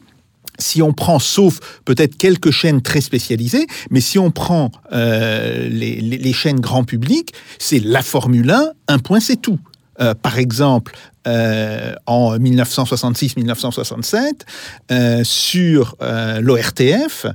si 0.60 0.82
on 0.82 0.92
prend, 0.92 1.18
sauf 1.18 1.58
peut-être 1.84 2.16
quelques 2.16 2.50
chaînes 2.50 2.82
très 2.82 3.00
spécialisées, 3.00 3.66
mais 3.90 4.00
si 4.00 4.18
on 4.18 4.30
prend 4.30 4.70
euh, 4.92 5.68
les, 5.68 6.32
chaînes 6.32 6.60
grand 6.60 6.84
public, 6.84 7.32
c'est 7.58 7.80
la 7.80 8.02
Formule 8.02 8.50
1, 8.50 8.70
un 8.88 8.98
point 8.98 9.20
c'est 9.20 9.36
tout. 9.36 9.58
Euh, 10.00 10.14
par 10.14 10.38
exemple, 10.38 10.96
euh, 11.26 11.94
en 12.06 12.38
1966-1967, 12.38 15.24
sur 15.24 15.96
l'ORTF, 16.40 17.26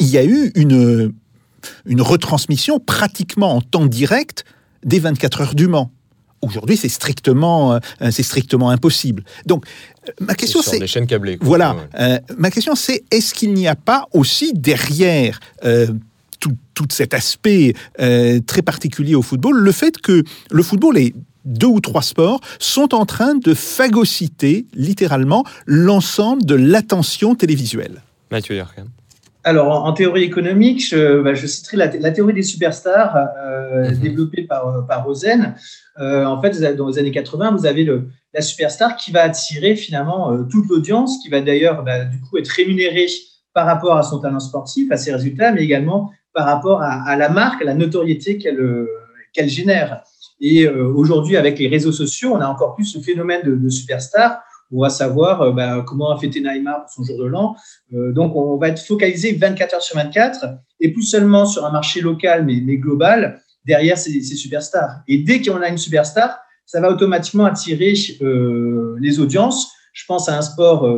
il 0.00 0.08
y 0.08 0.18
a 0.18 0.24
eu 0.24 0.50
une, 0.54 1.12
une 1.86 2.02
retransmission 2.02 2.80
pratiquement 2.80 3.56
en 3.56 3.60
temps 3.60 3.86
direct 3.86 4.44
des 4.84 4.98
24 4.98 5.40
heures 5.40 5.54
du 5.54 5.68
Mans. 5.68 5.92
Aujourd'hui, 6.44 6.76
c'est 6.76 6.88
strictement, 6.88 7.78
c'est 8.10 8.22
strictement 8.22 8.70
impossible. 8.70 9.24
Donc, 9.46 9.64
ma 10.20 10.34
question 10.34 10.62
c'est 10.62 10.78
les 10.78 10.86
chaînes 10.86 11.06
câblées. 11.06 11.38
Voilà. 11.40 11.76
Euh, 11.98 12.18
ma 12.38 12.50
question 12.50 12.74
c'est 12.74 13.04
est-ce 13.10 13.34
qu'il 13.34 13.54
n'y 13.54 13.68
a 13.68 13.76
pas 13.76 14.06
aussi 14.12 14.52
derrière 14.52 15.40
euh, 15.64 15.88
tout, 16.40 16.86
cet 16.90 17.14
aspect 17.14 17.74
euh, 18.00 18.40
très 18.40 18.60
particulier 18.60 19.14
au 19.14 19.22
football 19.22 19.56
le 19.56 19.72
fait 19.72 19.98
que 19.98 20.24
le 20.50 20.62
football 20.62 20.98
et 20.98 21.14
deux 21.44 21.68
ou 21.68 21.80
trois 21.80 22.02
sports 22.02 22.40
sont 22.58 22.94
en 22.94 23.06
train 23.06 23.34
de 23.36 23.54
phagocyter 23.54 24.66
littéralement 24.74 25.44
l'ensemble 25.66 26.44
de 26.44 26.54
l'attention 26.54 27.34
télévisuelle? 27.34 28.02
Mathieu 28.30 28.56
Yerkan. 28.56 28.86
Alors, 29.44 29.84
en, 29.84 29.92
théorie 29.92 30.24
économique, 30.24 30.84
je, 30.88 31.20
bah, 31.20 31.34
citerai 31.34 31.76
la, 31.76 32.10
théorie 32.10 32.32
des 32.32 32.42
superstars 32.42 33.16
mhm. 33.74 33.98
développée 33.98 34.42
par, 34.42 34.86
par 34.86 35.04
Rosen. 35.04 35.54
en 35.98 36.40
fait, 36.40 36.76
dans 36.76 36.88
les 36.88 36.98
années 36.98 37.12
80, 37.12 37.52
vous 37.52 37.66
avez 37.66 37.84
le, 37.84 38.08
la 38.34 38.42
superstar 38.42 38.96
qui 38.96 39.12
va 39.12 39.22
attirer 39.22 39.76
finalement 39.76 40.32
euh, 40.32 40.42
toute 40.42 40.68
l'audience, 40.68 41.18
qui 41.22 41.28
va 41.30 41.40
d'ailleurs 41.40 41.84
bah, 41.84 42.04
du 42.04 42.20
coup 42.20 42.36
être 42.36 42.48
rémunérée 42.48 43.06
par 43.54 43.66
rapport 43.66 43.96
à 43.96 44.02
son 44.02 44.18
talent 44.18 44.40
sportif, 44.40 44.90
à 44.90 44.96
ses 44.96 45.12
résultats, 45.12 45.52
mais 45.52 45.62
également 45.62 46.10
par 46.34 46.46
rapport 46.46 46.82
à, 46.82 47.14
la 47.14 47.28
marque, 47.28 47.62
à 47.62 47.64
la 47.64 47.74
notoriété 47.74 48.38
qu'elle 48.38 48.58
euh, 48.58 48.88
génère. 49.46 50.02
Et 50.40 50.66
euh, 50.66 50.88
aujourd'hui, 50.88 51.36
avec 51.36 51.60
les 51.60 51.68
réseaux 51.68 51.92
sociaux, 51.92 52.32
on 52.34 52.40
a 52.40 52.48
encore 52.48 52.74
plus 52.74 52.86
ce 52.86 52.98
phénomène 52.98 53.42
de, 53.44 53.68
superstar 53.68 54.42
on 54.74 54.82
va 54.82 54.90
savoir 54.90 55.52
bah, 55.52 55.84
comment 55.86 56.10
a 56.10 56.18
fêté 56.18 56.40
Neymar 56.40 56.82
pour 56.82 56.90
son 56.90 57.04
jour 57.04 57.18
de 57.18 57.26
l'an. 57.26 57.56
donc, 57.90 58.34
on 58.36 58.56
va 58.56 58.68
être 58.68 58.80
focalisé 58.80 59.32
24 59.32 59.74
heures 59.74 59.82
sur 59.82 59.96
24 59.96 60.46
et 60.80 60.92
plus 60.92 61.04
seulement 61.04 61.46
sur 61.46 61.64
un 61.64 61.70
marché 61.70 62.00
local, 62.00 62.44
mais, 62.44 62.76
global, 62.76 63.40
derrière 63.64 63.96
ces, 63.96 64.20
superstars. 64.22 65.02
Et 65.08 65.18
dès 65.18 65.40
qu'on 65.40 65.62
a 65.62 65.68
une 65.68 65.78
superstar, 65.78 66.38
ça 66.66 66.80
va 66.80 66.90
automatiquement 66.90 67.44
attirer 67.44 67.94
les 69.00 69.20
audiences. 69.20 69.72
Je 69.92 70.04
pense 70.06 70.28
à 70.28 70.36
un 70.36 70.42
sport 70.42 70.88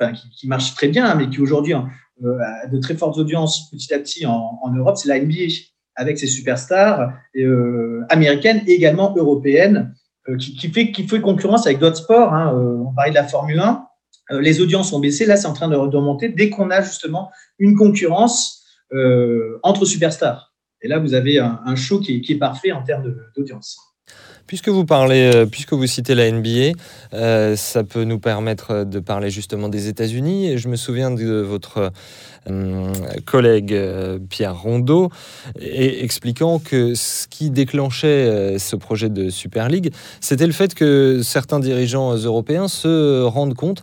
bah, 0.00 0.12
qui, 0.12 0.48
marche 0.48 0.74
très 0.74 0.88
bien, 0.88 1.14
mais 1.14 1.28
qui 1.28 1.40
aujourd'hui 1.40 1.74
hein, 1.74 1.88
a 2.24 2.66
de 2.66 2.78
très 2.78 2.96
fortes 2.96 3.18
audiences 3.18 3.70
petit 3.70 3.92
à 3.94 3.98
petit 3.98 4.26
en, 4.26 4.72
Europe, 4.74 4.96
c'est 4.96 5.08
la 5.08 5.20
NBA 5.20 5.52
avec 5.96 6.18
ses 6.18 6.26
superstars 6.26 7.12
euh, 7.36 8.02
américaines 8.08 8.62
et 8.66 8.72
également 8.72 9.14
européennes, 9.16 9.94
euh, 10.28 10.36
qui, 10.36 10.68
fait, 10.68 10.92
qui 10.92 11.06
fait 11.06 11.20
concurrence 11.20 11.66
avec 11.66 11.78
d'autres 11.78 11.96
sports. 11.96 12.34
Hein. 12.34 12.52
Euh, 12.54 12.84
on 12.86 12.92
parlait 12.94 13.10
de 13.10 13.16
la 13.16 13.26
Formule 13.26 13.58
1. 13.58 13.86
les 14.40 14.60
audiences 14.60 14.92
ont 14.92 15.00
baissé. 15.00 15.26
Là, 15.26 15.36
c'est 15.36 15.46
en 15.46 15.52
train 15.52 15.68
de, 15.68 15.76
remonter 15.76 16.28
dès 16.28 16.50
qu'on 16.50 16.70
a 16.70 16.80
justement 16.82 17.30
une 17.58 17.76
concurrence 17.76 18.58
entre 19.62 19.84
superstars. 19.84 20.52
Et 20.82 20.88
là, 20.88 20.98
vous 20.98 21.14
avez 21.14 21.38
un, 21.38 21.76
show 21.76 22.00
qui 22.00 22.24
est, 22.28 22.38
parfait 22.38 22.72
en 22.72 22.82
termes 22.82 23.14
d'audience. 23.36 23.78
Puisque 24.48 24.68
vous 24.68 24.84
parlez, 24.84 25.44
puisque 25.48 25.74
vous 25.74 25.86
citez 25.86 26.16
la 26.16 26.28
NBA, 26.28 26.72
ça 27.56 27.84
peut 27.84 28.02
nous 28.02 28.18
permettre 28.18 28.82
de 28.82 28.98
parler 28.98 29.30
justement 29.30 29.68
des 29.68 29.86
États-Unis. 29.86 30.58
Je 30.58 30.66
me 30.66 30.74
souviens 30.74 31.12
de 31.12 31.40
votre 31.40 31.78
euh, 31.78 31.90
collègue 33.26 33.72
euh, 33.72 34.18
Pierre 34.28 34.60
Rondeau, 34.60 35.10
et 35.60 36.02
expliquant 36.02 36.58
que 36.58 36.94
ce 36.94 37.28
qui 37.28 37.50
déclenchait 37.50 38.06
euh, 38.06 38.58
ce 38.58 38.76
projet 38.76 39.08
de 39.08 39.30
Super 39.30 39.68
League, 39.68 39.92
c'était 40.20 40.46
le 40.46 40.52
fait 40.52 40.74
que 40.74 41.20
certains 41.22 41.60
dirigeants 41.60 42.14
européens 42.14 42.68
se 42.68 43.22
rendent 43.22 43.54
compte 43.54 43.82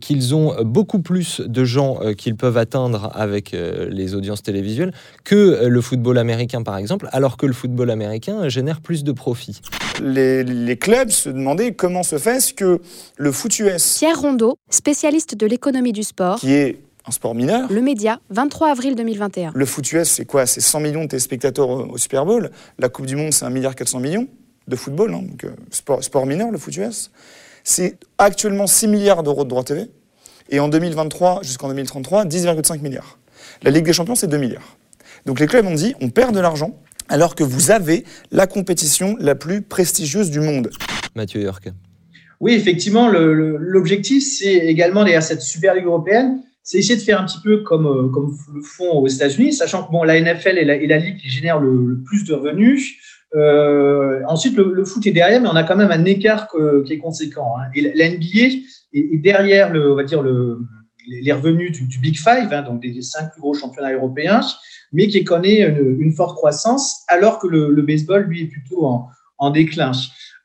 qu'ils 0.00 0.34
ont 0.34 0.54
beaucoup 0.62 1.00
plus 1.00 1.40
de 1.40 1.64
gens 1.64 1.98
qu'ils 2.16 2.36
peuvent 2.36 2.56
atteindre 2.56 3.10
avec 3.14 3.56
les 3.90 4.14
audiences 4.14 4.42
télévisuelles 4.42 4.92
que 5.24 5.66
le 5.66 5.80
football 5.80 6.18
américain, 6.18 6.62
par 6.62 6.76
exemple, 6.76 7.08
alors 7.12 7.36
que 7.36 7.46
le 7.46 7.52
football 7.52 7.90
américain 7.90 8.48
génère 8.48 8.80
plus 8.80 9.04
de 9.04 9.12
profits. 9.12 9.60
Les, 10.02 10.44
les 10.44 10.76
clubs 10.76 11.10
se 11.10 11.28
demandaient 11.28 11.72
comment 11.72 12.02
se 12.02 12.18
fait-ce 12.18 12.54
que 12.54 12.80
le 13.16 13.32
foot 13.32 13.58
US... 13.58 13.98
Pierre 13.98 14.20
Rondeau, 14.20 14.58
spécialiste 14.70 15.36
de 15.36 15.46
l'économie 15.46 15.92
du 15.92 16.02
sport, 16.02 16.38
qui 16.38 16.52
est 16.52 16.78
un 17.08 17.10
sport 17.10 17.34
mineur. 17.34 17.72
Le 17.72 17.80
Média, 17.80 18.20
23 18.30 18.68
avril 18.68 18.94
2021. 18.94 19.52
Le 19.54 19.66
foot 19.66 19.90
US, 19.92 20.08
c'est 20.08 20.26
quoi? 20.26 20.46
C'est 20.46 20.60
100 20.60 20.80
millions 20.80 21.04
de 21.04 21.08
téléspectateurs 21.08 21.68
au, 21.68 21.96
Super 21.96 22.26
Bowl. 22.26 22.50
La 22.78 22.88
Coupe 22.88 23.06
du 23.06 23.16
Monde, 23.16 23.32
c'est 23.32 23.44
1 23.44 23.50
milliard 23.50 23.74
400 23.74 24.00
millions 24.00 24.28
de 24.68 24.76
football, 24.76 25.14
hein, 25.14 25.22
donc 25.22 25.44
euh, 25.44 25.50
sport, 25.70 26.04
sport, 26.04 26.26
mineur, 26.26 26.50
le 26.50 26.58
foot 26.58 26.76
US. 26.76 27.10
C'est 27.64 27.96
actuellement 28.18 28.66
6 28.66 28.88
milliards 28.88 29.22
d'euros 29.22 29.44
de 29.44 29.48
droits 29.48 29.64
TV. 29.64 29.86
Et 30.50 30.60
en 30.60 30.68
2023 30.68 31.42
jusqu'en 31.42 31.68
2033, 31.68 32.26
10,5 32.26 32.80
milliards. 32.80 33.18
La 33.62 33.70
Ligue 33.70 33.86
des 33.86 33.92
Champions, 33.92 34.14
c'est 34.14 34.26
2 34.26 34.36
milliards. 34.36 34.76
Donc 35.24 35.40
les 35.40 35.46
clubs 35.46 35.66
ont 35.66 35.74
dit, 35.74 35.94
on 36.00 36.10
perd 36.10 36.34
de 36.34 36.40
l'argent 36.40 36.78
alors 37.08 37.34
que 37.34 37.42
vous 37.42 37.70
avez 37.70 38.04
la 38.30 38.46
compétition 38.46 39.16
la 39.18 39.34
plus 39.34 39.62
prestigieuse 39.62 40.30
du 40.30 40.40
monde. 40.40 40.70
Mathieu 41.14 41.40
York. 41.40 41.70
Oui, 42.40 42.52
effectivement, 42.52 43.08
l'objectif, 43.08 44.22
c'est 44.22 44.54
également 44.54 45.02
derrière 45.02 45.22
cette 45.22 45.40
Super 45.40 45.74
Ligue 45.74 45.86
européenne, 45.86 46.42
c'est 46.68 46.76
essayer 46.76 46.96
de 46.96 47.00
faire 47.02 47.18
un 47.18 47.24
petit 47.24 47.40
peu 47.42 47.62
comme, 47.62 47.86
euh, 47.86 48.08
comme 48.10 48.36
le 48.54 48.60
font 48.60 48.98
aux 48.98 49.08
États-Unis, 49.08 49.54
sachant 49.54 49.84
que 49.84 49.90
bon, 49.90 50.02
la 50.04 50.20
NFL 50.20 50.58
est 50.58 50.66
la, 50.66 50.98
ligue 50.98 51.16
qui 51.16 51.30
génère 51.30 51.58
le, 51.58 52.02
plus 52.04 52.24
de 52.24 52.34
revenus. 52.34 52.94
Euh, 53.34 54.20
ensuite, 54.28 54.54
le, 54.54 54.84
foot 54.84 55.06
est 55.06 55.12
derrière, 55.12 55.40
mais 55.40 55.48
on 55.48 55.56
a 55.56 55.62
quand 55.62 55.76
même 55.76 55.90
un 55.90 56.04
écart 56.04 56.46
qui 56.84 56.92
est 56.92 56.98
conséquent. 56.98 57.54
Hein. 57.58 57.70
Et 57.74 57.80
la 57.96 58.10
NBA 58.10 58.58
est, 58.92 59.16
derrière, 59.16 59.72
le, 59.72 59.92
on 59.92 59.94
va 59.94 60.04
dire, 60.04 60.20
le, 60.20 60.58
les 61.08 61.32
revenus 61.32 61.72
du, 61.72 61.98
Big 62.00 62.18
Five, 62.18 62.52
hein, 62.52 62.60
donc 62.60 62.82
des 62.82 63.00
cinq 63.00 63.32
plus 63.32 63.40
gros 63.40 63.54
championnats 63.54 63.94
européens, 63.94 64.42
mais 64.92 65.08
qui 65.08 65.24
connaît 65.24 65.62
une, 65.62 66.12
forte 66.12 66.36
croissance, 66.36 67.02
alors 67.08 67.38
que 67.38 67.46
le, 67.46 67.80
baseball, 67.80 68.24
lui, 68.24 68.42
est 68.42 68.48
plutôt 68.48 68.84
en, 68.84 69.08
en 69.38 69.48
déclin. 69.48 69.92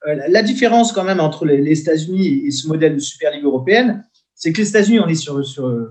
Euh, 0.07 0.15
la 0.29 0.41
différence 0.41 0.93
quand 0.93 1.03
même 1.03 1.19
entre 1.19 1.45
les, 1.45 1.57
les 1.57 1.81
États-Unis 1.81 2.43
et 2.45 2.51
ce 2.51 2.69
modèle 2.69 2.95
de 2.95 2.99
Super 2.99 3.33
Ligue 3.33 3.43
européenne, 3.43 4.05
c'est 4.43 4.51
que 4.51 4.57
les 4.57 4.67
États-Unis, 4.67 4.99
on 4.99 5.07
est 5.07 5.15
sur, 5.15 5.45
sur 5.45 5.67
euh, 5.67 5.89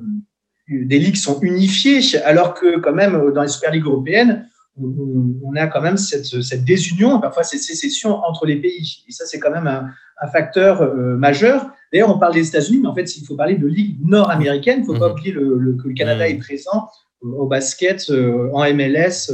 des 0.69 0.99
ligues 0.99 1.17
sont 1.17 1.41
unifiées, 1.41 2.01
alors 2.23 2.53
que 2.53 2.79
quand 2.81 2.93
même 2.93 3.33
dans 3.33 3.41
les 3.41 3.49
super 3.49 3.71
ligues 3.73 3.87
européennes, 3.87 4.47
on, 4.79 5.57
a 5.57 5.67
quand 5.69 5.81
même 5.81 5.97
cette, 5.97 6.27
cette, 6.43 6.63
désunion, 6.63 7.19
parfois 7.19 7.45
cette 7.45 7.63
sécession 7.63 8.17
entre 8.17 8.45
les 8.45 8.57
pays. 8.57 9.05
Et 9.09 9.13
ça, 9.13 9.25
c'est 9.25 9.39
quand 9.39 9.51
même 9.51 9.67
un, 9.67 9.89
facteur 10.29 10.83
euh, 10.83 11.17
majeur. 11.17 11.67
D'ailleurs, 11.93 12.15
on 12.15 12.19
parle 12.19 12.35
des 12.35 12.47
États-Unis, 12.47 12.81
mais 12.83 12.89
en 12.89 12.95
fait, 12.95 13.17
il 13.17 13.25
faut 13.25 13.37
parler 13.37 13.57
de 13.57 13.67
ligues 13.67 13.99
nord-américaines. 14.05 14.81
Il 14.81 14.89
ne 14.89 14.93
faut 14.93 15.01
pas 15.01 15.09
mhm. 15.09 15.13
oublier 15.13 15.33
le, 15.33 15.77
que 15.83 15.89
le 15.89 15.95
Canada 15.95 16.29
mhm. 16.29 16.35
est 16.35 16.39
présent 16.39 16.89
au 17.23 17.47
basket, 17.47 18.11
euh, 18.11 18.51
en 18.53 18.65
MLS. 18.75 19.33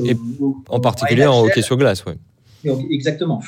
en 0.69 0.81
particulier 0.81 1.27
en, 1.27 1.43
hockey 1.43 1.63
sur 1.63 1.77
glace, 1.77 2.05
oui. 2.07 2.15
Exactement. 2.91 3.43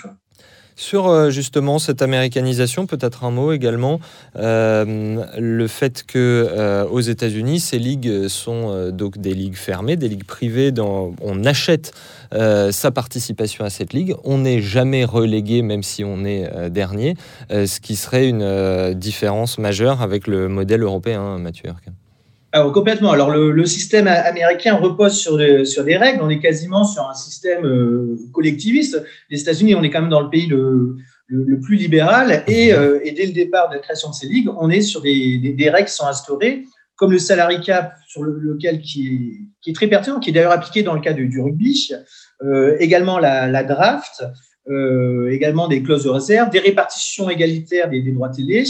Sur 0.80 1.08
euh, 1.08 1.28
justement 1.28 1.78
cette 1.78 2.00
américanisation, 2.00 2.86
peut-être 2.86 3.24
un 3.24 3.30
mot 3.30 3.52
également, 3.52 4.00
euh, 4.36 5.22
le 5.38 5.66
fait 5.66 6.04
que 6.04 6.48
euh, 6.50 6.86
aux 6.86 7.02
États-Unis, 7.02 7.60
ces 7.60 7.78
ligues 7.78 8.28
sont 8.28 8.90
donc 8.90 9.18
des 9.18 9.34
ligues 9.34 9.56
fermées, 9.56 9.96
des 9.96 10.08
ligues 10.08 10.24
privées. 10.24 10.72
On 10.78 11.44
achète 11.44 11.92
sa 12.32 12.90
participation 12.92 13.66
à 13.66 13.70
cette 13.70 13.92
ligue, 13.92 14.14
on 14.24 14.38
n'est 14.38 14.62
jamais 14.62 15.04
relégué, 15.04 15.60
même 15.60 15.82
si 15.82 16.02
on 16.02 16.24
est 16.24 16.70
dernier, 16.70 17.14
ce 17.50 17.80
qui 17.80 17.96
serait 17.96 18.28
une 18.28 18.94
différence 18.94 19.58
majeure 19.58 20.00
avec 20.00 20.26
le 20.26 20.48
modèle 20.48 20.82
européen, 20.82 21.38
Mathieu 21.38 21.68
Herkin. 21.68 21.92
Alors, 22.52 22.72
complètement. 22.72 23.12
Alors, 23.12 23.30
le, 23.30 23.64
système 23.66 24.08
américain 24.08 24.74
repose 24.74 25.16
sur, 25.16 25.38
sur 25.66 25.84
des 25.84 25.96
règles. 25.96 26.20
On 26.22 26.30
est 26.30 26.40
quasiment 26.40 26.84
sur 26.84 27.08
un 27.08 27.14
système 27.14 27.64
euh, 27.64 28.16
collectiviste. 28.32 29.02
Les 29.30 29.40
États-Unis, 29.40 29.74
on 29.76 29.82
est 29.82 29.90
quand 29.90 30.00
même 30.00 30.10
dans 30.10 30.20
le 30.20 30.30
pays 30.30 30.46
le, 30.46 30.96
le, 31.28 31.60
plus 31.60 31.76
libéral. 31.76 32.42
Et, 32.48 32.72
euh, 32.72 32.98
et, 33.04 33.12
dès 33.12 33.26
le 33.26 33.32
départ 33.32 33.68
de 33.68 33.74
la 33.74 33.80
création 33.80 34.10
de 34.10 34.14
ces 34.14 34.26
ligues, 34.26 34.48
on 34.58 34.68
est 34.68 34.80
sur 34.80 35.00
des, 35.00 35.38
des, 35.38 35.70
règles 35.70 35.88
qui 35.88 35.94
sont 35.94 36.06
instaurées, 36.06 36.64
comme 36.96 37.12
le 37.12 37.20
salary 37.20 37.60
cap, 37.60 37.94
sur 38.08 38.24
lequel 38.24 38.80
qui 38.80 39.06
est, 39.06 39.62
qui 39.62 39.70
est 39.70 39.74
très 39.74 39.86
pertinent, 39.86 40.18
qui 40.18 40.30
est 40.30 40.32
d'ailleurs 40.32 40.52
appliqué 40.52 40.82
dans 40.82 40.94
le 40.94 41.00
cas 41.00 41.12
du, 41.12 41.40
rugby. 41.40 41.92
Euh, 42.42 42.76
également 42.80 43.18
la, 43.18 43.46
la 43.46 43.62
draft, 43.62 44.24
également 45.30 45.66
des 45.66 45.82
clauses 45.82 46.04
de 46.04 46.10
réserve, 46.10 46.50
des 46.50 46.60
répartitions 46.60 47.28
égalitaires 47.28 47.90
des, 47.90 48.02
des 48.02 48.12
droits 48.12 48.28
télé 48.28 48.64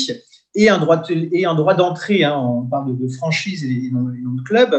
et 0.55 0.69
un 0.69 0.79
droit 0.79 1.75
d'entrée, 1.75 2.25
hein, 2.25 2.37
on 2.37 2.67
parle 2.67 2.99
de, 2.99 3.09
franchise 3.09 3.65
et 3.65 3.91
non, 3.93 4.03
de 4.03 4.43
club, 4.43 4.75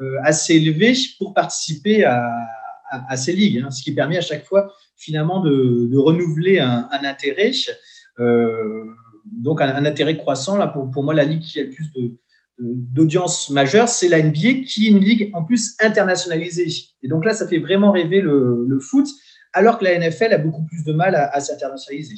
euh, 0.00 0.16
assez 0.22 0.54
élevé 0.54 0.94
pour 1.18 1.34
participer 1.34 2.04
à, 2.04 3.16
ces 3.16 3.32
ligues, 3.32 3.62
hein, 3.64 3.70
ce 3.70 3.82
qui 3.82 3.92
permet 3.92 4.16
à 4.16 4.20
chaque 4.20 4.44
fois 4.44 4.72
finalement 4.96 5.40
de, 5.40 5.88
de 5.90 5.98
renouveler 5.98 6.60
un, 6.60 6.88
intérêt, 7.02 7.50
euh, 8.20 8.84
donc 9.24 9.60
un, 9.60 9.84
intérêt 9.84 10.16
croissant. 10.16 10.56
Là, 10.56 10.68
pour, 10.68 11.02
moi, 11.02 11.12
la 11.12 11.24
ligue 11.24 11.42
qui 11.42 11.58
a 11.58 11.64
le 11.64 11.70
plus 11.70 11.90
de, 11.92 12.12
d'audience 12.58 13.50
majeure, 13.50 13.88
c'est 13.88 14.08
la 14.08 14.22
NBA, 14.22 14.64
qui 14.66 14.86
est 14.86 14.90
une 14.90 15.00
ligue 15.00 15.30
en 15.34 15.42
plus 15.42 15.74
internationalisée. 15.80 16.68
Et 17.02 17.08
donc 17.08 17.24
là, 17.24 17.34
ça 17.34 17.48
fait 17.48 17.58
vraiment 17.58 17.90
rêver 17.90 18.20
le, 18.20 18.78
foot, 18.80 19.08
alors 19.52 19.78
que 19.78 19.84
la 19.84 19.98
NFL 19.98 20.32
a 20.32 20.38
beaucoup 20.38 20.64
plus 20.64 20.84
de 20.84 20.92
mal 20.92 21.16
à 21.16 21.40
s'internationaliser. 21.40 22.14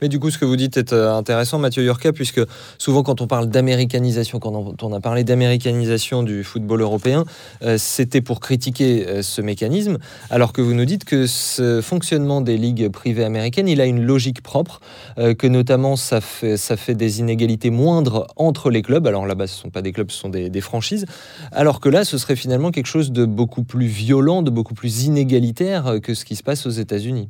Mais 0.00 0.08
du 0.08 0.18
coup, 0.18 0.30
ce 0.30 0.38
que 0.38 0.44
vous 0.44 0.56
dites 0.56 0.76
est 0.76 0.92
euh, 0.92 1.14
intéressant, 1.14 1.58
Mathieu 1.58 1.82
Yurka, 1.82 2.12
puisque 2.12 2.40
souvent, 2.78 3.02
quand 3.02 3.20
on 3.20 3.26
parle 3.26 3.48
d'américanisation, 3.48 4.38
quand 4.38 4.82
on 4.82 4.92
a 4.92 5.00
parlé 5.00 5.24
d'américanisation 5.24 6.22
du 6.22 6.42
football 6.44 6.80
européen, 6.80 7.24
euh, 7.62 7.76
c'était 7.78 8.20
pour 8.20 8.40
critiquer 8.40 9.06
euh, 9.06 9.22
ce 9.22 9.42
mécanisme, 9.42 9.98
alors 10.30 10.52
que 10.52 10.62
vous 10.62 10.74
nous 10.74 10.84
dites 10.84 11.04
que 11.04 11.26
ce 11.26 11.80
fonctionnement 11.80 12.40
des 12.40 12.56
ligues 12.56 12.88
privées 12.88 13.24
américaines, 13.24 13.68
il 13.68 13.80
a 13.80 13.86
une 13.86 14.02
logique 14.02 14.42
propre, 14.42 14.80
que 15.16 15.46
notamment 15.46 15.96
ça 15.96 16.20
fait, 16.20 16.94
des 16.94 17.20
inégalités 17.20 17.70
moindres 17.70 18.26
entre 18.36 18.70
les 18.70 18.82
clubs. 18.82 19.06
Alors 19.06 19.26
là-bas, 19.26 19.46
ce 19.46 19.56
ne 19.56 19.62
sont 19.62 19.70
pas 19.70 19.82
des 19.82 19.92
clubs, 19.92 20.10
ce 20.10 20.18
sont 20.18 20.28
des 20.28 20.60
franchises. 20.60 21.06
Alors 21.52 21.80
que 21.80 21.88
là, 21.88 22.04
ce 22.04 22.18
serait 22.18 22.36
finalement 22.36 22.70
quelque 22.70 22.86
chose 22.86 23.12
de 23.12 23.24
beaucoup 23.24 23.64
plus 23.64 23.86
violent, 23.86 24.42
de 24.42 24.50
beaucoup 24.50 24.74
plus 24.74 25.04
inégalitaire 25.04 25.96
que 26.02 26.14
ce 26.14 26.24
qui 26.24 26.36
se 26.36 26.42
passe 26.42 26.66
aux 26.66 26.70
États-Unis. 26.70 27.28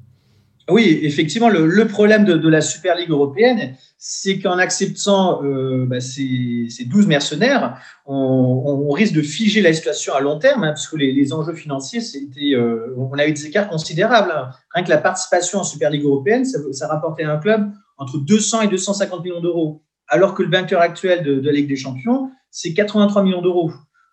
Oui, 0.69 1.01
effectivement, 1.03 1.49
le, 1.49 1.87
problème 1.87 2.25
de, 2.25 2.49
la 2.49 2.61
Super 2.61 2.95
Ligue 2.97 3.11
européenne, 3.11 3.75
c'est 3.99 4.39
qu'en 4.39 4.59
acceptant 4.59 5.43
euh, 5.43 5.85
bah, 5.87 6.01
ces, 6.01 6.69
12 6.87 7.07
mercenaires, 7.07 7.79
on, 8.07 8.91
risque 8.91 9.15
de 9.15 9.23
figer 9.23 9.63
la 9.63 9.73
situation 9.73 10.15
à 10.15 10.21
long 10.21 10.39
terme, 10.39 10.65
hein, 10.65 10.69
parce 10.69 10.93
les, 10.95 11.33
enjeux 11.33 11.55
financiers, 11.55 12.01
c'était, 12.01 12.55
euh, 12.55 12.95
on 12.97 13.19
a 13.19 13.27
eu 13.27 13.33
des 13.33 13.47
écarts 13.47 13.69
considérables. 13.69 14.31
Hein. 14.31 14.51
Rien 14.75 14.85
que 14.85 14.91
la 14.91 14.99
participation 14.99 15.61
en 15.61 15.65
Super 15.65 15.91
Ligue 15.91 16.05
européenne, 16.05 16.45
ça, 16.45 16.87
rapportait 16.89 17.25
à 17.25 17.33
un 17.33 17.39
club 17.39 17.71
entre 17.99 18.19
200 18.19 18.63
et 18.63 18.69
250 18.69 19.25
millions 19.25 19.41
d'euros, 19.41 19.83
alors 20.09 20.35
que 20.35 20.43
le 20.43 20.51
vainqueur 20.51 20.81
actuel 20.81 21.25
de, 21.25 21.41
de 21.41 21.47
la 21.47 21.53
Ligue 21.53 21.69
des 21.69 21.77
Champions, 21.77 22.31
c'est 22.51 22.75
83 22.75 23.23
millions 23.23 23.43
d'euros. 23.43 23.73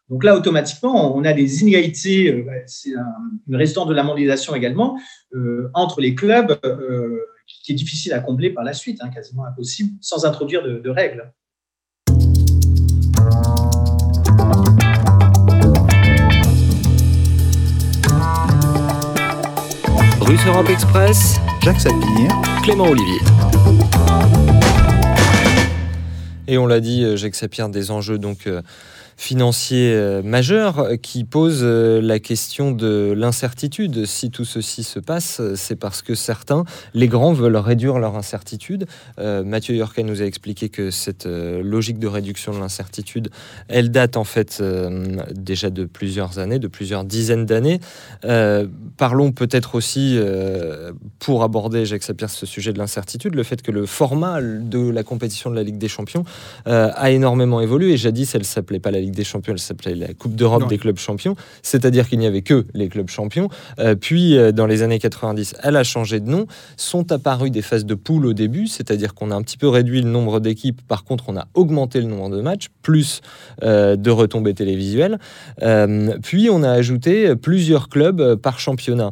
Donc 0.10 0.24
là, 0.24 0.38
automatiquement, 0.38 1.14
on 1.18 1.26
a 1.26 1.34
des 1.34 1.62
inégalités, 1.64 2.32
euh, 2.32 2.45
c'est 2.66 2.91
une 3.47 3.55
restante 3.58 3.89
de 3.89 3.93
la 3.93 4.03
mondialisation 4.03 4.55
également, 4.55 4.97
euh, 5.34 5.70
entre 5.74 5.99
les 5.99 6.16
clubs 6.16 6.58
euh, 6.64 7.20
qui 7.45 7.74
est 7.74 7.76
difficile 7.76 8.14
à 8.14 8.20
combler 8.20 8.51
par 8.51 8.64
la 8.64 8.72
suite, 8.72 8.99
hein, 9.01 9.10
quasiment 9.10 9.45
impossible, 9.45 9.91
sans 9.99 10.26
introduire 10.26 10.64
de, 10.64 10.89
règles. 10.89 11.30
Russe 20.22 20.45
Europe 20.47 20.70
Express, 20.70 21.36
Jacques 21.62 21.82
Sapir, 21.82 22.30
Clément 22.64 22.86
Olivier. 22.86 23.20
Et 26.47 26.58
on 26.58 26.66
l'a 26.66 26.80
dit, 26.80 27.18
Jacques 27.18 27.36
Sapir, 27.36 27.68
des 27.68 27.91
enjeux 27.91 28.18
donc 28.18 28.47
euh, 28.47 28.62
financier 29.18 29.93
euh, 29.93 30.22
majeur 30.22 30.78
euh, 30.78 30.95
qui 30.95 31.24
pose 31.24 31.61
euh, 31.63 31.99
la 32.01 32.20
question 32.20 32.72
de 32.72 33.13
l'incertitude. 33.18 34.05
Si 34.05 34.30
tout 34.30 34.45
ceci 34.45 34.84
se 34.84 34.99
passe, 34.99 35.41
c'est 35.55 35.76
parce 35.76 36.03
que 36.03 36.13
certains, 36.13 36.63
les 36.93 37.07
grands, 37.07 37.34
veulent 37.34 37.57
réduire 37.57 37.97
leur 37.97 38.15
incertitude. 38.15 38.86
Mathieu 39.18 39.76
Yorka 39.76 40.03
nous 40.03 40.22
a 40.22 40.26
expliqué 40.26 40.70
que 40.70 40.91
cette 40.91 41.26
logique 41.26 41.97
de 41.97 42.07
réduction 42.07 42.53
de 42.53 42.59
l'incertitude, 42.59 43.30
elle 43.68 43.89
date 43.89 44.18
en 44.18 44.24
fait 44.24 44.61
déjà 45.34 45.70
de 45.70 45.86
plusieurs 45.86 46.38
années, 46.38 46.59
de 46.59 46.68
plusieurs 46.68 47.03
dizaines 47.03 47.45
d'années. 47.45 47.80
parlons 48.97 49.32
peut-être 49.32 49.76
aussi, 49.76 50.20
pour 51.20 51.43
aborder, 51.43 51.86
Jacques 51.86 52.03
Sapir, 52.03 52.30
ce 52.30 52.45
sujet 52.45 52.72
de 52.72 52.78
l'incertitude, 52.78 53.36
le 53.36 53.43
fait 53.43 53.61
que 53.61 53.72
le 53.72 53.86
format 53.86 54.41
de 54.41 54.89
la 54.89 55.03
compétition 55.03 55.49
de 55.49 55.55
la 55.55 55.63
Ligue 55.63 55.80
des 55.80 55.89
Champions 55.89 56.24
a 56.65 57.11
énormément 57.11 57.59
évolué. 57.59 57.97
Jadis, 57.97 58.36
elle 58.36 58.45
s'appelait 58.45 58.80
pas 58.80 58.91
la 58.91 58.99
Ligue 58.99 59.07
des 59.12 59.24
Champions, 59.24 59.53
elle 59.53 59.60
s'appelait 59.60 59.95
la 59.95 60.14
Coupe 60.14 60.36
d'Europe 60.36 60.68
des 60.68 60.78
clubs 60.78 60.97
champions, 60.97 61.36
c'est-à-dire 61.62 62.08
qu'il 62.08 62.20
n'y 62.20 62.26
avait 62.26 62.41
que 62.41 62.66
les 62.74 62.89
clubs 62.89 63.10
champions. 63.10 63.49
Euh, 63.80 63.95
puis, 63.95 64.38
euh, 64.38 64.51
dans 64.51 64.66
les 64.66 64.84
années 64.84 64.99
90, 64.99 65.55
elle 65.64 65.76
a 65.76 65.84
changé 65.84 66.20
de 66.20 66.30
nom. 66.30 66.47
Sont 66.76 67.12
apparues 67.12 67.51
des 67.51 67.62
phases 67.62 67.86
de 67.86 67.95
poule 67.95 68.26
au 68.26 68.34
début, 68.34 68.68
c'est-à-dire 68.68 69.14
qu'on 69.14 69.32
a 69.32 69.36
un 69.36 69.41
petit 69.41 69.58
peu 69.58 69.68
réduit 69.68 70.01
le 70.01 70.10
nombre 70.10 70.39
d'équipes. 70.39 70.82
Par 70.88 71.03
contre, 71.03 71.26
on 71.28 71.38
a 71.38 71.47
augmenté 71.53 72.01
le 72.01 72.08
nombre 72.08 72.36
de 72.36 72.41
matchs, 72.41 72.68
plus 72.82 73.22
euh, 73.64 73.95
de 73.95 74.10
retombées 74.10 74.53
télévisuelles. 74.53 75.20
puis, 76.24 76.49
on 76.51 76.64
a 76.64 76.72
ajouté 76.72 77.36
plusieurs 77.36 77.89
clubs 77.89 78.36
par 78.36 78.60
championnat. 78.60 79.10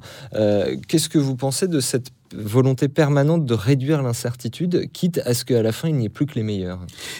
Qu'est-ce 0.87 1.09
que 1.09 1.17
vous 1.17 1.35
pensez 1.35 1.67
de 1.67 1.79
cette 1.79 2.09
volonté 2.33 2.87
permanente 2.87 3.45
de 3.45 3.53
réduire 3.53 4.01
l'incertitude, 4.01 4.89
quitte 4.91 5.21
à 5.25 5.33
ce 5.33 5.45
qu'à 5.45 5.61
la 5.61 5.71
fin, 5.71 5.89
il 5.89 5.95
n'y 5.95 6.05
ait 6.05 6.09
plus 6.09 6.25
que 6.25 6.35
les 6.35 6.43
meilleurs. 6.43 6.79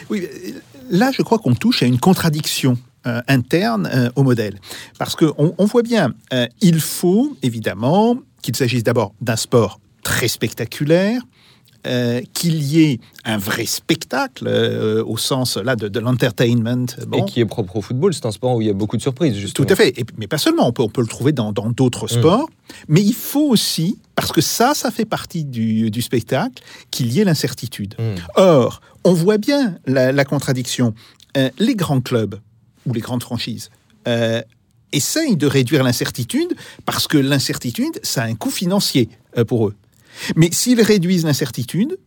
Oui, 0.09 0.27
là, 0.89 1.11
je 1.11 1.21
crois 1.21 1.39
qu'on 1.39 1.55
touche 1.55 1.83
à 1.83 1.85
une 1.85 1.99
contradiction 1.99 2.77
euh, 3.07 3.21
interne 3.27 3.87
euh, 3.93 4.09
au 4.15 4.23
modèle. 4.23 4.59
Parce 4.97 5.15
qu'on 5.15 5.53
on 5.57 5.65
voit 5.65 5.83
bien, 5.83 6.13
euh, 6.33 6.47
il 6.61 6.79
faut 6.79 7.37
évidemment 7.43 8.17
qu'il 8.41 8.55
s'agisse 8.55 8.83
d'abord 8.83 9.13
d'un 9.21 9.35
sport 9.35 9.79
très 10.03 10.27
spectaculaire, 10.27 11.21
euh, 11.85 12.21
qu'il 12.33 12.63
y 12.63 12.83
ait 12.83 12.99
un 13.25 13.37
vrai 13.37 13.65
spectacle 13.65 14.47
euh, 14.47 15.03
au 15.05 15.17
sens 15.17 15.57
là 15.57 15.75
de, 15.75 15.99
l'entertainment. 15.99 16.85
Et 17.13 17.25
qui 17.25 17.39
est 17.39 17.45
propre 17.45 17.75
au 17.75 17.81
football, 17.81 18.13
c'est 18.13 18.25
un 18.25 18.31
sport 18.31 18.55
où 18.55 18.61
il 18.61 18.67
y 18.67 18.69
a 18.71 18.73
beaucoup 18.73 18.97
de 18.97 19.01
surprises. 19.03 19.35
Justement. 19.35 19.67
Tout 19.67 19.73
à 19.73 19.75
fait, 19.75 19.93
mais 20.17 20.27
pas 20.27 20.39
seulement, 20.39 20.67
on 20.67 20.71
peut, 20.71 20.81
on 20.81 20.89
peut 20.89 21.01
le 21.01 21.07
trouver 21.07 21.31
dans 21.31 21.51
d'autres 21.51 22.05
mm. 22.05 22.19
sports, 22.19 22.49
mais 22.87 23.01
il 23.01 23.13
faut 23.13 23.47
aussi, 23.47 23.99
parce 24.15 24.31
que 24.31 24.41
ça, 24.41 24.73
ça 24.73 24.89
fait 24.89 25.05
partie 25.05 25.45
du, 25.45 25.91
du 25.91 26.01
spectacle, 26.01 26.63
qu'il 26.89 27.11
y 27.11 27.19
ait 27.19 27.23
l'incertitude. 27.23 27.93
Mm. 27.99 28.15
Or, 28.35 28.81
on 29.03 29.13
voit 29.13 29.37
bien 29.37 29.77
la, 29.85 30.25
contradiction. 30.25 30.95
Euh, 31.37 31.49
les 31.59 31.75
grands 31.75 32.01
clubs 32.01 32.39
ou 32.87 32.93
les 32.93 33.01
grandes 33.01 33.23
franchises 33.23 33.69
essayent 34.91 35.35
de 35.35 35.47
réduire 35.47 35.83
l'incertitude 35.83 36.53
parce 36.85 37.07
que 37.07 37.17
l'incertitude, 37.17 37.99
ça 38.03 38.23
a 38.23 38.25
un 38.27 38.35
coût 38.35 38.51
financier 38.51 39.09
pour 39.47 39.67
eux. 39.67 39.75
Mais 40.35 40.49
s'ils 40.51 40.81
réduisent 40.81 41.25
l'incertitude, 41.25 41.97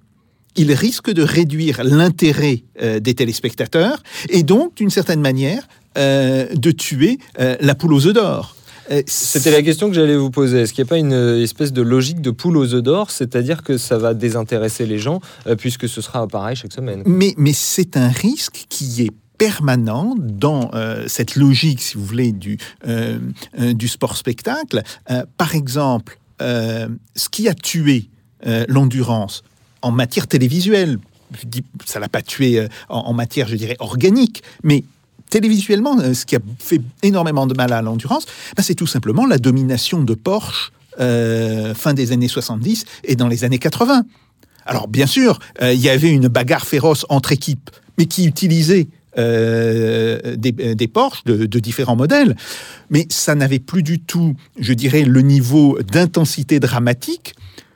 ils 0.58 0.72
risquent 0.72 1.12
de 1.12 1.22
réduire 1.22 1.82
l'intérêt 1.84 2.64
euh, 2.82 3.00
des 3.00 3.14
téléspectateurs 3.14 4.02
et 4.28 4.42
donc, 4.42 4.74
d'une 4.76 4.90
certaine 4.90 5.20
manière, 5.20 5.66
euh, 5.96 6.46
de 6.54 6.70
tuer 6.70 7.18
euh, 7.40 7.56
la 7.60 7.74
poule 7.74 7.94
aux 7.94 8.06
œufs 8.06 8.14
d'or. 8.14 8.54
C'était 9.06 9.50
la 9.50 9.60
question 9.60 9.88
que 9.88 9.94
j'allais 9.94 10.16
vous 10.16 10.30
poser. 10.30 10.60
Est-ce 10.60 10.72
qu'il 10.72 10.82
n'y 10.82 10.88
a 10.88 10.92
pas 10.92 10.96
une 10.96 11.42
espèce 11.42 11.74
de 11.74 11.82
logique 11.82 12.22
de 12.22 12.30
poule 12.30 12.56
aux 12.56 12.72
œufs 12.72 12.82
d'or, 12.82 13.10
c'est-à-dire 13.10 13.62
que 13.62 13.76
ça 13.76 13.98
va 13.98 14.14
désintéresser 14.14 14.86
les 14.86 14.98
gens, 14.98 15.20
puisque 15.58 15.86
ce 15.90 16.00
sera 16.00 16.26
pareil 16.26 16.56
chaque 16.56 16.72
semaine? 16.72 17.02
Mais, 17.04 17.34
mais 17.36 17.52
c'est 17.52 17.98
un 17.98 18.08
risque 18.08 18.64
qui 18.70 19.02
est 19.02 19.10
permanent 19.36 20.14
dans 20.18 20.70
cette 21.06 21.36
logique, 21.36 21.82
si 21.82 21.98
vous 21.98 22.04
voulez, 22.06 22.32
du, 22.32 22.56
du 23.58 23.88
sport-spectacle. 23.88 24.82
par 25.36 25.54
exemple, 25.54 26.18
euh, 26.40 26.88
ce 27.14 27.28
qui 27.28 27.48
a 27.48 27.54
tué 27.54 28.08
euh, 28.46 28.64
l'endurance 28.68 29.42
en 29.82 29.90
matière 29.90 30.26
télévisuelle, 30.26 30.98
ça 31.84 32.00
l'a 32.00 32.08
pas 32.08 32.22
tué 32.22 32.58
euh, 32.58 32.68
en, 32.88 33.12
matière, 33.12 33.48
je 33.48 33.56
dirais, 33.56 33.76
organique, 33.80 34.42
mais 34.62 34.84
télévisuellement, 35.30 35.98
ce 36.14 36.24
qui 36.24 36.36
a 36.36 36.40
fait 36.58 36.80
énormément 37.02 37.46
de 37.46 37.54
mal 37.54 37.72
à 37.72 37.82
l'endurance, 37.82 38.26
ben, 38.56 38.62
c'est 38.62 38.74
tout 38.74 38.86
simplement 38.86 39.26
la 39.26 39.38
domination 39.38 40.02
de 40.02 40.14
Porsche 40.14 40.72
fin 40.96 41.94
des 41.94 42.10
années 42.10 42.26
70 42.26 42.84
et 43.04 43.14
dans 43.14 43.28
les 43.28 43.44
années 43.44 43.60
80. 43.60 44.02
Alors 44.66 44.88
bien 44.88 45.06
sûr, 45.06 45.38
il 45.62 45.78
y 45.78 45.88
avait 45.88 46.10
une 46.10 46.26
bagarre 46.26 46.66
féroce 46.66 47.06
entre 47.08 47.30
équipes, 47.30 47.70
mais 47.98 48.06
qui 48.06 48.26
utilisait 48.26 48.88
euh, 49.18 50.36
des, 50.36 50.52
des, 50.52 50.88
Porsche 50.88 51.24
de, 51.24 51.58
différents 51.58 51.96
modèles, 51.96 52.36
mais 52.88 53.06
ça 53.10 53.34
n'avait 53.34 53.58
plus 53.58 53.82
du 53.82 54.00
tout, 54.00 54.34
je 54.58 54.72
dirais, 54.72 55.02
le 55.02 55.20
niveau 55.22 55.78
d'intensité 55.82 56.60
dramatique 56.60 57.34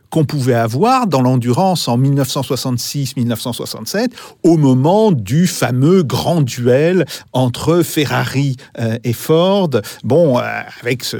qu'on 0.08 0.24
pouvait 0.24 0.54
avoir 0.54 1.06
dans 1.06 1.22
l'endurance 1.22 1.88
en 1.88 1.98
1966-1967, 1.98 4.10
au 4.42 4.56
moment 4.56 5.10
du 5.10 5.46
fameux 5.46 6.02
grand 6.02 6.42
duel 6.42 7.06
entre 7.32 7.82
Ferrari 7.82 8.56
euh, 8.78 8.98
et 9.04 9.14
Ford. 9.14 9.70
Bon, 10.04 10.38
euh, 10.38 10.42
avec 10.82 11.02
ce, 11.02 11.16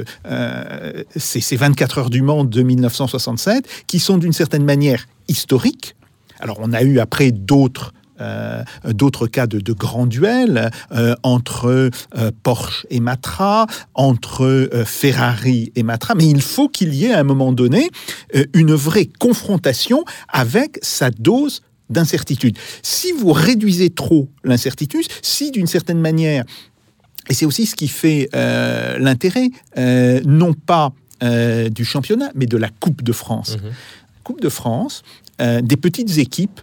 ces, 1.15 1.41
ces 1.41 1.55
24 1.55 1.97
heures 1.97 2.09
du 2.09 2.21
Mans 2.21 2.45
de 2.45 2.61
1967, 2.61 3.67
qui 3.87 3.99
sont 3.99 4.17
d'une 4.17 4.33
certaine 4.33 4.63
manière 4.63 5.07
historiques. 5.27 5.95
Alors, 6.39 6.59
on 6.61 6.71
a 6.71 6.83
eu 6.83 6.99
après 6.99 7.31
d'autres 7.31 7.93
euh, 8.21 8.63
d'autres 8.85 9.27
cas 9.27 9.47
de, 9.47 9.73
grands 9.73 10.05
duels 10.05 10.69
euh, 10.91 11.15
entre 11.23 11.89
euh, 12.15 12.31
Porsche 12.43 12.85
et 12.89 12.99
Matra, 12.99 13.65
entre 13.95 14.69
Ferrari 14.85 15.71
et 15.75 15.83
Matra, 15.83 16.13
mais 16.15 16.27
il 16.27 16.41
faut 16.41 16.69
qu'il 16.69 16.93
y 16.93 17.05
ait 17.05 17.13
à 17.13 17.19
un 17.19 17.23
moment 17.23 17.51
donné 17.51 17.89
une 18.53 18.73
vraie 18.73 19.09
confrontation 19.19 20.05
avec 20.29 20.77
sa 20.81 21.09
dose 21.09 21.61
d'incertitude. 21.89 22.57
Si 22.81 23.11
vous 23.11 23.31
réduisez 23.33 23.89
trop 23.89 24.29
l'incertitude, 24.43 25.05
si 25.21 25.51
d'une 25.51 25.67
certaine 25.67 25.99
manière, 25.99 26.43
et 27.29 27.33
c'est 27.33 27.45
aussi 27.45 27.65
ce 27.65 27.75
qui 27.75 27.87
fait 27.87 28.29
l'intérêt, 28.33 29.49
non 30.25 30.53
pas 30.53 30.93
du 31.21 31.85
championnat, 31.85 32.31
mais 32.35 32.45
de 32.45 32.57
la 32.57 32.69
Coupe 32.69 33.03
de 33.03 33.11
France. 33.11 33.57
Mhm. 33.57 33.71
Coupe 34.23 34.41
de 34.41 34.49
France, 34.49 35.03
des 35.39 35.77
petites 35.77 36.17
équipes 36.17 36.61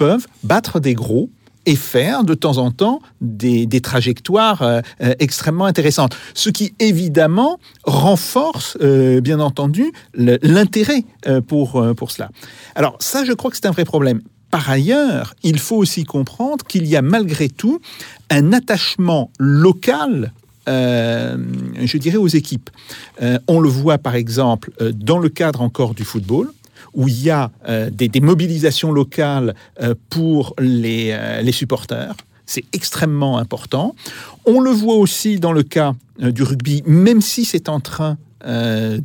peuvent 0.00 0.26
battre 0.44 0.80
des 0.80 0.94
gros 0.94 1.28
et 1.66 1.76
faire 1.76 2.24
de 2.24 2.32
temps 2.32 2.56
en 2.56 2.70
temps 2.70 3.00
des, 3.20 3.68
trajectoires 3.82 4.62
euh, 4.62 4.80
euh, 5.02 5.12
extrêmement 5.18 5.66
intéressantes. 5.66 6.16
Ce 6.32 6.48
qui 6.48 6.72
évidemment 6.78 7.58
renforce, 7.84 8.78
euh, 8.80 9.20
bien 9.20 9.40
entendu, 9.40 9.92
l'intérêt 10.14 11.04
pour, 11.46 11.84
pour 11.98 12.10
cela. 12.12 12.30
Alors 12.74 12.96
ça, 12.98 13.26
je 13.26 13.34
crois 13.34 13.50
que 13.50 13.58
c'est 13.58 13.66
un 13.66 13.72
vrai 13.72 13.84
problème. 13.84 14.22
Par 14.50 14.70
ailleurs, 14.70 15.34
il 15.42 15.58
faut 15.58 15.76
aussi 15.76 16.04
comprendre 16.04 16.64
qu'il 16.64 16.86
y 16.86 16.96
a 16.96 17.02
malgré 17.02 17.50
tout 17.50 17.78
un 18.30 18.54
attachement 18.54 19.30
local 19.38 20.32
je 20.66 21.96
dirais, 21.96 22.16
aux 22.16 22.28
équipes. 22.28 22.70
on 23.48 23.58
le 23.58 23.68
voit 23.68 23.98
par 23.98 24.14
exemple 24.14 24.70
dans 24.94 25.18
le 25.18 25.28
cadre 25.28 25.62
encore 25.62 25.94
du 25.94 26.04
football 26.04 26.52
où 26.94 27.08
il 27.08 27.22
y 27.22 27.30
a 27.30 27.50
euh, 27.68 27.90
des, 27.90 28.20
mobilisations 28.20 28.92
locales 28.92 29.54
euh, 29.80 29.94
pour 30.08 30.54
les, 30.58 31.10
euh, 31.12 31.42
les 31.42 31.52
supporters. 31.52 32.14
C'est 32.46 32.64
extrêmement 32.72 33.38
important. 33.38 33.94
On 34.44 34.60
le 34.60 34.70
voit 34.70 34.96
aussi 34.96 35.38
dans 35.38 35.52
le 35.52 35.62
cas 35.62 35.94
du 36.18 36.42
rugby, 36.42 36.82
même 36.84 37.20
si 37.20 37.44
c'est 37.44 37.68
en 37.68 37.78
train 37.78 38.18
de, 38.44 39.00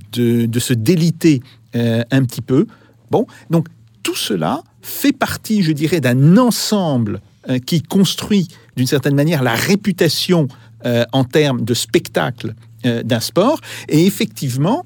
de, 0.46 0.60
se 0.60 0.74
déliter 0.74 1.44
un 1.76 2.26
petit 2.26 2.42
peu. 2.42 2.66
Bon, 3.12 3.28
donc 3.52 3.68
tout 4.02 4.16
cela 4.16 4.64
fait 4.82 5.12
partie, 5.12 5.62
je 5.62 5.74
dirais, 5.74 6.02
d'un 6.02 6.38
ensemble 6.38 7.22
qui 7.68 7.84
construit 7.84 8.48
d'une 8.76 8.88
certaine 8.88 9.14
manière 9.14 9.44
la 9.44 9.54
réputation 9.54 10.48
en 10.84 11.24
termes 11.24 11.64
de 11.64 11.76
spectacle 11.76 12.56
d'un 12.84 13.20
sport. 13.20 13.60
Et 13.88 14.08
effectivement, 14.08 14.84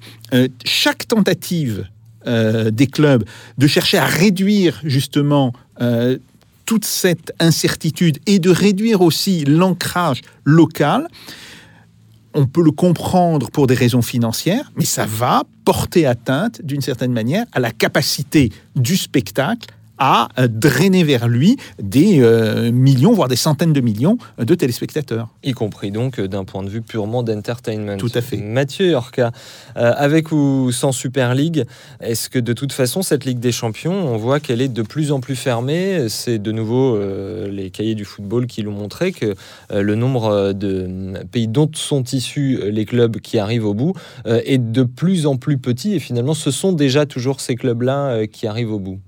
chaque 0.66 1.08
tentative 1.08 1.88
euh, 2.30 2.72
des 2.72 2.88
clubs, 2.88 3.24
de 3.58 3.68
chercher 3.68 3.98
à 3.98 4.06
réduire 4.06 4.80
justement 4.84 5.52
euh, 5.82 6.18
toute 6.66 6.86
cette 6.86 7.34
incertitude 7.40 8.20
et 8.28 8.38
de 8.38 8.52
réduire 8.52 9.02
aussi 9.02 9.44
l'ancrage 9.46 10.22
local, 10.46 11.08
on 12.36 12.46
peut 12.46 12.64
le 12.64 12.72
comprendre 12.72 13.50
pour 13.50 13.66
des 13.66 13.74
raisons 13.74 14.04
financières, 14.04 14.72
mais 14.76 14.86
ça 14.86 15.06
va 15.06 15.44
porter 15.66 16.06
atteinte, 16.06 16.62
d'une 16.64 16.82
certaine 16.82 17.12
manière, 17.12 17.46
à 17.52 17.60
la 17.60 17.72
capacité 17.72 18.52
du 18.76 18.96
spectacle 18.96 19.68
à 20.00 20.30
euh, 20.40 20.48
drainer 20.48 21.04
vers 21.04 21.28
lui 21.28 21.58
des 21.82 22.22
euh, 22.22 22.72
millions, 22.72 23.12
voire 23.12 23.28
des 23.28 23.36
centaines 23.36 23.74
de 23.74 23.82
millions 23.82 24.18
de 24.38 24.56
téléspectateurs. 24.56 25.28
Y 25.44 25.52
compris 25.52 25.92
donc 25.92 26.20
euh, 26.20 26.28
d'un 26.28 26.46
point 26.46 26.64
de 26.64 26.70
vue 26.70 26.82
purement 26.82 27.22
d'entertainment. 27.22 27.98
Tout 27.98 28.12
à 28.16 28.22
fait. 28.22 28.38
Mathieu 28.38 28.88
Yorka, 28.92 29.32
avec 29.76 30.32
ou 30.32 30.72
sans 30.72 30.92
Super 30.92 31.36
League, 31.36 31.66
est-ce 32.00 32.30
que 32.30 32.40
de 32.40 32.54
toute 32.54 32.72
façon, 32.72 33.02
cette 33.02 33.26
Ligue 33.26 33.40
des 33.40 33.52
Champions, 33.52 33.94
on 33.94 34.18
voit 34.18 34.40
qu'elle 34.40 34.62
est 34.62 34.70
de 34.70 34.82
plus 34.82 35.12
en 35.12 35.20
plus 35.20 35.36
fermée? 35.36 36.08
C'est 36.08 36.40
de 36.40 36.52
nouveau 36.52 36.98
les 37.50 37.70
cahiers 37.70 37.96
du 37.96 38.06
football 38.06 38.48
qui 38.48 38.62
l'ont 38.62 38.72
montré 38.72 39.12
que 39.12 39.36
le 39.70 39.96
nombre 39.96 40.54
de 40.54 41.14
pays 41.32 41.48
dont 41.48 41.70
sont 41.74 42.04
issus 42.04 42.60
les 42.72 42.86
clubs 42.86 43.18
qui 43.18 43.38
arrivent 43.38 43.66
au 43.66 43.74
bout 43.74 43.94
est 44.26 44.58
de 44.58 44.84
plus 44.84 45.26
en 45.26 45.36
plus 45.36 45.58
petit 45.58 45.94
et 45.94 46.00
finalement, 46.00 46.34
ce 46.34 46.52
sont 46.52 46.72
déjà 46.72 47.06
toujours 47.06 47.42
ces 47.42 47.56
clubs-là 47.56 48.28
qui 48.28 48.48
arrivent 48.48 48.72
au 48.72 48.80
bout. 48.80 49.00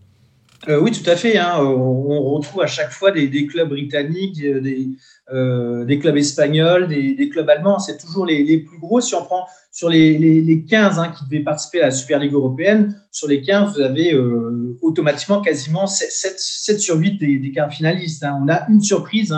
Euh, 0.67 0.79
oui, 0.79 0.91
tout 0.91 1.07
à 1.09 1.15
fait. 1.15 1.37
Hein. 1.37 1.55
On, 1.59 2.35
retrouve 2.35 2.61
à 2.61 2.67
chaque 2.67 2.91
fois 2.91 3.11
des, 3.11 3.47
clubs 3.47 3.69
britanniques, 3.69 4.39
des, 4.39 4.89
euh, 5.31 5.85
des 5.85 5.97
clubs 5.99 6.17
espagnols, 6.17 6.87
des, 6.87 7.29
clubs 7.29 7.49
allemands. 7.49 7.79
C'est 7.79 7.97
toujours 7.97 8.25
les, 8.25 8.59
plus 8.59 8.79
gros. 8.79 9.01
Si 9.01 9.15
on 9.15 9.23
prend 9.23 9.47
sur 9.71 9.89
les, 9.89 10.65
15 10.69 10.99
hein, 10.99 11.13
qui 11.17 11.25
devaient 11.25 11.43
participer 11.43 11.81
à 11.81 11.85
la 11.85 11.91
Super 11.91 12.19
Ligue 12.19 12.33
européenne, 12.33 12.95
sur 13.11 13.27
les 13.27 13.41
15, 13.41 13.75
vous 13.75 13.81
avez 13.81 14.13
euh, 14.13 14.77
automatiquement 14.81 15.41
quasiment 15.41 15.87
7, 15.87 16.35
7, 16.37 16.79
sur 16.79 16.97
8 16.97 17.17
des, 17.17 17.39
des 17.39 17.51
quarts 17.51 17.71
finalistes. 17.71 18.23
Hein. 18.23 18.39
On 18.43 18.49
a 18.49 18.67
une 18.69 18.81
surprise. 18.81 19.35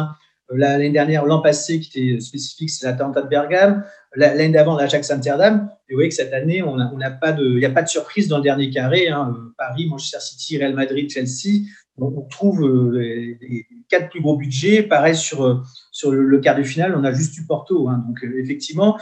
L'année 0.56 0.92
dernière, 0.92 1.26
l'an 1.26 1.42
passé, 1.42 1.80
qui 1.80 2.00
était 2.00 2.20
spécifique, 2.20 2.70
c'est 2.70 2.86
l'Atalanta 2.86 3.22
de 3.22 3.28
Bergame 3.28 3.84
l'année 4.16 4.50
d'avant 4.50 4.76
l'Ajax 4.76 5.10
Amsterdam. 5.12 5.70
Vous 5.94 5.98
voyez 5.98 6.10
que 6.10 6.16
cette 6.16 6.34
année, 6.34 6.64
on 6.64 6.76
n'a 6.76 7.12
pas 7.12 7.32
de, 7.32 7.46
il 7.46 7.58
n'y 7.58 7.66
a 7.66 7.70
pas 7.70 7.84
de 7.84 7.88
surprise 7.88 8.28
dans 8.28 8.38
le 8.38 8.44
dernier 8.44 8.72
carré. 8.72 9.10
Hein. 9.10 9.36
Paris, 9.58 9.88
Manchester 9.88 10.18
City, 10.20 10.58
Real 10.58 10.74
Madrid, 10.74 11.10
Chelsea. 11.10 11.68
On, 12.00 12.22
trouve 12.24 12.64
euh, 12.64 13.38
les, 13.39 13.68
quatre 13.88 14.10
plus 14.10 14.20
gros 14.20 14.36
budgets. 14.36 14.82
Pareil 14.82 15.16
sur 15.16 15.46
euh, 15.46 15.62
sur 15.91 16.12
le, 16.12 16.39
quart 16.39 16.58
de 16.58 16.64
finale, 16.64 16.96
on 16.98 17.04
a 17.04 17.14
juste 17.14 17.38
eu 17.38 17.46
Porto. 17.46 17.88
Hein. 17.88 18.04
Donc 18.08 18.24
euh, 18.24 18.41
effectivement, 18.41 19.00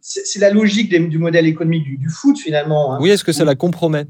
c'est 0.00 0.40
la 0.40 0.50
logique 0.50 0.90
du 0.90 1.18
modèle 1.18 1.46
économique 1.46 1.84
du, 1.84 2.08
foot 2.08 2.36
finalement. 2.36 2.94
Hein. 2.94 2.98
Oui, 3.00 3.10
est-ce 3.10 3.22
que 3.22 3.30
ça 3.30 3.44
la 3.44 3.54
compromet? 3.54 4.06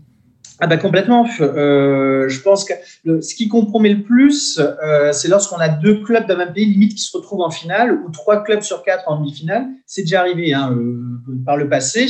Ah 0.62 0.66
bah 0.66 0.76
complètement. 0.76 1.26
Euh, 1.40 2.28
je 2.28 2.40
pense 2.42 2.64
que 2.64 2.74
ce 3.20 3.34
qui 3.34 3.48
compromet 3.48 3.94
le 3.94 4.02
plus, 4.02 4.60
euh, 4.60 5.10
c'est 5.12 5.28
lorsqu'on 5.28 5.56
a 5.56 5.68
deux 5.68 6.02
clubs 6.02 6.26
d'un 6.26 6.36
même 6.36 6.52
pays, 6.52 6.66
limite, 6.66 6.94
qui 6.94 7.02
se 7.02 7.16
retrouvent 7.16 7.40
en 7.40 7.50
finale, 7.50 7.92
ou 7.92 8.10
trois 8.10 8.44
clubs 8.44 8.60
sur 8.60 8.82
quatre 8.82 9.08
en 9.08 9.18
demi-finale. 9.18 9.66
C'est 9.86 10.02
déjà 10.02 10.20
arrivé 10.20 10.52
hein, 10.52 10.76
euh, 10.76 11.42
par 11.46 11.56
le 11.56 11.68
passé. 11.68 12.08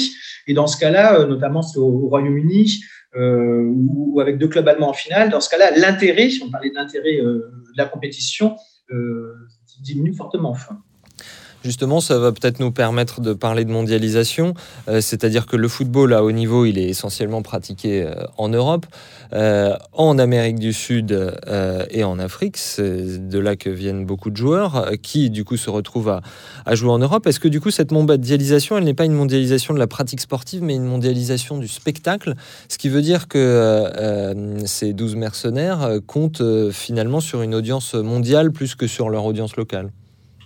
Et 0.48 0.54
dans 0.54 0.66
ce 0.66 0.78
cas-là, 0.78 1.24
notamment 1.26 1.60
au, 1.76 2.08
Royaume-Uni, 2.08 2.80
ou, 3.16 4.20
avec 4.20 4.38
deux 4.38 4.48
clubs 4.48 4.66
allemands 4.66 4.90
en 4.90 4.94
finale, 4.94 5.30
dans 5.30 5.40
ce 5.40 5.48
cas-là, 5.50 5.70
l'intérêt, 5.76 6.28
on 6.44 6.50
parlait 6.50 6.70
de 6.70 6.74
l'intérêt 6.74 7.18
de 7.18 7.76
la 7.76 7.84
compétition, 7.86 8.56
diminue 9.82 10.14
fortement. 10.14 10.50
Enfin. 10.50 10.80
Justement, 11.62 12.00
ça 12.00 12.18
va 12.18 12.32
peut-être 12.32 12.58
nous 12.58 12.72
permettre 12.72 13.20
de 13.20 13.34
parler 13.34 13.66
de 13.66 13.70
mondialisation, 13.70 14.54
euh, 14.88 15.02
c'est-à-dire 15.02 15.44
que 15.44 15.56
le 15.56 15.68
football 15.68 16.14
à 16.14 16.24
haut 16.24 16.32
niveau, 16.32 16.64
il 16.64 16.78
est 16.78 16.88
essentiellement 16.88 17.42
pratiqué 17.42 18.02
euh, 18.02 18.14
en 18.38 18.48
Europe, 18.48 18.86
euh, 19.34 19.76
en 19.92 20.18
Amérique 20.18 20.58
du 20.58 20.72
Sud 20.72 21.16
et 21.90 22.02
en 22.02 22.18
Afrique. 22.18 22.56
C'est 22.56 23.28
de 23.28 23.38
là 23.38 23.56
que 23.56 23.68
viennent 23.68 24.06
beaucoup 24.06 24.30
de 24.30 24.36
joueurs 24.36 24.90
qui, 25.02 25.28
du 25.28 25.44
coup, 25.44 25.56
se 25.56 25.68
retrouvent 25.68 26.08
à, 26.08 26.22
à 26.64 26.74
jouer 26.74 26.90
en 26.90 26.98
Europe. 26.98 27.26
Est-ce 27.26 27.40
que, 27.40 27.48
du 27.48 27.60
coup, 27.60 27.70
cette 27.70 27.92
mondialisation, 27.92 28.78
elle 28.78 28.84
n'est 28.84 28.94
pas 28.94 29.04
une 29.04 29.12
mondialisation 29.12 29.74
de 29.74 29.78
la 29.78 29.86
pratique 29.86 30.20
sportive, 30.20 30.62
mais 30.62 30.74
une 30.74 30.84
mondialisation 30.84 31.58
du 31.58 31.68
spectacle? 31.68 32.34
Ce 32.68 32.78
qui 32.78 32.88
veut 32.88 33.02
dire 33.02 33.28
que 33.28 34.34
ces 34.64 34.92
12 34.92 35.16
mercenaires 35.16 35.98
comptent 36.06 36.42
finalement 36.70 37.20
sur 37.20 37.42
une 37.42 37.54
audience 37.54 37.94
mondiale 37.94 38.50
plus 38.50 38.74
que 38.74 38.86
sur 38.86 39.10
leur 39.10 39.24
audience 39.24 39.56
locale. 39.56 39.90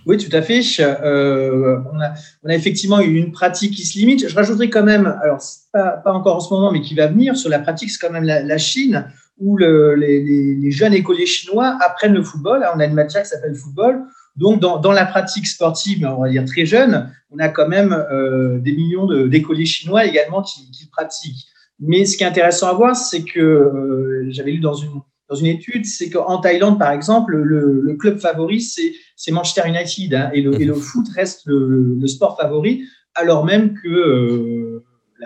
Oui, 0.05 0.17
tout 0.17 0.35
à 0.35 0.41
fait. 0.41 0.61
Euh, 0.79 1.79
on, 1.91 1.99
a, 1.99 2.13
on, 2.43 2.49
a, 2.49 2.55
effectivement 2.55 2.99
une 2.99 3.31
pratique 3.31 3.73
qui 3.73 3.85
se 3.85 3.97
limite. 3.97 4.27
Je 4.29 4.35
rajouterai 4.35 4.69
quand 4.69 4.83
même, 4.83 5.07
alors 5.23 5.39
pas, 5.73 5.97
pas 6.03 6.13
encore 6.13 6.35
en 6.35 6.39
ce 6.39 6.53
moment, 6.53 6.71
mais 6.71 6.81
qui 6.81 6.93
va 6.93 7.07
venir 7.07 7.35
sur 7.35 7.49
la 7.49 7.59
pratique, 7.59 7.89
c'est 7.89 7.99
quand 7.99 8.13
même 8.13 8.23
la, 8.23 8.57
Chine, 8.57 9.07
où 9.39 9.57
le, 9.57 9.95
les, 9.95 10.71
jeunes 10.71 10.93
écoliers 10.93 11.25
chinois 11.25 11.77
apprennent 11.83 12.13
le 12.13 12.23
football. 12.23 12.65
On 12.75 12.79
a 12.79 12.85
une 12.85 12.93
matière 12.93 13.23
qui 13.23 13.29
s'appelle 13.29 13.55
football. 13.55 14.03
Donc, 14.35 14.59
dans, 14.59 14.91
la 14.91 15.05
pratique 15.05 15.47
sportive, 15.47 16.05
on 16.05 16.21
va 16.21 16.29
dire 16.29 16.45
très 16.45 16.65
jeune, 16.65 17.09
on 17.31 17.39
a 17.39 17.49
quand 17.49 17.67
même 17.67 17.93
euh, 17.93 18.59
des 18.59 18.73
millions 18.73 19.07
d'écoliers 19.27 19.65
chinois 19.65 20.05
également 20.05 20.41
qui, 20.43 20.69
qui, 20.71 20.87
pratiquent. 20.87 21.47
Mais 21.79 22.05
ce 22.05 22.17
qui 22.17 22.23
est 22.23 22.27
intéressant 22.27 22.67
à 22.67 22.73
voir, 22.73 22.95
c'est 22.95 23.23
que 23.23 23.39
euh, 23.39 24.27
j'avais 24.29 24.51
lu 24.51 24.59
dans 24.59 24.73
une, 24.73 25.01
dans 25.29 25.35
une 25.35 25.47
étude, 25.47 25.85
c'est 25.85 26.09
qu'en 26.09 26.39
Thaïlande, 26.39 26.77
par 26.77 26.91
exemple, 26.91 27.35
le, 27.35 27.81
le 27.81 27.93
club 27.95 28.19
favori, 28.19 28.61
c'est 28.61 29.31
Manchester 29.31 29.63
United 29.67 30.13
hein, 30.13 30.29
et, 30.33 30.41
le, 30.41 30.73
foot 30.73 31.07
reste 31.15 31.43
le, 31.45 32.05
sport 32.07 32.37
favori, 32.37 32.83
alors 33.15 33.45
même 33.45 33.73
que 33.73 33.87
euh, 33.87 34.83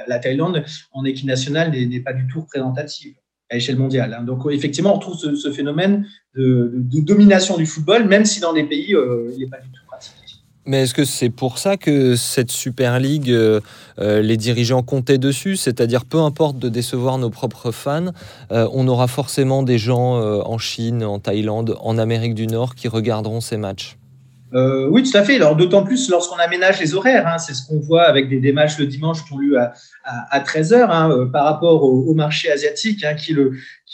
la, 0.07 0.19
Thaïlande 0.19 0.63
en 0.93 1.03
équipe 1.03 1.25
nationale 1.25 1.71
n'est 1.71 1.99
pas 1.99 2.13
du 2.13 2.27
tout 2.27 2.41
représentative 2.41 3.15
à 3.49 3.55
l'échelle 3.55 3.77
mondiale. 3.77 4.15
Hein. 4.17 4.23
Donc 4.23 4.43
effectivement, 4.51 4.95
on 4.95 4.99
trouve 4.99 5.17
ce, 5.17 5.51
phénomène 5.51 6.05
de, 6.35 6.71
domination 7.01 7.57
du 7.57 7.65
football, 7.65 8.05
même 8.05 8.25
si 8.25 8.39
dans 8.39 8.53
des 8.53 8.63
pays, 8.63 8.95
euh, 8.95 9.31
il 9.33 9.39
n'est 9.39 9.49
pas 9.49 9.59
du 9.59 9.69
tout. 9.69 9.81
Mais 10.69 10.83
est-ce 10.83 10.93
que 10.93 11.03
c'est 11.03 11.31
pour 11.31 11.57
ça 11.57 11.77
que 11.77 12.15
cette 12.15 12.51
Super 12.51 12.99
League, 12.99 13.31
euh, 13.31 13.59
euh, 13.97 14.21
les 14.21 14.37
dirigeants 14.37 14.83
comptaient 14.83 15.17
dessus? 15.17 15.55
C'est-à-dire, 15.55 16.05
peu 16.05 16.19
importe 16.19 16.59
de 16.59 16.69
décevoir 16.69 17.17
nos 17.17 17.31
propres 17.31 17.71
fans, 17.71 18.11
euh, 18.51 18.67
on 18.71 18.87
aura 18.87 19.07
forcément 19.07 19.63
des 19.63 19.79
gens 19.79 20.19
en 20.19 20.59
Chine, 20.59 21.03
en 21.03 21.17
Thaïlande, 21.17 21.75
en 21.81 21.97
Amérique 21.97 22.35
du 22.35 22.45
Nord 22.45 22.75
qui 22.75 22.87
regarderont 22.87 23.41
ces 23.41 23.57
matchs 23.57 23.97
oui, 24.51 25.03
tout 25.03 25.15
à 25.15 25.21
fait. 25.21 25.35
Alors, 25.35 25.55
d'autant 25.55 25.83
plus 25.83 26.09
lorsqu'on 26.09 26.37
aménage 26.37 26.79
les 26.79 26.95
horaires. 26.95 27.27
Hein. 27.27 27.37
c'est 27.37 27.53
ce 27.53 27.67
qu'on 27.67 27.79
voit 27.79 28.05
avec 28.05 28.29
des, 28.29 28.51
matchs 28.51 28.79
le 28.79 28.87
dimanche 28.87 29.23
qui 29.23 29.33
ont 29.33 29.37
lieu 29.37 29.59
à, 29.59 30.39
13h 30.39 30.87
hein, 30.89 31.29
par 31.31 31.45
rapport 31.45 31.83
au, 31.83 32.15
marché 32.15 32.51
asiatique, 32.51 33.03
hein, 33.03 33.13
qui, 33.13 33.35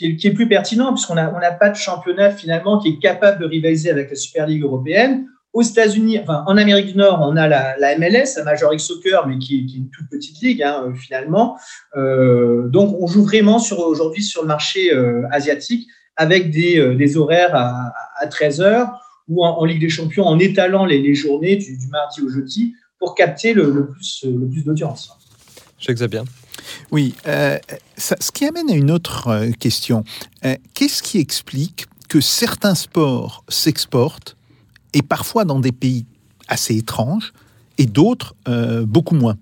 est 0.00 0.30
plus 0.30 0.48
pertinent, 0.48 0.94
puisqu'on 0.94 1.16
n'a 1.16 1.30
on 1.30 1.58
pas 1.58 1.68
de 1.68 1.76
championnat 1.76 2.30
finalement 2.30 2.78
qui 2.78 2.88
est 2.88 2.98
capable 2.98 3.38
de 3.38 3.44
rivaliser 3.44 3.90
avec 3.90 4.08
la 4.08 4.16
Super 4.16 4.46
League 4.46 4.62
européenne. 4.62 5.26
Aux 5.56 5.62
États-Unis, 5.62 6.18
enfin 6.18 6.44
en 6.46 6.58
Amérique 6.58 6.88
du 6.88 6.98
Nord, 6.98 7.20
on 7.22 7.34
a 7.34 7.48
la, 7.48 7.98
MLS, 7.98 8.36
la 8.36 8.44
Major 8.44 8.72
League 8.72 8.78
Soccer, 8.78 9.26
mais 9.26 9.38
qui, 9.38 9.56
est 9.56 9.78
une 9.78 9.88
toute 9.88 10.06
petite 10.10 10.38
ligue 10.42 10.62
hein, 10.62 10.92
finalement. 10.94 11.56
Euh, 11.96 12.68
donc 12.68 12.94
on 13.00 13.06
joue 13.06 13.24
vraiment 13.24 13.58
sur 13.58 13.78
aujourd'hui 13.78 14.22
sur 14.22 14.42
le 14.42 14.48
marché 14.48 14.92
euh, 14.92 15.22
asiatique 15.30 15.88
avec 16.14 16.50
des, 16.50 16.78
euh, 16.78 17.18
horaires 17.18 17.54
à, 17.54 18.26
13 18.26 18.60
heures 18.60 19.00
ou 19.28 19.46
en, 19.46 19.64
Ligue 19.64 19.80
des 19.80 19.88
Champions 19.88 20.26
en 20.26 20.38
étalant 20.38 20.84
les, 20.84 21.14
journées 21.14 21.56
du, 21.56 21.78
mardi 21.90 22.20
au 22.20 22.28
jeudi 22.28 22.74
pour 22.98 23.14
capter 23.14 23.54
le, 23.54 23.88
plus, 23.88 24.26
le 24.26 24.46
plus 24.46 24.62
d'audience. 24.62 25.10
Jacques 25.78 26.02
bien. 26.10 26.24
Oui, 26.90 27.14
ce 27.24 28.30
qui 28.30 28.44
amène 28.44 28.68
à 28.68 28.74
une 28.74 28.90
autre 28.90 29.48
question. 29.58 30.04
Qu'est-ce 30.74 31.02
qui 31.02 31.18
explique 31.18 31.86
que 32.10 32.20
certains 32.20 32.74
sports 32.74 33.42
s'exportent 33.48 34.35
et 34.94 35.02
parfois 35.02 35.44
dans 35.44 35.60
des 35.60 35.72
pays 35.72 36.06
assez 36.48 36.76
étranges, 36.76 37.32
et 37.78 37.86
d'autres 37.86 38.34
euh, 38.48 38.84
beaucoup 38.86 39.14
moins. 39.14 39.36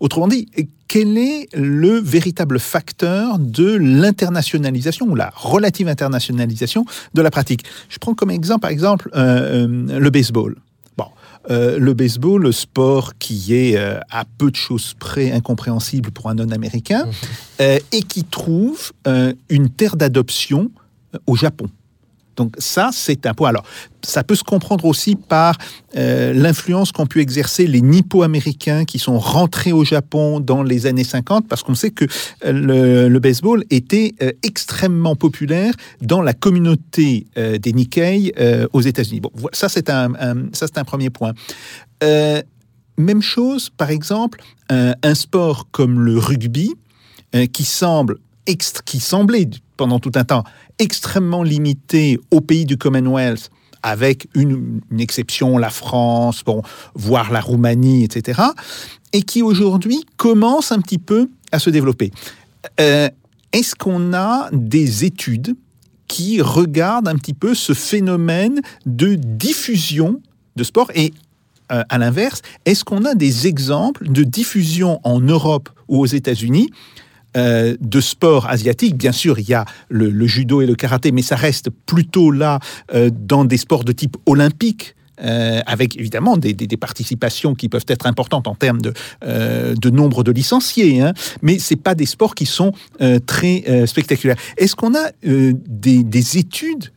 Autrement 0.00 0.28
dit, 0.28 0.48
quel 0.86 1.18
est 1.18 1.48
le 1.54 1.98
véritable 1.98 2.60
facteur 2.60 3.38
de 3.38 3.74
l'internationalisation 3.74 5.06
ou 5.06 5.14
la 5.14 5.32
relative 5.34 5.88
internationalisation 5.88 6.84
de 7.14 7.22
la 7.22 7.30
pratique? 7.30 7.64
Je 7.88 7.98
prends 7.98 8.14
comme 8.14 8.30
exemple, 8.30 8.60
par 8.60 8.70
exemple, 8.70 9.10
euh, 9.14 9.66
euh, 9.66 9.98
le 9.98 10.10
baseball. 10.10 10.56
Bon, 10.96 11.06
le 11.48 11.92
baseball, 11.94 12.42
le 12.42 12.52
sport 12.52 13.14
qui 13.18 13.54
est 13.54 13.76
à 13.76 14.24
peu 14.38 14.50
de 14.50 14.56
choses 14.56 14.94
près 15.00 15.32
incompréhensible 15.32 16.10
pour 16.10 16.28
un 16.28 16.34
non-américain, 16.34 17.06
et 17.58 18.02
qui 18.06 18.24
trouve 18.24 18.92
une 19.48 19.70
terre 19.70 19.96
d'adoption 19.96 20.70
au 21.26 21.34
Japon. 21.34 21.68
Donc 22.36 22.54
ça, 22.58 22.90
c'est 22.92 23.26
un 23.26 23.34
point. 23.34 23.50
Alors, 23.50 23.64
ça 24.02 24.24
peut 24.24 24.34
se 24.34 24.42
comprendre 24.42 24.84
aussi 24.84 25.16
par 25.16 25.56
euh, 25.96 26.32
l'influence 26.32 26.92
qu'ont 26.92 27.06
pu 27.06 27.20
exercer 27.20 27.66
les 27.66 27.80
nippo-américains 27.80 28.84
qui 28.84 28.98
sont 28.98 29.18
rentrés 29.18 29.72
au 29.72 29.84
Japon 29.84 30.40
dans 30.40 30.62
les 30.62 30.86
années 30.86 31.04
50, 31.04 31.46
parce 31.48 31.62
qu'on 31.62 31.74
sait 31.74 31.90
que 31.90 32.04
euh, 32.44 33.08
le, 33.08 33.18
baseball 33.20 33.64
était 33.70 34.14
euh, 34.22 34.32
extrêmement 34.42 35.14
populaire 35.14 35.74
dans 36.00 36.22
la 36.22 36.32
communauté 36.32 37.26
des 37.36 37.72
Nikkei 37.72 38.32
aux 38.72 38.80
États-Unis. 38.80 39.20
Bon, 39.20 39.30
ça 39.52 39.68
c'est 39.68 39.90
un, 39.90 40.12
c'est 40.52 40.78
un 40.78 40.84
premier 40.84 41.10
point. 41.10 41.32
même 42.98 43.22
chose, 43.22 43.70
par 43.70 43.90
exemple, 43.90 44.42
un 44.70 45.14
sport 45.14 45.68
comme 45.70 46.00
le 46.00 46.18
rugby, 46.18 46.72
qui 47.52 47.64
semble 47.64 48.18
qui 48.84 49.00
semblait 49.00 49.48
pendant 49.76 49.98
tout 49.98 50.12
un 50.14 50.24
temps 50.24 50.44
extrêmement 50.82 51.44
limité 51.44 52.18
aux 52.32 52.40
pays 52.40 52.66
du 52.66 52.76
Commonwealth 52.76 53.50
avec 53.84 54.26
une, 54.34 54.80
exception, 54.98 55.58
la 55.58 55.70
France, 55.70 56.42
bon, 56.44 56.62
voire 56.94 57.32
la 57.32 57.40
Roumanie, 57.40 58.04
etc., 58.04 58.40
et 59.12 59.22
qui 59.22 59.42
aujourd'hui 59.42 60.04
commence 60.16 60.72
un 60.72 60.80
petit 60.80 60.98
peu 60.98 61.28
à 61.52 61.58
se 61.58 61.70
développer. 61.70 62.10
Euh, 62.80 63.08
est-ce 63.52 63.74
qu'on 63.74 64.12
a 64.12 64.48
des 64.52 65.04
études 65.04 65.54
qui 66.08 66.40
regardent 66.40 67.08
un 67.08 67.16
petit 67.16 67.34
peu 67.34 67.54
ce 67.54 67.74
phénomène 67.74 68.60
de 68.86 69.14
diffusion 69.14 70.20
de 70.56 70.64
sport? 70.64 70.90
Et 70.94 71.12
euh, 71.70 71.84
à 71.88 71.98
l'inverse, 71.98 72.42
est-ce 72.64 72.84
qu'on 72.84 73.04
a 73.04 73.14
des 73.14 73.46
exemples 73.46 74.10
de 74.10 74.24
diffusion 74.24 75.00
en 75.04 75.20
Europe 75.20 75.68
ou 75.88 76.00
aux 76.00 76.06
États-Unis 76.06 76.70
euh, 77.36 77.76
de 77.80 78.00
sport 78.00 78.48
asiatique. 78.48 78.96
Bien 78.96 79.12
sûr, 79.12 79.38
il 79.38 79.48
y 79.48 79.54
a 79.54 79.64
le, 79.88 80.26
judo 80.26 80.60
et 80.60 80.66
le 80.66 80.74
karaté, 80.74 81.12
mais 81.12 81.22
ça 81.22 81.36
reste 81.36 81.70
plutôt 81.86 82.30
là 82.30 82.58
euh, 82.94 83.10
dans 83.10 83.44
des 83.44 83.56
sports 83.56 83.84
de 83.84 83.92
type 83.92 84.16
olympique. 84.26 84.94
avec 85.66 85.96
évidemment 85.96 86.36
des, 86.36 86.76
participations 86.76 87.54
qui 87.54 87.68
peuvent 87.68 87.86
être 87.86 88.06
importantes 88.06 88.48
en 88.48 88.56
termes 88.56 88.80
de, 88.82 89.90
nombre 89.90 90.24
de 90.24 90.32
licenciés, 90.32 91.00
hein. 91.00 91.12
mais 91.42 91.60
ce 91.60 91.74
pas 91.74 91.94
des 91.94 92.06
sports 92.06 92.34
qui 92.34 92.46
sont 92.46 92.72
très 93.26 93.86
spectaculaires. 93.86 94.40
Est-ce 94.56 94.74
qu'on 94.74 94.94
a 94.94 95.12
des, 95.22 96.38
études 96.38 96.90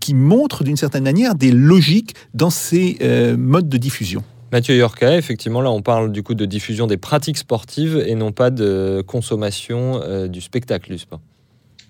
qui 0.00 0.14
montrent 0.14 0.64
d'une 0.64 0.78
certaine 0.78 1.04
manière 1.04 1.34
des 1.34 1.52
logiques 1.52 2.14
dans 2.32 2.50
ces 2.50 2.96
modes 3.36 3.68
de 3.68 3.76
diffusion? 3.76 4.22
Mathieu 4.50 4.74
Yorka, 4.76 5.16
effectivement, 5.16 5.60
là, 5.60 5.70
on 5.70 5.82
parle 5.82 6.10
du 6.10 6.22
coup 6.22 6.34
de 6.34 6.46
diffusion 6.46 6.86
des 6.86 6.96
pratiques 6.96 7.36
sportives 7.36 8.02
et 8.06 8.14
non 8.14 8.32
pas 8.32 8.50
de 8.50 9.02
consommation 9.06 10.00
euh, 10.02 10.26
du 10.26 10.40
spectacle 10.40 10.90
du 10.90 10.98
sport. 10.98 11.20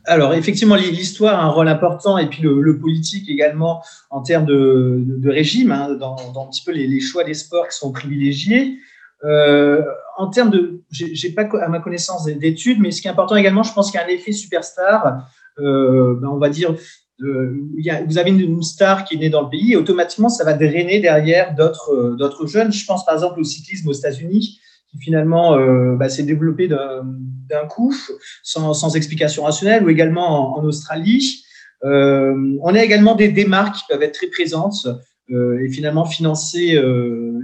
Alors, 0.04 0.32
effectivement, 0.34 0.74
l'histoire 0.74 1.38
a 1.38 1.44
un 1.44 1.50
rôle 1.50 1.68
important 1.68 2.16
et 2.16 2.28
puis 2.28 2.42
le, 2.42 2.78
politique 2.78 3.28
également 3.28 3.82
en 4.10 4.22
termes 4.22 4.46
de, 4.46 5.28
régime, 5.28 5.70
hein, 5.70 5.94
dans, 5.94 6.16
un 6.16 6.46
petit 6.50 6.64
peu 6.64 6.72
les, 6.72 7.00
choix 7.00 7.24
des 7.24 7.34
sports 7.34 7.68
qui 7.68 7.76
sont 7.76 7.92
privilégiés. 7.92 8.78
Euh, 9.24 9.82
en 10.16 10.28
termes 10.28 10.50
de, 10.50 10.80
j'ai 10.90 11.30
pas 11.30 11.42
à 11.60 11.68
ma 11.68 11.80
connaissance 11.80 12.24
d'études, 12.24 12.80
mais 12.80 12.90
ce 12.90 13.02
qui 13.02 13.08
est 13.08 13.10
important 13.10 13.36
également, 13.36 13.62
je 13.62 13.72
pense 13.72 13.90
qu'il 13.90 14.00
y 14.00 14.02
a 14.02 14.06
un 14.06 14.08
effet 14.08 14.32
superstar. 14.32 15.28
Euh, 15.58 16.14
ben, 16.20 16.28
on 16.28 16.38
va 16.38 16.48
dire 16.48 16.74
vous 17.20 18.18
avez 18.18 18.30
une, 18.30 18.62
star 18.62 19.04
qui 19.04 19.14
est 19.14 19.18
née 19.18 19.30
dans 19.30 19.42
le 19.42 19.48
pays 19.48 19.72
et 19.72 19.76
automatiquement, 19.76 20.28
ça 20.28 20.44
va 20.44 20.54
drainer 20.54 21.00
derrière 21.00 21.54
d'autres 21.54 21.92
euh, 21.92 22.16
d'autres 22.16 22.46
jeunes. 22.46 22.72
Je 22.72 22.84
pense 22.86 23.04
par 23.04 23.14
exemple 23.14 23.40
au 23.40 23.44
cyclisme 23.44 23.88
aux 23.88 23.92
États-Unis 23.92 24.60
qui 24.90 24.98
finalement 24.98 25.58
euh, 25.58 25.96
bah, 25.96 26.08
s'est 26.08 26.22
développé 26.22 26.68
d'un 26.68 27.66
coup, 27.68 27.94
sans, 28.42 28.72
sans, 28.72 28.96
explication 28.96 29.42
rationnelle, 29.42 29.84
ou 29.84 29.90
également 29.90 30.56
en, 30.56 30.64
Australie. 30.64 31.44
Euh, 31.84 32.56
on 32.62 32.74
a 32.74 32.82
également 32.82 33.14
des, 33.14 33.44
marques 33.44 33.76
qui 33.76 33.82
peuvent 33.88 34.02
être 34.02 34.14
très 34.14 34.28
présentes 34.28 34.88
et 35.30 35.68
finalement 35.68 36.06
financer 36.06 36.82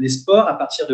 les 0.00 0.08
sports 0.08 0.48
à 0.48 0.56
partir 0.56 0.86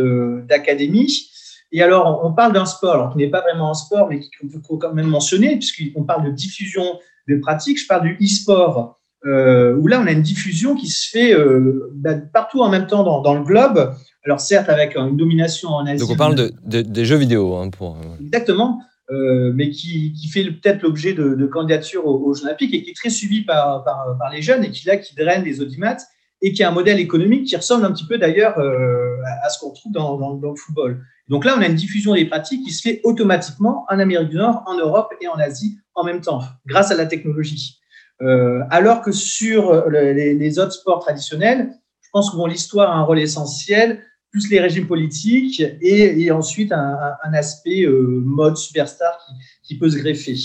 d'académies. 0.48 1.30
Et 1.70 1.82
alors, 1.82 2.22
on 2.24 2.32
parle 2.32 2.52
d'un 2.52 2.66
sport 2.66 2.94
alors, 2.94 3.12
qui 3.12 3.18
n'est 3.18 3.30
pas 3.30 3.42
vraiment 3.42 3.70
un 3.70 3.74
sport, 3.74 4.08
mais 4.08 4.18
qu'il 4.18 4.50
faut 4.66 4.76
quand 4.76 4.92
même 4.92 5.06
mentionner, 5.06 5.56
puisqu'on 5.56 6.02
parle 6.02 6.24
de 6.24 6.32
diffusion 6.32 6.98
de 7.28 7.36
pratiques. 7.36 7.80
Je 7.80 7.86
parle 7.86 8.02
du 8.02 8.18
e-sport, 8.22 9.00
euh, 9.26 9.76
où 9.76 9.86
là, 9.86 10.00
on 10.02 10.06
a 10.06 10.12
une 10.12 10.22
diffusion 10.22 10.74
qui 10.74 10.88
se 10.88 11.08
fait 11.10 11.34
euh, 11.34 11.90
bah, 11.94 12.14
partout 12.32 12.60
en 12.60 12.70
même 12.70 12.86
temps 12.86 13.20
dans, 13.20 13.34
le 13.34 13.42
globe. 13.42 13.94
Alors, 14.24 14.40
certes, 14.40 14.68
avec 14.68 14.96
une 14.96 15.16
domination 15.16 15.70
en 15.70 15.86
Asie. 15.86 16.00
Donc, 16.00 16.10
on 16.10 16.16
parle 16.16 16.34
de, 16.36 16.80
des 16.80 17.04
jeux 17.04 17.16
vidéo. 17.16 17.56
Hein, 17.56 17.70
pour... 17.70 17.96
Euh, 17.96 18.22
Exactement. 18.24 18.80
mais 19.10 19.70
qui, 19.70 20.14
fait 20.32 20.44
peut-être 20.44 20.82
l'objet 20.82 21.12
de, 21.12 21.34
de 21.34 21.46
candidatures 21.46 22.06
aux, 22.06 22.32
Jeux 22.34 22.44
Olympiques 22.44 22.72
et 22.72 22.82
qui 22.82 22.90
est 22.90 22.96
très 22.96 23.10
suivi 23.10 23.42
par, 23.42 23.84
par, 23.84 24.30
les 24.32 24.40
jeunes 24.40 24.64
et 24.64 24.70
qui, 24.70 24.86
là, 24.86 24.96
qui 24.96 25.14
draine 25.14 25.44
les 25.44 25.60
audimat 25.60 25.98
et 26.42 26.52
qui 26.54 26.62
a 26.62 26.70
un 26.70 26.72
modèle 26.72 26.98
économique 26.98 27.44
qui 27.44 27.56
ressemble 27.56 27.84
un 27.84 27.92
petit 27.92 28.06
peu 28.06 28.16
d'ailleurs 28.16 28.58
à, 28.58 29.48
ce 29.50 29.58
qu'on 29.58 29.72
trouve 29.72 29.92
dans, 29.92 30.16
dans, 30.16 30.50
le 30.50 30.56
football. 30.56 31.04
Donc 31.28 31.44
là, 31.44 31.54
on 31.58 31.60
a 31.60 31.66
une 31.66 31.74
diffusion 31.74 32.14
des 32.14 32.24
pratiques 32.24 32.64
qui 32.64 32.72
se 32.72 32.80
fait 32.80 33.00
automatiquement 33.04 33.84
en 33.90 33.98
Amérique 33.98 34.30
du 34.30 34.36
Nord, 34.36 34.62
en 34.66 34.78
Europe 34.78 35.12
et 35.20 35.28
en 35.28 35.34
Asie 35.34 35.79
en 35.94 36.04
même 36.04 36.20
temps, 36.20 36.42
grâce 36.66 36.90
à 36.90 36.96
la 36.96 37.06
technologie. 37.06 37.78
Euh, 38.22 38.60
alors 38.70 39.02
que 39.02 39.12
sur 39.12 39.88
les, 39.88 40.58
autres 40.58 40.72
sports 40.72 41.00
traditionnels, 41.00 41.70
je 42.02 42.08
pense 42.12 42.30
que 42.30 42.48
l'histoire 42.48 42.90
a 42.90 42.96
un 42.96 43.02
rôle 43.02 43.20
essentiel, 43.20 44.02
plus 44.30 44.48
les 44.50 44.60
régimes 44.60 44.86
politiques 44.86 45.62
et, 45.80 46.30
ensuite 46.30 46.72
un, 46.72 47.34
aspect 47.34 47.82
euh, 47.82 48.20
mode 48.24 48.56
superstar 48.56 49.18
qui 49.62 49.78
peut 49.78 49.90
se 49.90 49.96
greffer. 49.96 50.36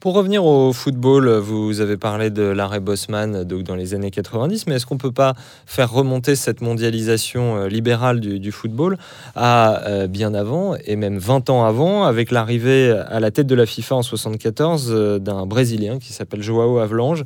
Pour 0.00 0.14
revenir 0.14 0.44
au 0.44 0.72
football, 0.72 1.28
vous 1.38 1.80
avez 1.80 1.96
parlé 1.96 2.30
de 2.30 2.44
l'arrêt 2.44 2.78
Bosman 2.78 3.42
donc 3.42 3.64
dans 3.64 3.74
les 3.74 3.94
années 3.94 4.12
90, 4.12 4.68
mais 4.68 4.76
est-ce 4.76 4.86
qu'on 4.86 4.94
ne 4.94 5.00
peut 5.00 5.10
pas 5.10 5.34
faire 5.66 5.90
remonter 5.90 6.36
cette 6.36 6.60
mondialisation 6.60 7.56
euh, 7.56 7.68
libérale 7.68 8.20
du, 8.20 8.52
football 8.52 8.96
à 9.34 9.88
euh, 9.88 10.06
bien 10.06 10.34
avant, 10.34 10.76
et 10.84 10.94
même 10.94 11.18
20 11.18 11.50
ans 11.50 11.64
avant, 11.64 12.04
avec 12.04 12.30
l'arrivée 12.30 12.92
à 12.92 13.18
la 13.18 13.32
tête 13.32 13.48
de 13.48 13.56
la 13.56 13.66
FIFA 13.66 13.96
en 13.96 14.02
74 14.02 14.86
euh, 14.88 15.18
d'un 15.18 15.46
Brésilien 15.46 15.98
qui 15.98 16.12
s'appelle 16.12 16.42
Joao 16.42 16.78
Avalanche 16.78 17.24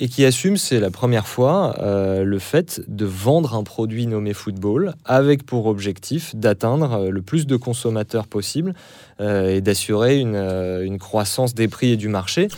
et 0.00 0.08
qui 0.08 0.24
assume, 0.24 0.56
c'est 0.56 0.80
la 0.80 0.90
première 0.90 1.26
fois, 1.26 1.76
euh, 1.80 2.24
le 2.24 2.38
fait 2.38 2.82
de 2.88 3.04
vendre 3.04 3.54
un 3.54 3.62
produit 3.62 4.06
nommé 4.06 4.32
football 4.32 4.94
avec 5.04 5.44
pour 5.44 5.66
objectif 5.66 6.34
d'atteindre 6.34 6.92
euh, 6.92 7.10
le 7.10 7.22
plus 7.22 7.46
de 7.46 7.56
consommateurs 7.56 8.26
possible 8.26 8.74
euh, 9.20 9.56
et 9.56 9.60
d'assurer 9.60 10.18
une, 10.18 10.36
une, 10.36 10.98
croissance 10.98 11.54
des 11.54 11.68
prix 11.68 11.92
et 11.92 11.96
du 11.96 12.08
marché. 12.08 12.48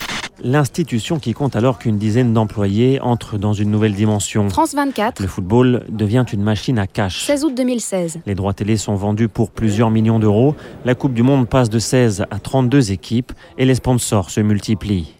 L'institution 0.42 1.18
qui 1.18 1.32
compte 1.32 1.56
alors 1.56 1.78
qu'une 1.78 1.96
dizaine 1.96 2.34
d'employés 2.34 3.00
entre 3.00 3.38
dans 3.38 3.54
une 3.54 3.70
nouvelle 3.70 3.94
dimension. 3.94 4.50
France 4.50 4.74
24. 4.74 5.20
Le 5.20 5.28
football 5.28 5.84
devient 5.88 6.24
une 6.30 6.42
machine 6.42 6.78
à 6.78 6.86
cash. 6.86 7.24
16 7.24 7.44
août 7.44 7.54
2016. 7.56 8.20
Les 8.26 8.34
droits 8.34 8.52
télé 8.52 8.76
sont 8.76 8.94
vendus 8.94 9.28
pour 9.28 9.50
plusieurs 9.50 9.90
millions 9.90 10.18
d'euros. 10.18 10.54
La 10.84 10.94
Coupe 10.94 11.14
du 11.14 11.22
Monde 11.22 11.48
passe 11.48 11.70
de 11.70 11.78
16 11.78 12.26
à 12.30 12.38
32 12.38 12.92
équipes 12.92 13.32
et 13.56 13.64
les 13.64 13.74
sponsors 13.74 14.30
se 14.30 14.40
multiplient. 14.40 15.15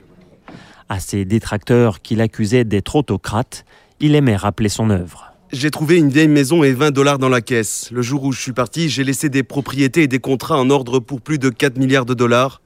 À 0.89 1.01
ses 1.01 1.25
détracteurs 1.25 2.01
qui 2.01 2.15
l'accusaient 2.15 2.65
d'être 2.65 2.95
autocrate, 2.95 3.65
il 3.99 4.15
aimait 4.15 4.37
rappeler 4.37 4.69
son 4.69 4.91
œuvre. 4.91 5.33
J'ai 5.53 5.71
trouvé 5.71 5.97
une 5.97 6.11
vieille 6.11 6.29
maison 6.29 6.63
et 6.63 6.73
20 6.73 6.91
dollars 6.91 7.19
dans 7.19 7.29
la 7.29 7.41
caisse. 7.41 7.91
Le 7.91 8.03
jour 8.03 8.25
où 8.25 8.33
je 8.33 8.41
suis 8.41 8.53
parti, 8.53 8.89
j'ai 8.89 9.05
laissé 9.05 9.29
des 9.29 9.43
propriétés 9.43 10.03
et 10.03 10.09
des 10.09 10.19
contrats 10.19 10.59
en 10.59 10.71
ordre 10.71 10.99
pour 11.01 11.21
plus 11.21 11.39
de 11.39 11.51
4 11.51 11.79
milliards 11.79 12.05
de 12.05 12.15
dollars. 12.15 12.61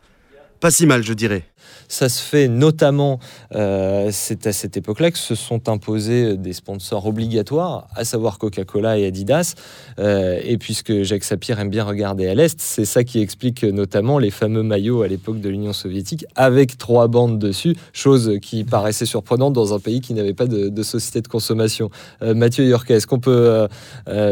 Pas 0.60 0.70
si 0.70 0.86
mal, 0.86 1.02
je 1.02 1.12
dirais. 1.12 1.49
Ça 1.88 2.08
se 2.08 2.22
fait 2.22 2.48
notamment, 2.48 3.18
euh, 3.54 4.10
c'est 4.12 4.46
à 4.46 4.52
cette 4.52 4.76
époque-là 4.76 5.10
que 5.10 5.18
se 5.18 5.34
sont 5.34 5.68
imposés 5.68 6.36
des 6.36 6.52
sponsors 6.52 7.06
obligatoires, 7.06 7.88
à 7.94 8.04
savoir 8.04 8.38
Coca-Cola 8.38 8.98
et 8.98 9.06
Adidas. 9.06 9.54
Euh, 9.98 10.40
et 10.42 10.58
puisque 10.58 11.02
Jacques 11.02 11.24
Sapir 11.24 11.58
aime 11.58 11.70
bien 11.70 11.84
regarder 11.84 12.28
à 12.28 12.34
l'Est, 12.34 12.60
c'est 12.60 12.84
ça 12.84 13.04
qui 13.04 13.20
explique 13.20 13.64
notamment 13.64 14.18
les 14.18 14.30
fameux 14.30 14.62
maillots 14.62 15.02
à 15.02 15.08
l'époque 15.08 15.40
de 15.40 15.48
l'Union 15.48 15.72
soviétique 15.72 16.26
avec 16.36 16.78
trois 16.78 17.08
bandes 17.08 17.38
dessus, 17.38 17.76
chose 17.92 18.38
qui 18.40 18.64
paraissait 18.64 19.06
surprenante 19.06 19.52
dans 19.52 19.74
un 19.74 19.78
pays 19.78 20.00
qui 20.00 20.14
n'avait 20.14 20.34
pas 20.34 20.46
de, 20.46 20.82
société 20.82 21.20
de 21.20 21.28
consommation. 21.28 21.90
Euh, 22.22 22.34
Mathieu 22.34 22.64
Yorka, 22.64 22.94
est-ce 22.94 23.06
qu'on 23.06 23.20
peut 23.20 23.68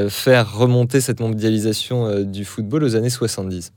faire 0.08 0.56
remonter 0.56 1.00
cette 1.00 1.20
mondialisation 1.20 2.22
du 2.22 2.44
football 2.44 2.84
aux 2.84 2.96
années 2.96 3.10
70 3.10 3.72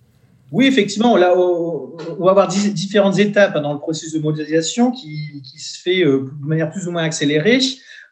oui, 0.52 0.66
effectivement, 0.66 1.16
là, 1.16 1.34
on 1.38 1.96
va 2.20 2.32
avoir 2.32 2.48
différentes 2.50 3.18
étapes 3.20 3.58
dans 3.62 3.72
le 3.72 3.80
processus 3.80 4.14
de 4.14 4.20
mondialisation 4.20 4.92
qui, 4.92 5.42
se 5.58 5.82
fait 5.82 6.04
euh, 6.04 6.30
de 6.42 6.46
manière 6.46 6.70
plus 6.70 6.88
ou 6.88 6.92
moins 6.92 7.04
accélérée. 7.04 7.60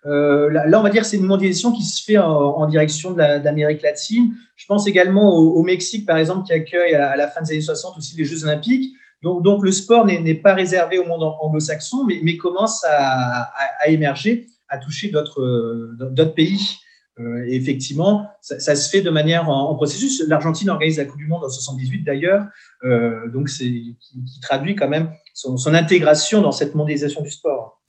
Euh, 0.05 0.49
là, 0.49 0.79
on 0.79 0.81
va 0.81 0.89
dire 0.89 1.01
que 1.01 1.07
c'est 1.07 1.17
une 1.17 1.25
mondialisation 1.25 1.73
qui 1.73 1.83
se 1.83 2.01
fait 2.01 2.17
en, 2.17 2.65
direction 2.67 3.11
de 3.11 3.17
l'Amérique 3.17 3.81
latine. 3.81 4.33
Je 4.55 4.65
pense 4.67 4.87
également 4.87 5.35
au, 5.35 5.61
Mexique, 5.63 6.05
par 6.05 6.17
exemple, 6.17 6.47
qui 6.47 6.53
accueille 6.53 6.95
à, 6.95 7.17
la 7.17 7.27
fin 7.27 7.41
des 7.41 7.51
années 7.51 7.61
60 7.61 7.97
aussi 7.97 8.15
les 8.15 8.23
Jeux 8.23 8.45
olympiques. 8.45 8.95
Donc, 9.21 9.61
le 9.61 9.71
sport 9.73 10.05
n'est 10.05 10.33
pas 10.35 10.53
réservé 10.53 10.97
au 10.97 11.05
monde 11.05 11.23
anglo-saxon, 11.41 12.05
mais, 12.05 12.37
commence 12.37 12.85
à, 12.85 13.51
à, 13.81 13.89
émerger, 13.89 14.47
à 14.69 14.77
toucher 14.77 15.09
d'autres 15.09 16.33
pays. 16.35 16.79
Euh, 17.19 17.43
effectivement, 17.47 18.27
ça, 18.41 18.75
se 18.75 18.89
fait 18.89 19.01
de 19.01 19.09
manière 19.09 19.49
en, 19.49 19.75
processus. 19.75 20.23
L'Argentine 20.27 20.69
organise 20.69 20.97
la 20.97 21.05
Coupe 21.05 21.17
du 21.17 21.27
Monde 21.27 21.43
en 21.43 21.49
78 21.49 22.03
d'ailleurs, 22.03 22.45
euh, 22.83 23.29
donc 23.29 23.49
c'est 23.49 23.65
qui, 23.65 24.39
traduit 24.41 24.75
quand 24.75 24.87
même 24.87 25.11
son, 25.33 25.73
intégration 25.73 26.41
dans 26.41 26.53
cette 26.53 26.75
mondialisation 26.75 27.21
du 27.21 27.29
sport. 27.29 27.81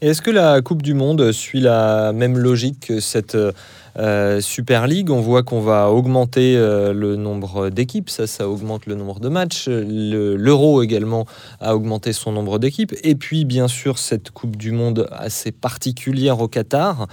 Est-ce 0.00 0.22
que 0.22 0.30
la 0.30 0.62
Coupe 0.62 0.82
du 0.82 0.94
Monde 0.94 1.30
suit 1.32 1.60
la 1.60 2.12
même 2.12 2.38
logique 2.38 2.88
que 2.88 3.00
cette 3.00 3.36
euh, 3.98 4.40
Super 4.40 4.86
League 4.86 5.10
On 5.10 5.20
voit 5.20 5.42
qu'on 5.42 5.60
va 5.60 5.90
augmenter 5.90 6.54
le 6.56 7.16
nombre 7.16 7.70
d'équipes, 7.70 8.10
ça, 8.10 8.26
ça 8.26 8.48
augmente 8.48 8.86
le 8.86 8.94
nombre 8.94 9.20
de 9.20 9.28
matchs. 9.28 9.68
L'Euro 9.68 10.82
également 10.82 11.26
a 11.60 11.74
augmenté 11.74 12.12
son 12.12 12.32
nombre 12.32 12.58
d'équipes. 12.58 12.94
Et 13.02 13.14
puis, 13.14 13.44
bien 13.44 13.68
sûr, 13.68 13.98
cette 13.98 14.30
Coupe 14.30 14.56
du 14.56 14.72
Monde 14.72 15.08
assez 15.12 15.52
particulière 15.52 16.40
au 16.40 16.48
Qatar. 16.48 17.06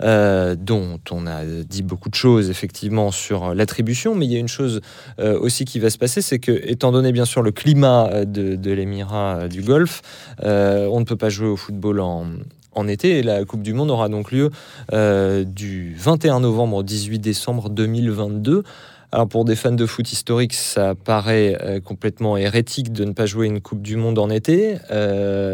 Euh, 0.00 0.54
dont 0.54 1.00
on 1.10 1.26
a 1.26 1.44
dit 1.44 1.82
beaucoup 1.82 2.08
de 2.08 2.14
choses 2.14 2.50
effectivement 2.50 3.10
sur 3.10 3.52
l'attribution, 3.52 4.14
mais 4.14 4.26
il 4.26 4.32
y 4.32 4.36
a 4.36 4.38
une 4.38 4.46
chose 4.46 4.80
euh, 5.18 5.36
aussi 5.40 5.64
qui 5.64 5.80
va 5.80 5.90
se 5.90 5.98
passer, 5.98 6.22
c'est 6.22 6.38
que 6.38 6.52
étant 6.52 6.92
donné 6.92 7.10
bien 7.10 7.24
sûr 7.24 7.42
le 7.42 7.50
climat 7.50 8.24
de, 8.24 8.70
l'émirat 8.70 9.48
du 9.48 9.62
Golfe, 9.62 10.02
euh, 10.44 10.86
on 10.92 11.00
ne 11.00 11.04
peut 11.04 11.16
pas 11.16 11.30
jouer 11.30 11.48
au 11.48 11.56
football 11.56 11.98
en, 11.98 12.26
en 12.72 12.88
été. 12.88 13.22
La 13.22 13.44
Coupe 13.44 13.62
du 13.62 13.72
Monde 13.72 13.90
aura 13.90 14.08
donc 14.08 14.32
lieu 14.32 14.50
du 14.92 15.94
21 15.98 16.40
novembre 16.40 16.76
au 16.76 16.82
18 16.82 17.18
décembre 17.18 17.70
2022. 17.70 18.62
Alors 19.10 19.26
pour 19.26 19.46
des 19.46 19.56
fans 19.56 19.72
de 19.72 19.86
foot 19.86 20.12
historique, 20.12 20.52
ça 20.52 20.94
paraît 20.94 21.80
complètement 21.84 22.36
hérétique 22.36 22.92
de 22.92 23.04
ne 23.04 23.12
pas 23.12 23.24
jouer 23.24 23.46
une 23.46 23.60
Coupe 23.60 23.80
du 23.82 23.96
Monde 23.96 24.18
en 24.18 24.28
été, 24.30 24.76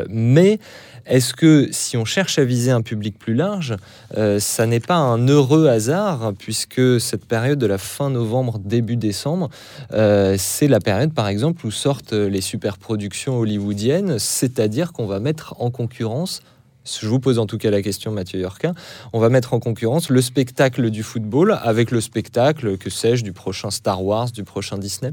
mais 0.08 0.58
est-ce 1.06 1.34
que 1.34 1.68
si 1.70 1.98
on 1.98 2.06
cherche 2.06 2.38
à 2.38 2.44
viser 2.44 2.70
un 2.70 2.80
public 2.80 3.18
plus 3.18 3.34
large, 3.34 3.76
euh, 4.16 4.38
ça 4.40 4.66
n'est 4.66 4.80
pas 4.80 4.96
un 4.96 5.28
heureux 5.28 5.68
hasard, 5.68 6.32
puisque 6.38 6.98
cette 6.98 7.26
période 7.26 7.58
de 7.58 7.66
la 7.66 7.76
fin 7.76 8.08
novembre, 8.08 8.58
début 8.58 8.96
décembre, 8.96 9.50
euh, 9.92 10.36
c'est 10.38 10.68
la 10.68 10.80
période 10.80 11.12
par 11.12 11.28
exemple 11.28 11.66
où 11.66 11.70
sortent 11.70 12.14
les 12.14 12.40
super 12.40 12.78
productions 12.78 13.38
hollywoodiennes, 13.38 14.18
c'est-à-dire 14.18 14.92
qu'on 14.92 15.06
va 15.06 15.20
mettre 15.20 15.54
en 15.58 15.70
concurrence 15.70 16.40
je 16.84 17.08
vous 17.08 17.20
pose 17.20 17.38
en 17.38 17.46
tout 17.46 17.58
cas 17.58 17.70
la 17.70 17.82
question, 17.82 18.10
Mathieu 18.10 18.40
Yorka. 18.40 18.74
On 19.12 19.18
va 19.18 19.28
mettre 19.28 19.54
en 19.54 19.60
concurrence 19.60 20.10
le 20.10 20.20
spectacle 20.20 20.90
du 20.90 21.02
football 21.02 21.58
avec 21.62 21.90
le 21.90 22.00
spectacle, 22.00 22.76
que 22.76 22.90
sais-je, 22.90 23.24
du 23.24 23.32
prochain 23.32 23.70
Star 23.70 24.04
Wars, 24.04 24.30
du 24.30 24.44
prochain 24.44 24.78
Disney? 24.78 25.12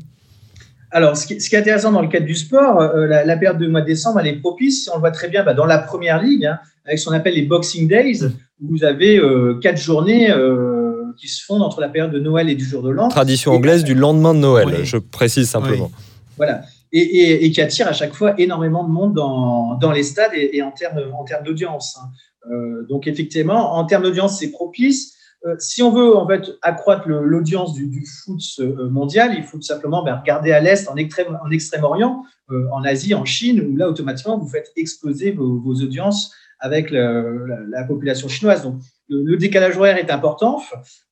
Alors, 0.92 1.16
ce 1.16 1.26
qui, 1.26 1.34
est 1.34 1.58
intéressant 1.58 1.94
dans 1.94 2.02
le 2.02 2.10
cadre 2.10 2.26
du 2.26 2.36
sport, 2.36 2.82
euh, 2.82 3.08
la, 3.08 3.38
période 3.38 3.58
de 3.58 3.68
mois 3.68 3.82
de 3.82 3.86
décembre, 3.86 4.20
elle 4.20 4.28
est 4.28 4.40
propice. 4.40 4.90
On 4.92 4.96
le 4.96 5.00
voit 5.00 5.12
très 5.12 5.30
bien 5.30 5.44
bah, 5.44 5.54
dans 5.54 5.66
la 5.66 5.78
première 5.78 6.22
ligue, 6.22 6.46
hein, 6.46 6.60
avec 6.86 7.00
ce 7.00 7.06
qu'on 7.06 7.16
appelle 7.16 7.36
les 7.36 7.44
Boxing 7.44 7.88
Days, 7.88 8.26
où 8.62 8.68
vous 8.70 8.84
avez 8.84 9.18
euh, 9.18 9.58
quatre 9.62 9.80
journées 9.80 10.30
euh, 10.32 11.14
qui 11.18 11.30
se 11.30 11.46
fondent 11.46 11.62
entre 11.62 11.80
la 11.80 11.88
période 11.88 12.12
de 12.12 12.20
Noël 12.20 12.50
et 12.50 12.56
du 12.56 12.66
jour 12.66 12.84
de 12.84 12.90
l'an. 12.90 13.08
Tradition 13.08 13.54
anglaise 13.54 13.86
du 13.86 13.96
lendemain 13.96 14.34
de 14.34 14.40
Noël, 14.40 14.84
je 14.84 14.98
précise 14.98 15.50
simplement. 15.50 15.92
Voilà. 16.36 16.62
Et, 16.94 17.50
qui 17.52 17.62
attire 17.62 17.88
à 17.88 17.94
chaque 17.94 18.14
fois 18.14 18.34
énormément 18.38 18.84
de 18.84 18.90
monde 18.90 19.14
dans, 19.14 19.92
les 19.94 20.04
stades 20.04 20.34
et, 20.34 20.62
en 20.62 20.72
termes, 20.72 21.00
en 21.14 21.24
termes 21.24 21.44
d'audience. 21.44 21.98
Hein. 21.98 22.52
donc, 22.90 23.08
effectivement, 23.08 23.76
en 23.76 23.86
termes 23.86 24.04
d'audience, 24.04 24.40
c'est 24.40 24.52
propice. 24.52 25.16
Euh, 25.48 25.56
si 25.58 25.82
on 25.82 25.92
veut 25.92 26.16
en 26.16 26.28
fait 26.28 26.52
accroître 26.62 27.08
l'audience 27.08 27.74
du, 27.74 28.06
foot 28.06 28.40
euh, 28.60 28.90
mondial, 28.90 29.34
il 29.36 29.44
faut 29.44 29.58
tout 29.58 29.64
simplement 29.64 30.04
ben, 30.04 30.16
regarder 30.16 30.52
à 30.52 30.60
l'est, 30.60 30.88
en 30.88 30.96
extrême, 30.96 31.40
en 31.44 31.50
extrême-orient, 31.50 32.24
euh, 32.52 32.68
en 32.72 32.84
Asie, 32.84 33.16
en 33.16 33.26
Chine, 33.26 33.62
où 33.62 33.76
là 33.76 33.90
automatiquement 33.90 34.38
vous 34.38 34.48
faites 34.48 34.72
exploser 34.76 35.32
vos, 35.32 35.74
audiences 35.82 36.32
avec 36.60 36.92
la, 36.92 37.84
population 37.88 38.28
chinoise. 38.28 38.62
Donc 38.62 38.76
le, 39.10 39.36
décalage 39.36 39.78
horaire 39.78 39.98
est 39.98 40.12
important. 40.12 40.62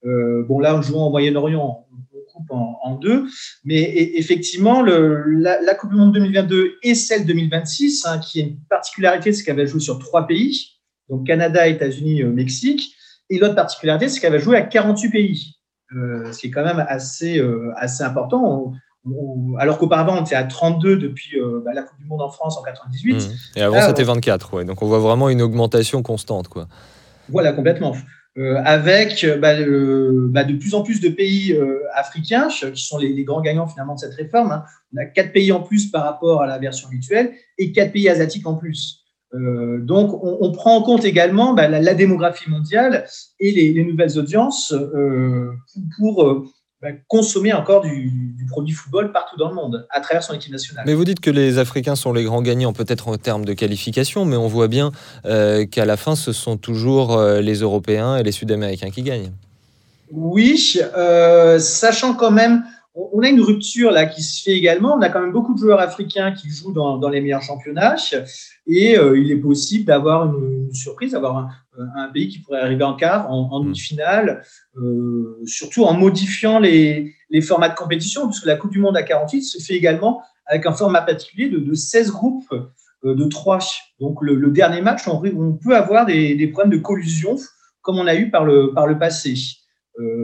bon 0.04 0.60
là, 0.60 0.76
en 0.76 0.82
jouant 0.84 1.08
au 1.08 1.10
Moyen-Orient, 1.10 1.88
coupe 2.40 2.52
en, 2.52 2.96
deux, 2.96 3.28
mais 3.64 3.82
effectivement, 4.16 4.82
la, 4.82 5.76
Coupe 5.76 5.92
du 5.92 5.96
Monde 5.96 6.14
2022 6.14 6.78
et 6.84 6.96
celle 6.96 7.26
2026, 7.26 8.06
hein, 8.06 8.20
qui 8.20 8.40
est 8.40 8.44
une 8.44 8.60
particularité, 8.70 9.32
c'est 9.32 9.44
qu'elle 9.44 9.58
va 9.58 9.66
jouer 9.66 9.80
sur 9.80 10.00
trois 10.00 10.28
pays, 10.28 10.80
donc 11.10 11.28
Canada, 11.28 11.68
États-Unis, 11.68 12.24
Mexique. 12.24 12.96
Et 13.30 13.38
l'autre 13.38 13.56
particularité, 13.56 14.10
c'est 14.10 14.20
qu'elle 14.20 14.32
va 14.32 14.40
jouer 14.40 14.58
à 14.58 14.62
48 14.62 15.10
pays, 15.10 15.56
euh, 15.96 16.32
ce 16.32 16.40
qui 16.40 16.48
est 16.48 16.52
quand 16.52 16.64
même 16.64 16.84
assez, 16.88 17.40
euh, 17.40 17.72
assez 17.78 18.04
important. 18.04 18.74
alors 19.60 19.78
qu'auparavant, 19.78 20.18
on 20.18 20.22
était 20.24 20.36
à 20.36 20.44
32 20.44 20.98
depuis 20.98 21.40
euh, 21.40 21.62
bah, 21.64 21.72
la 21.74 21.84
Coupe 21.84 22.00
du 22.00 22.06
Monde 22.06 22.22
en 22.22 22.30
France 22.30 22.58
en 22.58 22.64
98. 22.64 23.16
Mmh. 23.16 23.60
Et 23.60 23.62
avant, 23.62 23.82
c'était 23.82 24.04
24. 24.04 24.54
Ouais. 24.56 24.66
Donc, 24.66 24.82
on 24.82 24.88
voit 24.88 25.00
vraiment 25.00 25.30
une 25.30 25.42
augmentation 25.42 26.02
constante. 26.02 26.48
Quoi. 26.48 26.68
Voilà, 27.30 27.54
complètement. 27.54 27.96
Avec 28.64 29.26
bah, 29.40 29.56
bah, 29.58 30.44
de 30.44 30.54
plus 30.58 30.74
en 30.74 30.82
plus 30.82 31.02
de 31.02 31.10
pays 31.10 31.58
africains 31.94 32.48
qui 32.48 32.84
sont 32.84 32.98
les, 32.98 33.24
grands 33.24 33.42
gagnants 33.42 33.68
finalement 33.68 33.96
de 33.96 34.00
cette 34.00 34.14
réforme. 34.14 34.52
Hein. 34.52 34.64
On 34.94 34.98
a 34.98 35.06
quatre 35.06 35.34
pays 35.34 35.52
en 35.52 35.62
plus 35.62 35.92
par 35.92 36.04
rapport 36.04 36.42
à 36.42 36.48
la 36.48 36.58
version 36.58 36.88
habituelle 36.88 37.34
et 37.58 37.72
quatre 37.72 37.92
pays 37.92 38.10
asiatiques 38.10 38.48
en 38.48 38.56
plus. 38.56 39.00
Euh, 39.36 39.80
donc, 39.80 40.20
on, 40.24 40.52
prend 40.52 40.76
en 40.76 40.82
compte 40.82 41.06
également 41.06 41.54
bah, 41.54 41.68
la, 41.68 41.94
démographie 41.94 42.50
mondiale 42.50 43.06
et 43.40 43.52
les, 43.52 43.84
nouvelles 43.84 44.18
audiences 44.18 44.74
euh, 44.74 45.52
pour, 45.98 46.24
euh, 46.24 46.46
bah, 46.82 46.90
consommer 47.08 47.54
encore 47.54 47.82
du, 47.82 48.36
produit 48.50 48.74
football 48.74 49.12
partout 49.12 49.38
dans 49.38 49.50
le 49.50 49.56
monde, 49.56 49.88
à 49.90 50.00
travers 50.02 50.24
son 50.24 50.34
équipe 50.34 50.52
nationale. 50.52 50.84
Mais 50.88 50.94
vous 50.94 51.06
dites 51.06 51.20
que 51.20 51.30
les 51.30 51.58
Africains 51.58 51.96
sont 51.96 52.14
les 52.14 52.24
grands 52.24 52.42
gagnants, 52.42 52.74
peut-être 52.74 53.08
en 53.08 53.18
termes 53.18 53.46
de 53.46 53.54
qualification, 53.54 54.26
mais 54.26 54.38
on 54.38 54.48
voit 54.48 54.68
bien 54.68 54.92
qu'à 55.24 55.86
la 55.86 55.98
fin, 55.98 56.16
ce 56.16 56.32
sont 56.32 56.58
toujours 56.58 57.22
les 57.22 57.56
Européens 57.56 58.18
et 58.18 58.24
les 58.24 58.32
Sud-Américains 58.32 58.90
qui 58.90 59.04
gagnent. 59.04 59.32
Oui, 60.12 60.80
sachant 61.60 62.14
quand 62.14 62.32
même 62.32 62.64
on 63.14 63.22
a 63.22 63.30
une 63.30 63.42
rupture 63.42 63.92
là 63.92 64.06
qui 64.06 64.22
se 64.22 64.44
fait 64.44 64.52
également. 64.52 64.96
On 64.96 65.02
a 65.02 65.10
quand 65.10 65.22
même 65.22 65.32
beaucoup 65.32 65.54
de 65.54 65.60
joueurs 65.60 65.80
africains 65.80 66.32
qui 66.32 66.50
jouent 66.50 66.74
dans, 66.74 67.10
les 67.10 67.22
meilleurs 67.22 67.42
championnats 67.42 67.96
et 68.68 68.98
euh, 68.98 69.18
il 69.18 69.32
est 69.32 69.38
possible 69.38 69.86
d'avoir 69.86 70.26
une, 70.26 70.74
surprise, 70.74 71.14
d'avoir 71.14 71.50
un, 71.78 72.10
pays 72.10 72.28
qui 72.28 72.40
pourrait 72.40 72.62
arriver 72.62 72.84
en 72.84 72.96
quart, 72.96 73.32
en, 73.32 73.60
mm. 73.60 73.64
demi-finale, 73.64 74.44
euh, 74.78 75.40
surtout 75.46 75.84
en 75.84 75.94
modifiant 75.94 76.60
les, 76.60 77.14
formats 77.42 77.70
de 77.70 77.76
compétition, 77.76 78.28
puisque 78.28 78.46
la 78.46 78.56
Coupe 78.56 78.72
du 78.72 78.80
Monde 78.80 78.98
à 78.98 79.04
48 79.04 79.42
se 79.44 79.64
fait 79.64 79.76
également 79.76 80.22
avec 80.46 80.66
un 80.66 80.74
format 80.74 81.02
particulier 81.02 81.50
de, 81.50 81.74
16 81.74 82.12
groupes 82.12 82.52
euh, 82.52 83.16
de 83.16 83.26
3. 83.26 83.60
Donc 84.00 84.22
le, 84.22 84.50
dernier 84.52 84.82
match, 84.82 85.08
on, 85.08 85.22
peut 85.54 85.76
avoir 85.76 86.06
des, 86.06 86.48
problèmes 86.48 86.78
de 86.78 86.82
collusion 86.82 87.38
comme 87.82 87.98
on 87.98 88.08
a 88.08 88.16
eu 88.16 88.30
par 88.30 88.46
le, 88.46 88.74
par 88.74 88.88
le 88.88 89.00
passé. 89.00 89.34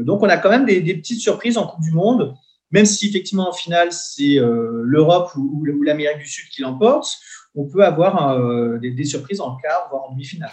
donc 0.03 0.21
on 0.21 0.29
a 0.29 0.37
quand 0.37 0.49
même 0.49 0.65
des, 0.65 0.81
des 0.81 0.93
petites 0.93 1.21
surprises 1.21 1.57
en 1.57 1.65
Coupe 1.65 1.81
du 1.81 1.91
Monde 1.91 2.35
même 2.71 2.85
si 2.85 3.07
effectivement 3.07 3.49
en 3.49 3.53
finale 3.53 3.91
c'est 3.91 4.37
euh, 4.37 4.81
l'Europe 4.83 5.31
ou, 5.35 5.63
l'Amérique 5.83 6.19
du 6.19 6.27
Sud 6.27 6.49
qui 6.49 6.61
l'emporte, 6.61 7.17
on 7.55 7.65
peut 7.65 7.85
avoir 7.85 8.33
euh, 8.33 8.77
des, 8.79 9.03
surprises 9.05 9.39
en 9.39 9.55
quart, 9.55 9.87
voire 9.89 10.03
en 10.09 10.11
demi-finale. 10.11 10.51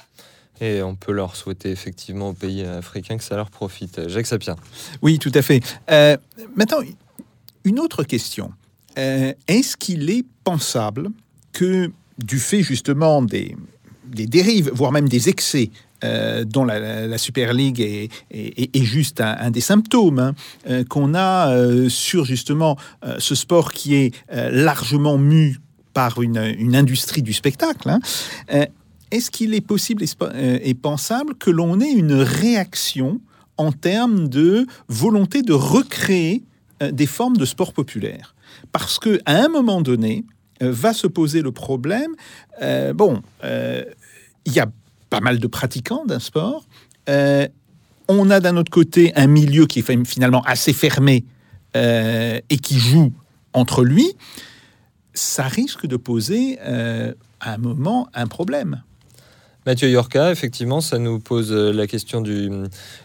Et 0.60 0.82
on 0.82 0.94
peut 0.94 1.12
leur 1.12 1.34
souhaiter 1.34 1.70
effectivement 1.70 2.28
aux 2.28 2.34
pays 2.34 2.62
africains 2.62 3.16
que 3.16 3.24
ça 3.24 3.34
leur 3.34 3.50
profite. 3.50 4.08
Jacques 4.08 4.26
Sapien. 4.26 4.54
Oui, 5.00 5.18
tout 5.18 5.32
à 5.34 5.42
fait. 5.42 5.60
Euh, 5.90 6.16
maintenant, 6.54 6.78
une 7.64 7.80
autre 7.80 8.04
question. 8.04 8.52
Est-ce 8.94 9.76
qu'il 9.76 10.10
est 10.10 10.24
pensable 10.44 11.08
que, 11.52 11.90
du 12.18 12.38
fait 12.38 12.62
justement 12.62 13.22
des, 13.22 13.56
des 14.04 14.26
dérives, 14.26 14.70
voire 14.72 14.92
même 14.92 15.08
des 15.08 15.28
excès 15.28 15.70
euh, 16.04 16.44
dont 16.44 16.64
la, 16.64 17.18
Super 17.18 17.52
League 17.52 17.80
est, 17.80 18.84
juste 18.84 19.20
un, 19.20 19.50
des 19.50 19.60
symptômes 19.60 20.18
hein, 20.18 20.34
euh, 20.68 20.84
qu'on 20.84 21.14
a 21.14 21.52
euh, 21.52 21.88
sur 21.88 22.24
justement 22.24 22.76
ce 23.18 23.34
sport 23.34 23.72
qui 23.72 23.94
est 23.94 24.12
largement 24.30 25.18
mu 25.18 25.58
par 25.94 26.22
une, 26.22 26.38
industrie 26.74 27.22
du 27.22 27.32
spectacle. 27.32 27.90
Hein. 27.90 28.00
Est-ce 29.10 29.30
qu'il 29.30 29.54
est 29.54 29.60
possible 29.60 30.04
et, 30.34 30.74
pensable 30.74 31.34
que 31.34 31.50
l'on 31.50 31.80
ait 31.80 31.92
une 31.92 32.14
réaction 32.14 33.20
en 33.58 33.72
termes 33.72 34.28
de 34.28 34.66
volonté 34.88 35.42
de 35.42 35.52
recréer 35.52 36.42
des 36.80 37.06
formes 37.06 37.36
de 37.36 37.44
sport 37.44 37.72
populaire? 37.72 38.34
Parce 38.72 38.98
que 38.98 39.20
à 39.26 39.44
un 39.44 39.48
moment 39.48 39.82
donné, 39.82 40.24
va 40.60 40.92
se 40.94 41.06
poser 41.06 41.42
le 41.42 41.52
problème. 41.52 42.12
bon, 42.94 43.22
il 43.44 44.52
y 44.52 44.60
a 44.60 44.66
pas 45.12 45.20
mal 45.20 45.38
de 45.38 45.46
pratiquants 45.46 46.06
d'un 46.06 46.18
sport. 46.18 46.64
Euh, 47.10 47.46
on 48.08 48.30
a 48.30 48.40
d'un 48.40 48.56
autre 48.56 48.70
côté 48.70 49.12
un 49.14 49.26
milieu 49.26 49.66
qui 49.66 49.80
est 49.80 50.06
finalement 50.06 50.40
assez 50.44 50.72
fermé 50.72 51.26
euh, 51.76 52.40
et 52.48 52.56
qui 52.56 52.78
joue 52.78 53.12
entre 53.52 53.84
lui. 53.84 54.16
Ça 55.12 55.42
risque 55.42 55.86
de 55.86 55.98
poser 55.98 56.58
euh, 56.62 57.12
à 57.40 57.52
un 57.52 57.58
moment 57.58 58.08
un 58.14 58.26
problème. 58.26 58.82
Mathieu 59.66 59.90
Yorka, 59.90 60.32
effectivement, 60.32 60.80
ça 60.80 60.98
nous 60.98 61.18
pose 61.18 61.52
la 61.52 61.86
question 61.86 62.22
du 62.22 62.50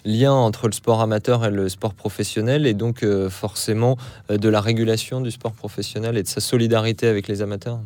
lien 0.05 0.31
entre 0.31 0.67
le 0.67 0.73
sport 0.73 1.01
amateur 1.01 1.43
et 1.43 1.51
le 1.51 1.67
sport 1.67 1.93
professionnel, 1.93 2.65
et 2.65 2.73
donc 2.73 3.05
forcément 3.29 3.95
de 4.29 4.49
la 4.49 4.59
régulation 4.59 5.21
du 5.21 5.29
sport 5.29 5.51
professionnel 5.51 6.17
et 6.17 6.23
de 6.23 6.27
sa 6.27 6.39
solidarité 6.39 7.07
avec 7.07 7.27
les 7.27 7.43
amateurs. 7.43 7.81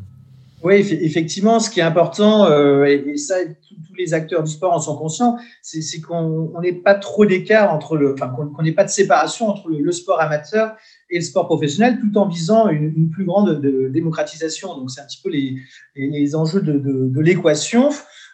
Oui, 0.64 0.76
effectivement, 0.76 1.59
ce 1.59 1.72
qui 1.72 1.80
est 1.80 1.84
important, 1.84 2.45
euh, 2.45 2.86
et, 2.86 3.18
ça, 3.18 3.36
tous 3.45 3.95
les 3.97 4.14
acteurs 4.14 4.43
du 4.43 4.51
sport 4.51 4.74
en 4.74 4.80
sont 4.80 4.95
conscients, 4.95 5.38
c'est 5.62 6.01
qu'on 6.01 6.51
n'ait 6.62 6.74
pas 6.74 6.93
trop 6.93 7.26
d'écart 7.26 7.74
entre 7.74 7.97
le, 7.97 8.14
enfin, 8.14 8.28
qu'on 8.30 8.62
n'ait 8.62 8.72
pas 8.72 8.84
de 8.84 8.89
séparation 8.89 9.47
entre 9.47 9.70
le, 9.70 9.91
sport 9.91 10.22
amateur 10.22 10.76
et 11.09 11.16
le 11.16 11.24
sport 11.24 11.47
professionnel, 11.47 11.99
tout 11.99 12.16
en 12.18 12.28
visant 12.28 12.70
une, 12.70 13.09
plus 13.09 13.26
grande 13.26 13.59
démocratisation. 13.91 14.78
Donc, 14.78 14.91
c'est 14.91 15.01
un 15.01 15.05
petit 15.05 15.22
peu 15.24 15.30
les, 15.30 15.55
les, 15.95 16.36
enjeux 16.36 16.62
de, 16.62 16.74
de, 16.74 17.07
de 17.07 17.22
l'équation. 17.22 17.89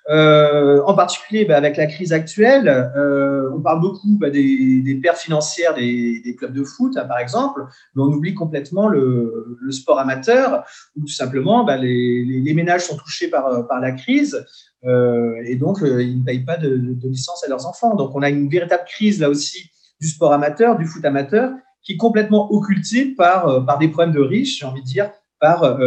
Euh, 0.09 0.81
en 0.85 0.93
particulier 0.93 1.43
bah, 1.43 1.57
avec 1.57 1.75
la 1.75 1.85
crise 1.85 2.13
actuelle, 2.13 2.69
euh, 2.69 3.51
on 3.53 3.59
parle 3.59 3.81
beaucoup 3.81 4.17
bah, 4.17 4.29
des, 4.29 4.99
pertes 5.03 5.17
financières 5.17 5.73
des, 5.75 6.35
clubs 6.39 6.53
de 6.53 6.63
foot, 6.63 6.95
hein, 6.95 7.03
par 7.05 7.19
exemple, 7.19 7.65
mais 7.93 8.03
on 8.03 8.05
oublie 8.05 8.33
complètement 8.33 8.87
le, 8.87 9.57
sport 9.71 9.99
amateur, 9.99 10.63
où 10.95 11.01
tout 11.01 11.13
simplement 11.13 11.65
bah, 11.65 11.75
les, 11.75 12.53
ménages 12.55 12.85
sont 12.85 12.95
touchés 12.95 13.29
par, 13.29 13.67
la 13.81 13.91
crise 13.91 14.45
euh, 14.85 15.41
et 15.45 15.55
donc 15.55 15.79
ils 15.81 16.19
ne 16.19 16.23
payent 16.23 16.45
pas 16.45 16.57
de, 16.57 16.95
licence 17.03 17.43
à 17.43 17.49
leurs 17.49 17.67
enfants. 17.67 17.95
Donc 17.95 18.15
on 18.15 18.21
a 18.21 18.29
une 18.29 18.49
véritable 18.49 18.85
crise 18.85 19.19
là 19.19 19.29
aussi 19.29 19.69
du 19.99 20.07
sport 20.07 20.31
amateur, 20.31 20.77
du 20.77 20.85
foot 20.85 21.03
amateur, 21.03 21.51
qui 21.83 21.93
est 21.93 21.97
complètement 21.97 22.49
occultée 22.53 23.13
par, 23.13 23.65
par 23.65 23.77
des 23.77 23.89
problèmes 23.89 24.15
de 24.15 24.21
riches, 24.21 24.59
j'ai 24.59 24.65
envie 24.65 24.81
de 24.81 24.87
dire, 24.87 25.11
par 25.41 25.77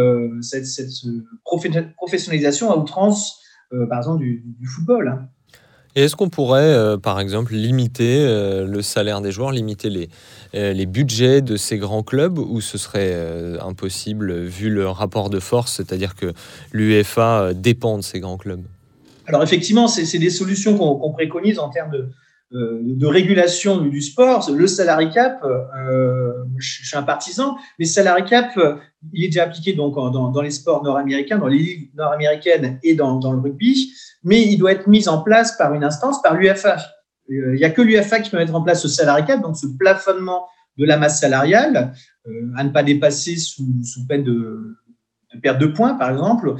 cette, 0.41 0.67
cette 0.67 0.91
professionnalisation 1.43 2.71
à 2.71 2.77
outrance 2.77 3.40
par 3.89 3.99
exemple, 3.99 4.19
du, 4.19 4.43
football. 4.65 5.07
Hein. 5.07 5.27
Et 5.95 6.03
est-ce 6.03 6.15
qu'on 6.15 6.29
pourrait, 6.29 6.97
par 7.03 7.19
exemple, 7.19 7.53
limiter 7.53 8.25
le 8.65 8.81
salaire 8.81 9.19
des 9.19 9.33
joueurs, 9.33 9.51
limiter 9.51 9.89
les, 9.89 10.09
les 10.53 10.85
budgets 10.85 11.41
de 11.41 11.57
ces 11.57 11.77
grands 11.77 12.03
clubs, 12.03 12.37
ou 12.37 12.61
ce 12.61 12.77
serait 12.77 13.13
impossible 13.59 14.43
vu 14.43 14.69
le 14.69 14.87
rapport 14.87 15.29
de 15.29 15.41
force, 15.41 15.73
c'est-à-dire 15.73 16.15
que 16.15 16.31
l'UEFA 16.71 17.53
dépend 17.53 17.97
de 17.97 18.03
ces 18.03 18.21
grands 18.21 18.37
clubs? 18.37 18.63
Alors 19.27 19.43
effectivement, 19.43 19.87
c'est 19.87 20.17
des 20.17 20.29
solutions 20.29 20.77
qu'on 20.77 21.11
préconise 21.11 21.59
en 21.59 21.69
termes 21.69 21.91
de, 21.91 21.97
euh, 21.97 22.09
de 22.51 23.05
régulation 23.05 23.77
du, 23.77 24.01
sport. 24.01 24.49
Le 24.51 24.67
salary 24.67 25.09
cap, 25.09 25.43
euh, 25.43 26.33
je, 26.57 26.85
suis 26.85 26.97
un 26.97 27.03
partisan, 27.03 27.55
mais 27.79 27.85
salary 27.85 28.25
cap, 28.25 28.57
euh, 28.57 28.75
il 29.13 29.23
est 29.23 29.27
déjà 29.27 29.43
appliqué 29.43 29.73
donc 29.73 29.95
dans, 29.95 30.41
les 30.41 30.51
sports 30.51 30.83
nord-américains, 30.83 31.37
dans 31.37 31.47
les 31.47 31.57
ligues 31.57 31.95
nord-américaines 31.95 32.79
et 32.83 32.95
dans, 32.95 33.19
le 33.31 33.39
rugby, 33.39 33.93
mais 34.23 34.41
il 34.41 34.57
doit 34.57 34.73
être 34.73 34.87
mis 34.87 35.07
en 35.07 35.21
place 35.21 35.57
par 35.57 35.73
une 35.73 35.83
instance, 35.83 36.21
par 36.21 36.35
l'UFA. 36.35 36.77
Il 37.29 37.53
n'y 37.53 37.63
a 37.63 37.69
que 37.69 37.81
l'UFA 37.81 38.19
qui 38.19 38.29
peut 38.29 38.37
mettre 38.37 38.55
en 38.55 38.61
place 38.61 38.81
ce 38.81 38.89
salary 38.89 39.25
cap, 39.25 39.41
donc 39.41 39.55
ce 39.55 39.67
plafonnement 39.79 40.45
de 40.77 40.85
la 40.85 40.97
masse 40.97 41.21
salariale 41.21 41.93
à 42.55 42.63
ne 42.63 42.69
pas 42.69 42.83
dépasser 42.83 43.37
sous, 43.37 43.65
peine 44.07 44.23
de, 44.23 44.77
de 45.33 45.39
perte 45.39 45.59
de 45.59 45.67
points, 45.67 45.93
par 45.95 46.11
exemple. 46.11 46.55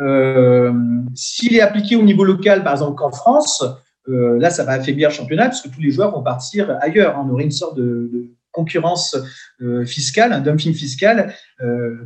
Euh, 0.00 0.72
s'il 1.14 1.54
est 1.56 1.60
appliqué 1.60 1.96
au 1.96 2.02
niveau 2.02 2.24
local, 2.24 2.62
par 2.64 2.72
exemple 2.72 2.96
qu'en 2.96 3.12
France, 3.12 3.64
euh, 4.08 4.38
là, 4.38 4.50
ça 4.50 4.64
va 4.64 4.72
affaiblir 4.72 5.10
le 5.10 5.14
championnat 5.14 5.44
parce 5.44 5.62
que 5.62 5.68
tous 5.68 5.80
les 5.80 5.90
joueurs 5.90 6.12
vont 6.12 6.22
partir 6.22 6.76
ailleurs. 6.80 7.16
On 7.18 7.28
aurait 7.30 7.44
une 7.44 7.50
sorte 7.50 7.76
de, 7.76 8.30
concurrence 8.52 9.14
euh, 9.60 9.84
fiscale, 9.84 10.32
un 10.32 10.40
dumping 10.40 10.72
fiscal, 10.72 11.34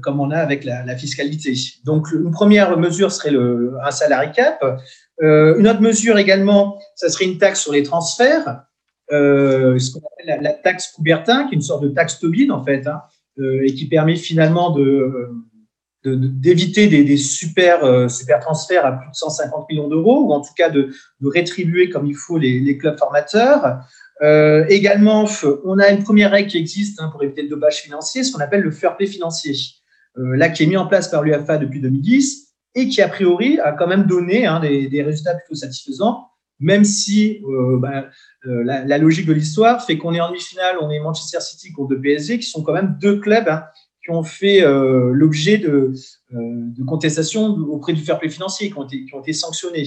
comme 0.03 0.18
on 0.18 0.32
a 0.32 0.38
avec 0.38 0.64
la, 0.64 0.96
fiscalité. 0.96 1.55
Donc, 1.84 2.11
une 2.11 2.32
première 2.32 2.76
mesure 2.76 3.12
serait 3.12 3.30
le, 3.30 3.74
un 3.84 3.92
salary 3.92 4.32
cap. 4.32 4.61
une 5.20 5.68
autre 5.68 5.80
mesure 5.80 6.18
également, 6.18 6.76
ça 6.96 7.09
serait 7.09 7.26
une 7.26 7.38
taxe 7.38 7.61
sur 7.61 7.72
les 7.72 7.84
transferts, 7.84 8.64
ce 9.11 9.92
qu'on 9.92 10.01
appelle 10.01 10.42
la, 10.42 10.53
taxe 10.55 10.88
Coubertin, 10.88 11.44
qui 11.44 11.55
est 11.55 11.57
une 11.57 11.62
sorte 11.62 11.84
de 11.84 11.88
taxe 11.90 12.18
Tobin, 12.18 12.51
en 12.51 12.64
fait, 12.64 12.84
hein, 12.88 13.01
et 13.38 13.72
qui 13.72 13.86
permet 13.86 14.16
finalement 14.16 14.70
de 14.70 15.30
d'éviter 16.05 16.86
des, 16.86 17.05
des, 17.05 17.16
super, 17.16 17.84
euh, 17.84 18.09
super 18.09 18.40
transferts 18.40 18.86
à 18.86 18.92
plus 18.92 19.11
de 19.11 19.14
150 19.14 19.68
millions 19.68 19.88
d'euros, 19.88 20.24
ou 20.24 20.32
en 20.32 20.40
tout 20.40 20.55
cas 20.57 20.70
de, 20.70 20.90
rétribuer 21.22 21.90
comme 21.90 22.07
il 22.07 22.16
faut 22.16 22.38
les, 22.38 22.78
clubs 22.78 22.98
formateurs. 22.98 23.80
Euh, 24.22 24.64
également, 24.68 25.26
on 25.64 25.78
a 25.78 25.90
une 25.90 26.03
première 26.03 26.30
règle 26.30 26.48
qui 26.48 26.59
existe 26.59 27.01
hein, 27.01 27.09
pour 27.11 27.22
éviter 27.22 27.42
le 27.42 27.48
dopage 27.48 27.82
financier, 27.82 28.24
ce 28.24 28.32
qu'on 28.32 28.40
appelle 28.40 28.62
le 28.62 28.70
fair 28.70 28.96
play 28.96 29.07
financier, 29.07 29.55
euh, 30.18 30.36
là 30.36 30.48
qui 30.48 30.62
est 30.62 30.66
mis 30.66 30.76
en 30.76 30.86
place 30.86 31.09
par 31.09 31.22
l'UFA 31.22 31.59
depuis 31.59 31.80
2010 31.80 32.48
et 32.74 32.88
qui 32.88 33.03
a 33.03 33.09
priori 33.09 33.59
a 33.61 33.72
quand 33.72 33.86
même 33.86 34.05
donné 34.05 34.46
hein, 34.46 34.61
des, 34.61 35.03
résultats 35.03 35.34
plutôt 35.34 35.55
satisfaisants, 35.55 36.28
même 36.61 36.84
si 36.84 37.42
bah, 37.78 38.07
la, 38.44 38.98
logique 38.98 39.26
de 39.26 39.32
l'histoire 39.32 39.84
fait 39.84 39.98
qu'on 39.98 40.14
est 40.14 40.20
en 40.20 40.28
demi-finale, 40.28 40.76
on 40.80 40.90
est 40.90 41.01
Manchester 41.01 41.40
City 41.40 41.72
contre 41.72 41.96
PSG, 41.96 42.38
qui 42.38 42.46
sont 42.46 42.62
quand 42.62 42.74
même 42.74 42.96
deux 43.01 43.18
clubs 43.18 43.48
hein, 43.48 43.64
qui 44.11 44.16
ont 44.16 44.24
fait 44.24 44.62
euh, 44.62 45.11
l'objet 45.12 45.58
de, 45.58 45.92
euh, 46.34 46.36
de, 46.36 46.84
contestations 46.84 47.46
auprès 47.70 47.92
du 47.92 48.02
fair 48.02 48.18
play 48.18 48.28
financier, 48.28 48.70
qui 48.70 48.78
ont 48.78 48.84
été, 48.84 49.04
qui 49.04 49.14
ont 49.14 49.20
été 49.20 49.32
sanctionnés, 49.32 49.86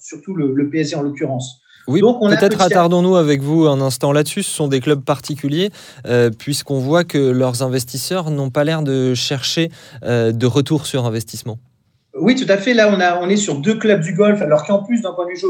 surtout 0.00 0.34
le, 0.34 0.68
PSG 0.70 0.96
en 0.96 1.02
l'occurrence. 1.02 1.60
Oui, 1.88 2.00
peut-être 2.00 2.60
attardons-nous 2.60 3.16
avec 3.16 3.40
vous 3.40 3.66
un 3.66 3.80
instant 3.80 4.12
là-dessus. 4.12 4.42
Ce 4.42 4.50
sont 4.50 4.68
des 4.68 4.80
clubs 4.80 5.02
particuliers, 5.02 5.70
euh, 6.06 6.30
puisqu'on 6.30 6.78
voit 6.78 7.04
que 7.04 7.18
leurs 7.18 7.62
investisseurs 7.62 8.30
n'ont 8.30 8.50
pas 8.50 8.64
l'air 8.64 8.82
de 8.82 9.14
chercher 9.14 9.70
de 10.02 10.46
retour 10.46 10.86
sur 10.86 11.06
investissement. 11.06 11.58
Oui, 12.14 12.34
tout 12.34 12.46
à 12.48 12.56
fait. 12.56 12.74
Là, 12.74 12.92
on, 12.92 13.00
a, 13.00 13.20
on 13.20 13.28
est 13.28 13.36
sur 13.36 13.60
deux 13.60 13.78
clubs 13.78 14.00
du 14.00 14.14
golf, 14.14 14.42
alors 14.42 14.66
qu'en 14.66 14.82
plus, 14.82 15.02
d'un 15.02 15.12
point 15.12 15.26
de 15.26 15.30
vue 15.30 15.40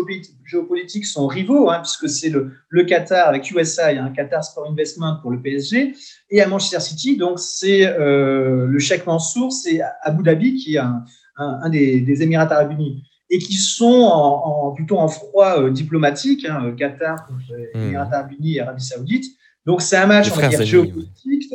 géopolitique, 0.45 1.07
sont 1.07 1.27
rivaux, 1.27 1.71
hein, 1.71 1.81
puisque 1.81 2.09
c'est 2.09 2.29
le, 2.29 2.53
le, 2.69 2.85
Qatar 2.85 3.29
avec 3.29 3.51
USA, 3.51 3.89
un 3.89 4.07
hein, 4.07 4.13
Qatar 4.15 4.45
Sport 4.45 4.69
Investment 4.71 5.21
pour 5.23 5.31
le 5.31 5.41
PSG, 5.41 5.95
et 6.29 6.43
à 6.43 6.47
Manchester 6.47 6.81
City, 6.81 7.17
donc 7.17 7.39
c'est 7.39 7.87
euh, 7.87 8.67
le 8.67 8.79
Sheikh 8.79 9.07
Mansour, 9.07 9.53
c'est 9.53 9.81
Abu 10.03 10.23
Dhabi, 10.23 10.57
qui 10.57 10.75
est 10.75 10.79
un, 10.79 11.03
un, 11.37 11.71
des, 11.71 12.01
des, 12.01 12.23
Émirats 12.23 12.53
Arabes 12.53 12.73
Unis, 12.73 13.05
et 13.31 13.39
qui 13.39 13.55
sont 13.55 14.03
en, 14.13 14.73
plutôt 14.73 14.99
en 14.99 15.09
froid 15.09 15.63
euh, 15.63 15.71
diplomatique, 15.71 16.45
hein, 16.45 16.75
Qatar, 16.77 17.27
hmm. 17.75 17.81
Émirats 17.81 18.11
Arabes 18.13 18.33
Unis 18.39 18.57
et 18.57 18.61
Arabie 18.61 18.85
Saoudite. 18.85 19.25
Donc 19.65 19.81
c'est 19.81 19.97
un 19.97 20.07
match, 20.07 20.31
on 20.31 20.37
va 20.37 20.49
dire, 20.49 20.63
géopolitique. 20.63 21.55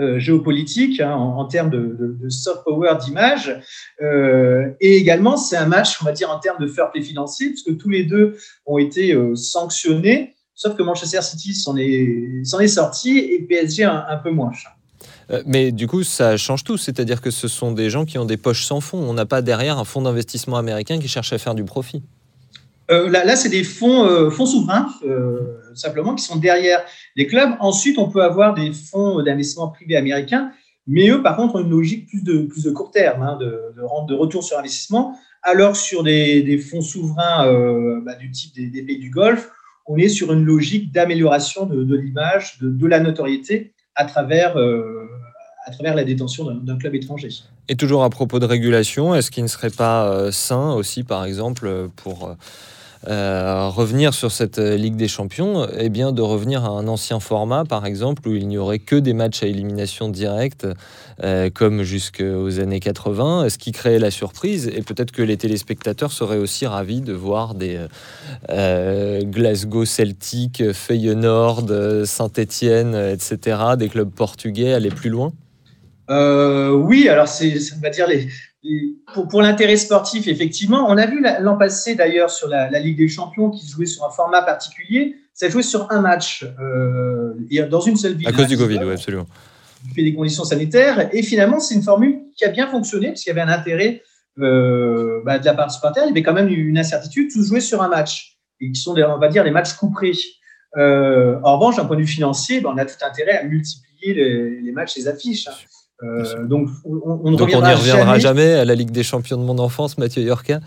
Euh, 0.00 0.18
géopolitique 0.18 1.00
hein, 1.00 1.12
en, 1.12 1.44
termes 1.44 1.68
de, 1.68 2.16
soft 2.30 2.64
power 2.64 2.94
d'image. 2.98 3.60
Euh, 4.00 4.70
et 4.80 4.96
également, 4.96 5.36
c'est 5.36 5.58
un 5.58 5.66
match, 5.66 6.00
on 6.00 6.06
va 6.06 6.12
dire, 6.12 6.30
en 6.30 6.38
termes 6.38 6.58
de 6.62 6.66
fair 6.66 6.90
play 6.90 7.02
financier, 7.02 7.48
puisque 7.48 7.76
tous 7.76 7.90
les 7.90 8.04
deux 8.04 8.38
ont 8.64 8.78
été 8.78 9.12
euh, 9.12 9.36
sanctionnés, 9.36 10.34
sauf 10.54 10.76
que 10.76 10.82
Manchester 10.82 11.20
City 11.20 11.54
s'en 11.54 11.76
est, 11.76 12.08
est 12.40 12.68
sorti 12.68 13.18
et 13.18 13.42
PSG 13.42 13.84
un, 13.84 14.16
peu 14.24 14.30
moins. 14.30 14.52
Mais 15.44 15.72
du 15.72 15.86
coup, 15.86 16.04
ça 16.04 16.38
change 16.38 16.64
tout, 16.64 16.78
c'est-à-dire 16.78 17.20
que 17.20 17.30
ce 17.30 17.46
sont 17.46 17.72
des 17.72 17.90
gens 17.90 18.06
qui 18.06 18.16
ont 18.16 18.24
des 18.24 18.38
poches 18.38 18.64
sans 18.64 18.80
fond. 18.80 18.96
On 18.96 19.12
n'a 19.12 19.26
pas 19.26 19.42
derrière 19.42 19.76
un 19.76 19.84
fonds 19.84 20.00
d'investissement 20.00 20.56
américain 20.56 20.98
qui 21.00 21.08
cherche 21.08 21.34
à 21.34 21.38
faire 21.38 21.54
du 21.54 21.64
profit. 21.64 22.02
Euh, 22.92 23.08
là, 23.08 23.36
c'est 23.36 23.48
des 23.48 23.64
fonds, 23.64 24.04
euh, 24.04 24.30
souverains, 24.30 24.88
euh, 25.04 25.58
simplement, 25.74 26.14
qui 26.14 26.24
sont 26.24 26.36
derrière 26.36 26.80
les 27.16 27.26
clubs. 27.26 27.50
Ensuite, 27.60 27.98
on 27.98 28.08
peut 28.08 28.22
avoir 28.22 28.54
des 28.54 28.72
fonds 28.72 29.22
d'investissement 29.22 29.68
privés 29.68 29.96
américains, 29.96 30.50
mais 30.86 31.08
eux, 31.08 31.22
par 31.22 31.36
contre, 31.36 31.56
ont 31.56 31.60
une 31.60 31.70
logique 31.70 32.08
plus 32.08 32.22
de, 32.22 32.42
plus 32.42 32.64
de 32.64 32.70
court 32.70 32.90
terme, 32.90 33.22
hein, 33.22 33.38
de, 33.40 33.72
de, 33.76 34.14
retour 34.14 34.44
sur 34.44 34.58
investissement, 34.58 35.16
alors 35.42 35.74
sur 35.74 36.02
des, 36.02 36.58
fonds 36.58 36.82
souverains 36.82 38.00
bah, 38.04 38.14
du 38.14 38.30
type 38.30 38.54
des, 38.54 38.82
pays 38.82 38.98
du 38.98 39.10
Golfe, 39.10 39.48
on 39.86 39.96
est 39.96 40.08
sur 40.08 40.32
une 40.32 40.44
logique 40.44 40.92
d'amélioration 40.92 41.66
de, 41.66 41.94
l'image, 41.94 42.58
de, 42.60 42.86
la 42.86 43.00
notoriété 43.00 43.72
à 43.94 44.04
travers, 44.04 44.56
à 44.56 45.70
travers 45.70 45.94
la 45.94 46.04
détention 46.04 46.50
d'un 46.52 46.76
club 46.76 46.94
étranger. 46.96 47.28
Et 47.68 47.76
toujours 47.76 48.02
à 48.02 48.10
propos 48.10 48.40
de 48.40 48.46
régulation, 48.46 49.14
est-ce 49.14 49.30
qu'il 49.30 49.44
ne 49.44 49.48
serait 49.48 49.70
pas 49.70 50.30
sain 50.32 50.72
aussi, 50.72 51.04
par 51.04 51.24
exemple, 51.24 51.88
pour 51.96 52.36
revenir 53.06 54.14
sur 54.14 54.30
cette 54.30 54.58
euh, 54.58 54.76
Ligue 54.76 54.96
des 54.96 55.08
Champions, 55.08 55.66
eh 55.76 55.88
bien 55.88 56.12
de 56.12 56.22
revenir 56.22 56.64
à 56.64 56.68
un 56.68 56.86
ancien 56.88 57.20
format, 57.20 57.64
par 57.64 57.86
exemple, 57.86 58.28
où 58.28 58.34
il 58.34 58.46
n'y 58.46 58.58
aurait 58.58 58.78
que 58.78 58.96
des 58.96 59.12
matchs 59.12 59.42
à 59.42 59.46
élimination 59.46 60.08
directe, 60.08 60.66
euh, 61.22 61.50
comme 61.50 61.82
jusqu'aux 61.82 62.60
années 62.60 62.80
80, 62.80 63.48
ce 63.48 63.58
qui 63.58 63.72
créait 63.72 63.98
la 63.98 64.10
surprise. 64.10 64.70
Et 64.74 64.82
peut-être 64.82 65.12
que 65.12 65.22
les 65.22 65.36
téléspectateurs 65.36 66.12
seraient 66.12 66.38
aussi 66.38 66.66
ravis 66.66 67.00
de 67.00 67.12
voir 67.12 67.54
des 67.54 67.78
Glasgow 68.48 69.84
Celtic, 69.84 70.72
Feyenoord, 70.72 71.66
Saint-Étienne, 72.04 72.94
etc., 72.94 73.58
des 73.76 73.88
clubs 73.88 74.10
portugais 74.10 74.72
aller 74.72 74.90
plus 74.90 75.10
loin. 75.10 75.32
oui, 76.08 77.08
alors 77.08 77.28
c'est, 77.28 77.56
on 77.76 77.80
va 77.80 77.90
dire 77.90 78.06
les, 78.06 78.28
pour, 79.28 79.42
l'intérêt 79.42 79.76
sportif, 79.76 80.28
effectivement, 80.28 80.86
on 80.88 80.96
a 80.96 81.06
vu 81.06 81.24
l'an 81.40 81.56
passé 81.56 81.94
d'ailleurs 81.94 82.30
sur 82.30 82.48
la, 82.48 82.68
Ligue 82.78 82.96
des 82.96 83.08
Champions 83.08 83.50
qui 83.50 83.66
se 83.66 83.72
jouait 83.72 83.86
sur 83.86 84.04
un 84.04 84.10
format 84.10 84.42
particulier. 84.42 85.16
Ça 85.34 85.48
jouait 85.48 85.62
sur 85.62 85.90
un 85.90 86.00
match 86.00 86.44
euh, 86.60 87.34
dans 87.68 87.80
une 87.80 87.96
seule 87.96 88.14
ville. 88.14 88.28
À 88.28 88.32
cause 88.32 88.46
du 88.46 88.56
Covid, 88.56 88.78
oui, 88.84 88.92
absolument. 88.92 89.26
Il 89.88 89.94
fait 89.94 90.02
des 90.02 90.14
conditions 90.14 90.44
sanitaires. 90.44 91.08
Et 91.12 91.22
finalement, 91.22 91.58
c'est 91.58 91.74
une 91.74 91.82
formule 91.82 92.20
qui 92.36 92.44
a 92.44 92.50
bien 92.50 92.68
fonctionné 92.68 93.08
parce 93.08 93.22
qu'il 93.22 93.34
y 93.34 93.38
avait 93.38 93.50
un 93.50 93.52
intérêt 93.52 94.02
euh, 94.38 95.20
bah, 95.24 95.38
de 95.40 95.44
la 95.44 95.54
part 95.54 95.70
supporter. 95.72 96.02
Il 96.04 96.08
y 96.08 96.10
avait 96.10 96.22
quand 96.22 96.34
même 96.34 96.48
une 96.48 96.78
incertitude. 96.78 97.32
Tout 97.32 97.42
jouer 97.42 97.60
sur 97.60 97.82
un 97.82 97.88
match. 97.88 98.38
Et 98.60 98.70
qui 98.70 98.80
sont, 98.80 98.94
on 98.96 99.18
va 99.18 99.28
dire, 99.28 99.42
les 99.42 99.50
matchs 99.50 99.72
couperés. 99.72 100.12
Euh, 100.76 101.40
en 101.42 101.58
revanche, 101.58 101.76
d'un 101.76 101.84
point 101.84 101.96
de 101.96 102.02
vue 102.02 102.06
financier, 102.06 102.60
bah, 102.60 102.70
on 102.72 102.78
a 102.78 102.84
tout 102.84 103.04
intérêt 103.04 103.38
à 103.38 103.44
multiplier 103.44 104.14
les, 104.14 104.60
les 104.60 104.72
matchs, 104.72 104.96
les 104.96 105.08
affiches. 105.08 105.48
Euh, 106.02 106.44
donc, 106.46 106.68
on, 106.84 107.30
n'y 107.30 107.36
reviendra 107.36 108.18
jamais. 108.18 108.54
à 108.54 108.64
la 108.64 108.74
Ligue 108.74 108.90
des 108.90 109.02
champions 109.02 109.36
de 109.36 109.44
mon 109.44 109.58
enfance, 109.58 109.98
Mathieu 109.98 110.22
Yorka? 110.22 110.60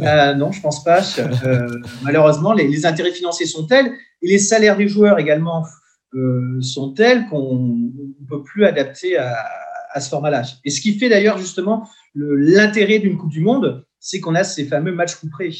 Euh, 0.00 0.34
Non, 0.34 0.52
je 0.52 0.60
pense 0.60 0.84
pas. 0.84 1.00
Euh, 1.18 1.68
malheureusement, 2.02 2.52
les, 2.52 2.86
intérêts 2.86 3.12
financiers 3.12 3.46
sont 3.46 3.66
tels 3.66 3.86
et 4.22 4.28
les 4.28 4.38
salaires 4.38 4.76
des 4.76 4.88
joueurs 4.88 5.18
également 5.18 5.64
sont 6.60 6.92
tels 6.92 7.26
qu'on 7.26 7.56
ne 7.56 8.26
peut 8.28 8.42
plus 8.42 8.64
adapter 8.64 9.16
à, 9.16 9.44
à 9.94 10.00
ce 10.00 10.08
format-là. 10.10 10.42
Et 10.64 10.70
ce 10.70 10.80
qui 10.80 10.98
fait 10.98 11.08
d'ailleurs 11.08 11.38
justement 11.38 11.88
l'intérêt 12.14 12.98
d'une 12.98 13.16
Coupe 13.16 13.30
du 13.30 13.40
Monde, 13.40 13.84
c'est 13.98 14.20
qu'on 14.20 14.34
a 14.34 14.44
ces 14.44 14.64
fameux 14.64 14.92
matchs 14.92 15.14
couperés. 15.16 15.52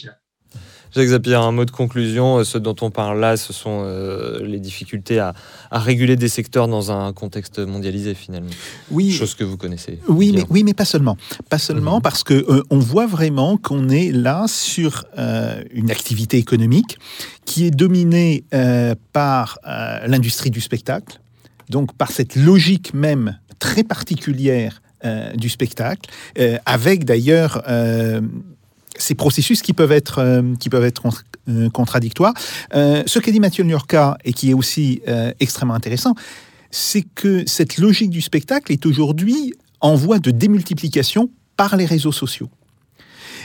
Jacques 0.95 1.09
Zapier, 1.09 1.35
un 1.35 1.51
mot 1.51 1.65
de 1.65 1.73
conclusion. 1.73 2.39
Euh, 2.39 2.45
ce 2.45 2.57
dont 2.57 2.77
on 2.81 2.91
parle 2.91 3.19
là, 3.19 3.37
ce 3.37 3.53
sont 3.53 3.83
euh, 3.85 4.39
les 4.45 4.61
difficultés 4.61 5.19
à, 5.19 5.35
réguler 5.73 6.15
des 6.15 6.29
secteurs 6.29 6.69
dans 6.69 6.93
un 6.93 7.13
contexte 7.13 7.59
mondialisé 7.59 8.15
finalement. 8.15 8.51
Oui. 8.93 9.11
Chose 9.11 9.35
que 9.35 9.43
vous 9.43 9.57
connaissez. 9.57 9.99
Oui, 10.07 10.31
mais, 10.33 10.45
oui 10.51 10.63
mais 10.63 10.75
pas 10.75 10.85
seulement. 10.85 11.17
Pas 11.51 11.59
seulement 11.59 11.97
mhm. 11.97 12.03
parce 12.03 12.23
qu'on 12.23 12.35
euh, 12.35 12.63
on 12.71 12.79
voit 12.79 13.09
vraiment 13.09 13.57
qu'on 13.57 13.89
est 13.89 14.13
là 14.13 14.45
sur 14.47 15.05
une 15.73 15.91
activité 15.91 16.39
économique 16.39 16.99
qui 17.45 17.67
est 17.67 17.71
dominée 17.71 18.45
par 19.13 19.59
l'industrie 20.07 20.51
du 20.51 20.61
spectacle, 20.61 21.21
donc 21.71 21.95
par 21.95 22.11
cette 22.11 22.37
logique 22.37 22.95
même 22.95 23.39
très 23.59 23.85
particulière 23.85 24.83
du 25.35 25.49
spectacle, 25.49 26.09
avec 26.65 27.05
d'ailleurs 27.05 27.63
ces 28.97 29.15
processus 29.15 29.63
qui 29.63 29.73
peuvent 29.73 29.93
être, 29.93 30.43
qui 30.61 30.69
peuvent 30.69 30.85
être 30.85 31.03
contradictoires. 31.73 32.35
ce 32.73 33.19
qu'a 33.19 33.33
dit 33.33 33.41
Mathieu 33.41 33.65
Niorca 33.65 34.17
et 34.25 34.33
qui 34.33 34.51
est 34.51 34.55
aussi 34.55 35.03
extrêmement 35.41 35.75
intéressant, 35.75 36.15
c'est 36.71 37.03
que 37.03 37.45
cette 37.47 37.79
logique 37.79 38.11
du 38.11 38.21
spectacle 38.21 38.73
est 38.73 38.87
aujourd'hui 38.87 39.55
en 39.81 39.95
voie 39.95 40.19
de 40.19 40.31
démultiplication 40.31 41.31
par 41.57 41.77
les 41.77 41.87
réseaux 41.87 42.13
sociaux. 42.13 42.49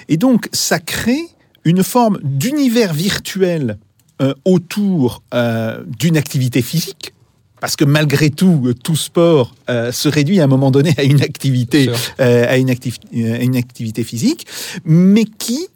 Et 0.08 0.18
donc, 0.18 0.50
ça 0.52 0.80
crée 0.80 1.28
une 1.64 1.84
forme 1.84 2.20
d'univers 2.24 2.94
virtuel 2.94 3.78
euh, 4.22 4.34
autour 4.46 5.22
euh, 5.34 5.84
d'une 5.86 6.18
activité 6.18 6.62
physique, 6.62 7.14
parce 7.60 7.76
que 7.76 7.86
malgré 7.86 8.30
tout, 8.30 8.74
tout 8.84 8.96
sport 8.96 9.54
euh, 9.70 9.92
se 9.92 10.08
réduit 10.10 10.40
à 10.40 10.46
un 10.46 10.48
moment 10.48 10.72
donné 10.72 10.94
à 10.98 11.04
une 11.04 11.22
activité, 11.22 11.90
à 12.20 12.58
une, 12.58 12.74
une, 13.14 13.56
activité 13.56 14.04
physique, 14.04 14.48
mais 14.86 15.26
qui 15.26 15.68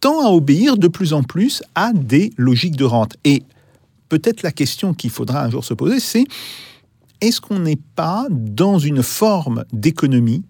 tend 0.00 0.26
à 0.26 0.30
obéir 0.30 0.76
de 0.76 0.88
plus 0.88 1.12
en 1.12 1.22
plus 1.22 1.62
à 1.74 1.92
des 1.92 2.32
logiques 2.36 2.76
de 2.76 2.84
rente. 2.84 3.16
Et 3.24 3.44
peut-être 4.08 4.42
la 4.42 4.50
question 4.50 4.94
qu'il 4.94 5.10
faudra 5.10 5.44
un 5.44 5.50
jour 5.50 5.64
se 5.64 5.74
poser, 5.74 6.00
c'est 6.00 6.24
est-ce 7.20 7.40
qu'on 7.40 7.60
n'est 7.60 7.78
pas 7.94 8.26
dans 8.30 8.78
une 8.78 9.02
forme 9.04 9.64
d'économie 9.72 10.42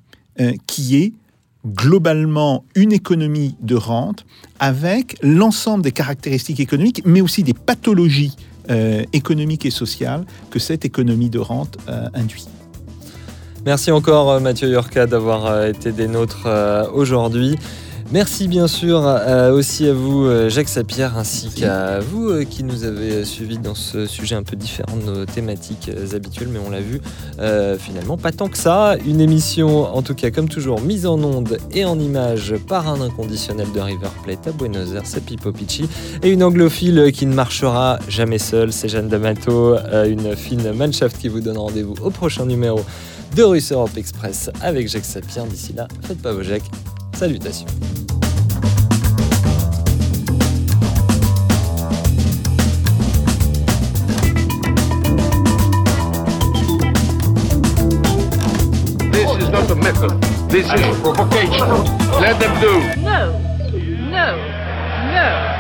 qui 0.67 0.97
est 0.97 1.13
globalement 1.67 2.65
une 2.75 2.93
économie 2.93 3.57
de 3.61 3.75
rente 3.75 4.25
avec 4.59 5.17
l'ensemble 5.23 5.83
des 5.83 5.93
caractéristiques 5.93 6.61
économiques, 6.61 7.03
mais 7.05 7.21
aussi 7.21 7.43
des 7.43 7.55
pathologies 7.55 8.37
euh, 8.71 9.03
économiques 9.13 9.67
et 9.67 9.71
sociales 9.71 10.25
que 10.51 10.59
cette 10.59 10.85
économie 10.85 11.31
de 11.31 11.39
rente 11.39 11.79
euh, 11.89 12.09
induit. 12.15 12.47
Merci 13.65 13.91
encore 13.91 14.31
euh, 14.31 14.41
Mathieu 14.41 14.69
Yorka 14.69 15.07
d'avoir 15.07 15.65
été 15.65 15.93
des 15.93 16.07
nôtres 16.07 16.47
aujourd'hui. 16.93 17.57
Merci 18.11 18.49
bien 18.49 18.69
sûr 18.69 19.03
euh, 19.05 19.53
aussi 19.53 19.87
à 19.87 19.93
vous, 19.93 20.25
euh, 20.25 20.49
Jacques 20.49 20.71
Sapierre, 20.71 21.19
ainsi 21.19 21.51
qu'à 21.51 22.01
vous 22.01 22.31
euh, 22.31 22.45
qui 22.45 22.65
nous 22.65 22.85
avez 22.85 23.23
suivis 23.27 23.59
dans 23.59 23.75
ce 23.75 24.07
sujet 24.07 24.35
un 24.35 24.43
peu 24.43 24.57
différent 24.57 24.97
de 24.97 25.03
nos 25.03 25.27
thématiques 25.27 25.91
habituelles, 26.15 26.49
mais 26.51 26.59
on 26.67 26.71
l'a 26.71 26.81
vu 26.81 27.03
finalement 27.79 28.17
pas 28.17 28.33
tant 28.33 28.49
que 28.49 28.57
ça. 28.57 28.97
Une 29.07 29.21
émission, 29.21 29.95
en 29.95 30.01
tout 30.01 30.15
cas 30.15 30.31
comme 30.31 30.49
toujours, 30.49 30.81
mise 30.81 31.05
en 31.05 31.23
onde 31.23 31.59
et 31.73 31.85
en 31.85 31.99
image 31.99 32.55
par 32.67 32.89
un 32.89 33.03
inconditionnel 33.03 33.67
de 33.75 33.81
River 33.81 34.09
Plate 34.25 34.47
à 34.49 34.53
Buenos 34.53 34.95
Aires, 34.95 35.03
c'est 35.05 35.23
Pipo 35.23 35.53
Picci, 35.53 35.87
et 36.23 36.31
une 36.31 36.43
anglophile 36.43 37.13
qui 37.13 37.27
ne 37.27 37.35
marchera 37.35 37.99
jamais 38.09 38.39
seule, 38.39 38.73
c'est 38.73 38.89
Jeanne 38.89 39.09
D'Amato, 39.09 39.77
une 40.07 40.35
fine 40.35 40.73
Mannschaft 40.73 41.19
qui 41.19 41.29
vous 41.29 41.41
donne 41.41 41.59
rendez-vous 41.59 41.95
au 42.03 42.11
prochain 42.11 42.47
numéro 42.47 42.81
de 43.37 43.43
Russe 43.43 43.71
Europe 43.71 43.97
Express 43.97 44.51
avec 44.63 44.89
Jacques 44.89 45.05
Sapierre. 45.05 45.45
D'ici 45.45 45.75
là, 45.75 45.89
faites 46.03 46.23
pas 46.23 46.33
vos 46.33 46.43
Jacques. 46.43 46.71
Salutations. 47.19 47.65
This 59.11 59.31
is 59.37 59.49
not 59.49 59.69
a 59.69 59.75
method. 59.75 60.13
This 60.49 60.67
is 60.73 61.01
provocation. 61.01 61.69
Let 62.21 62.39
them 62.39 62.61
do. 62.61 63.03
No, 63.03 63.33
no, 64.13 64.37
no. 65.11 65.58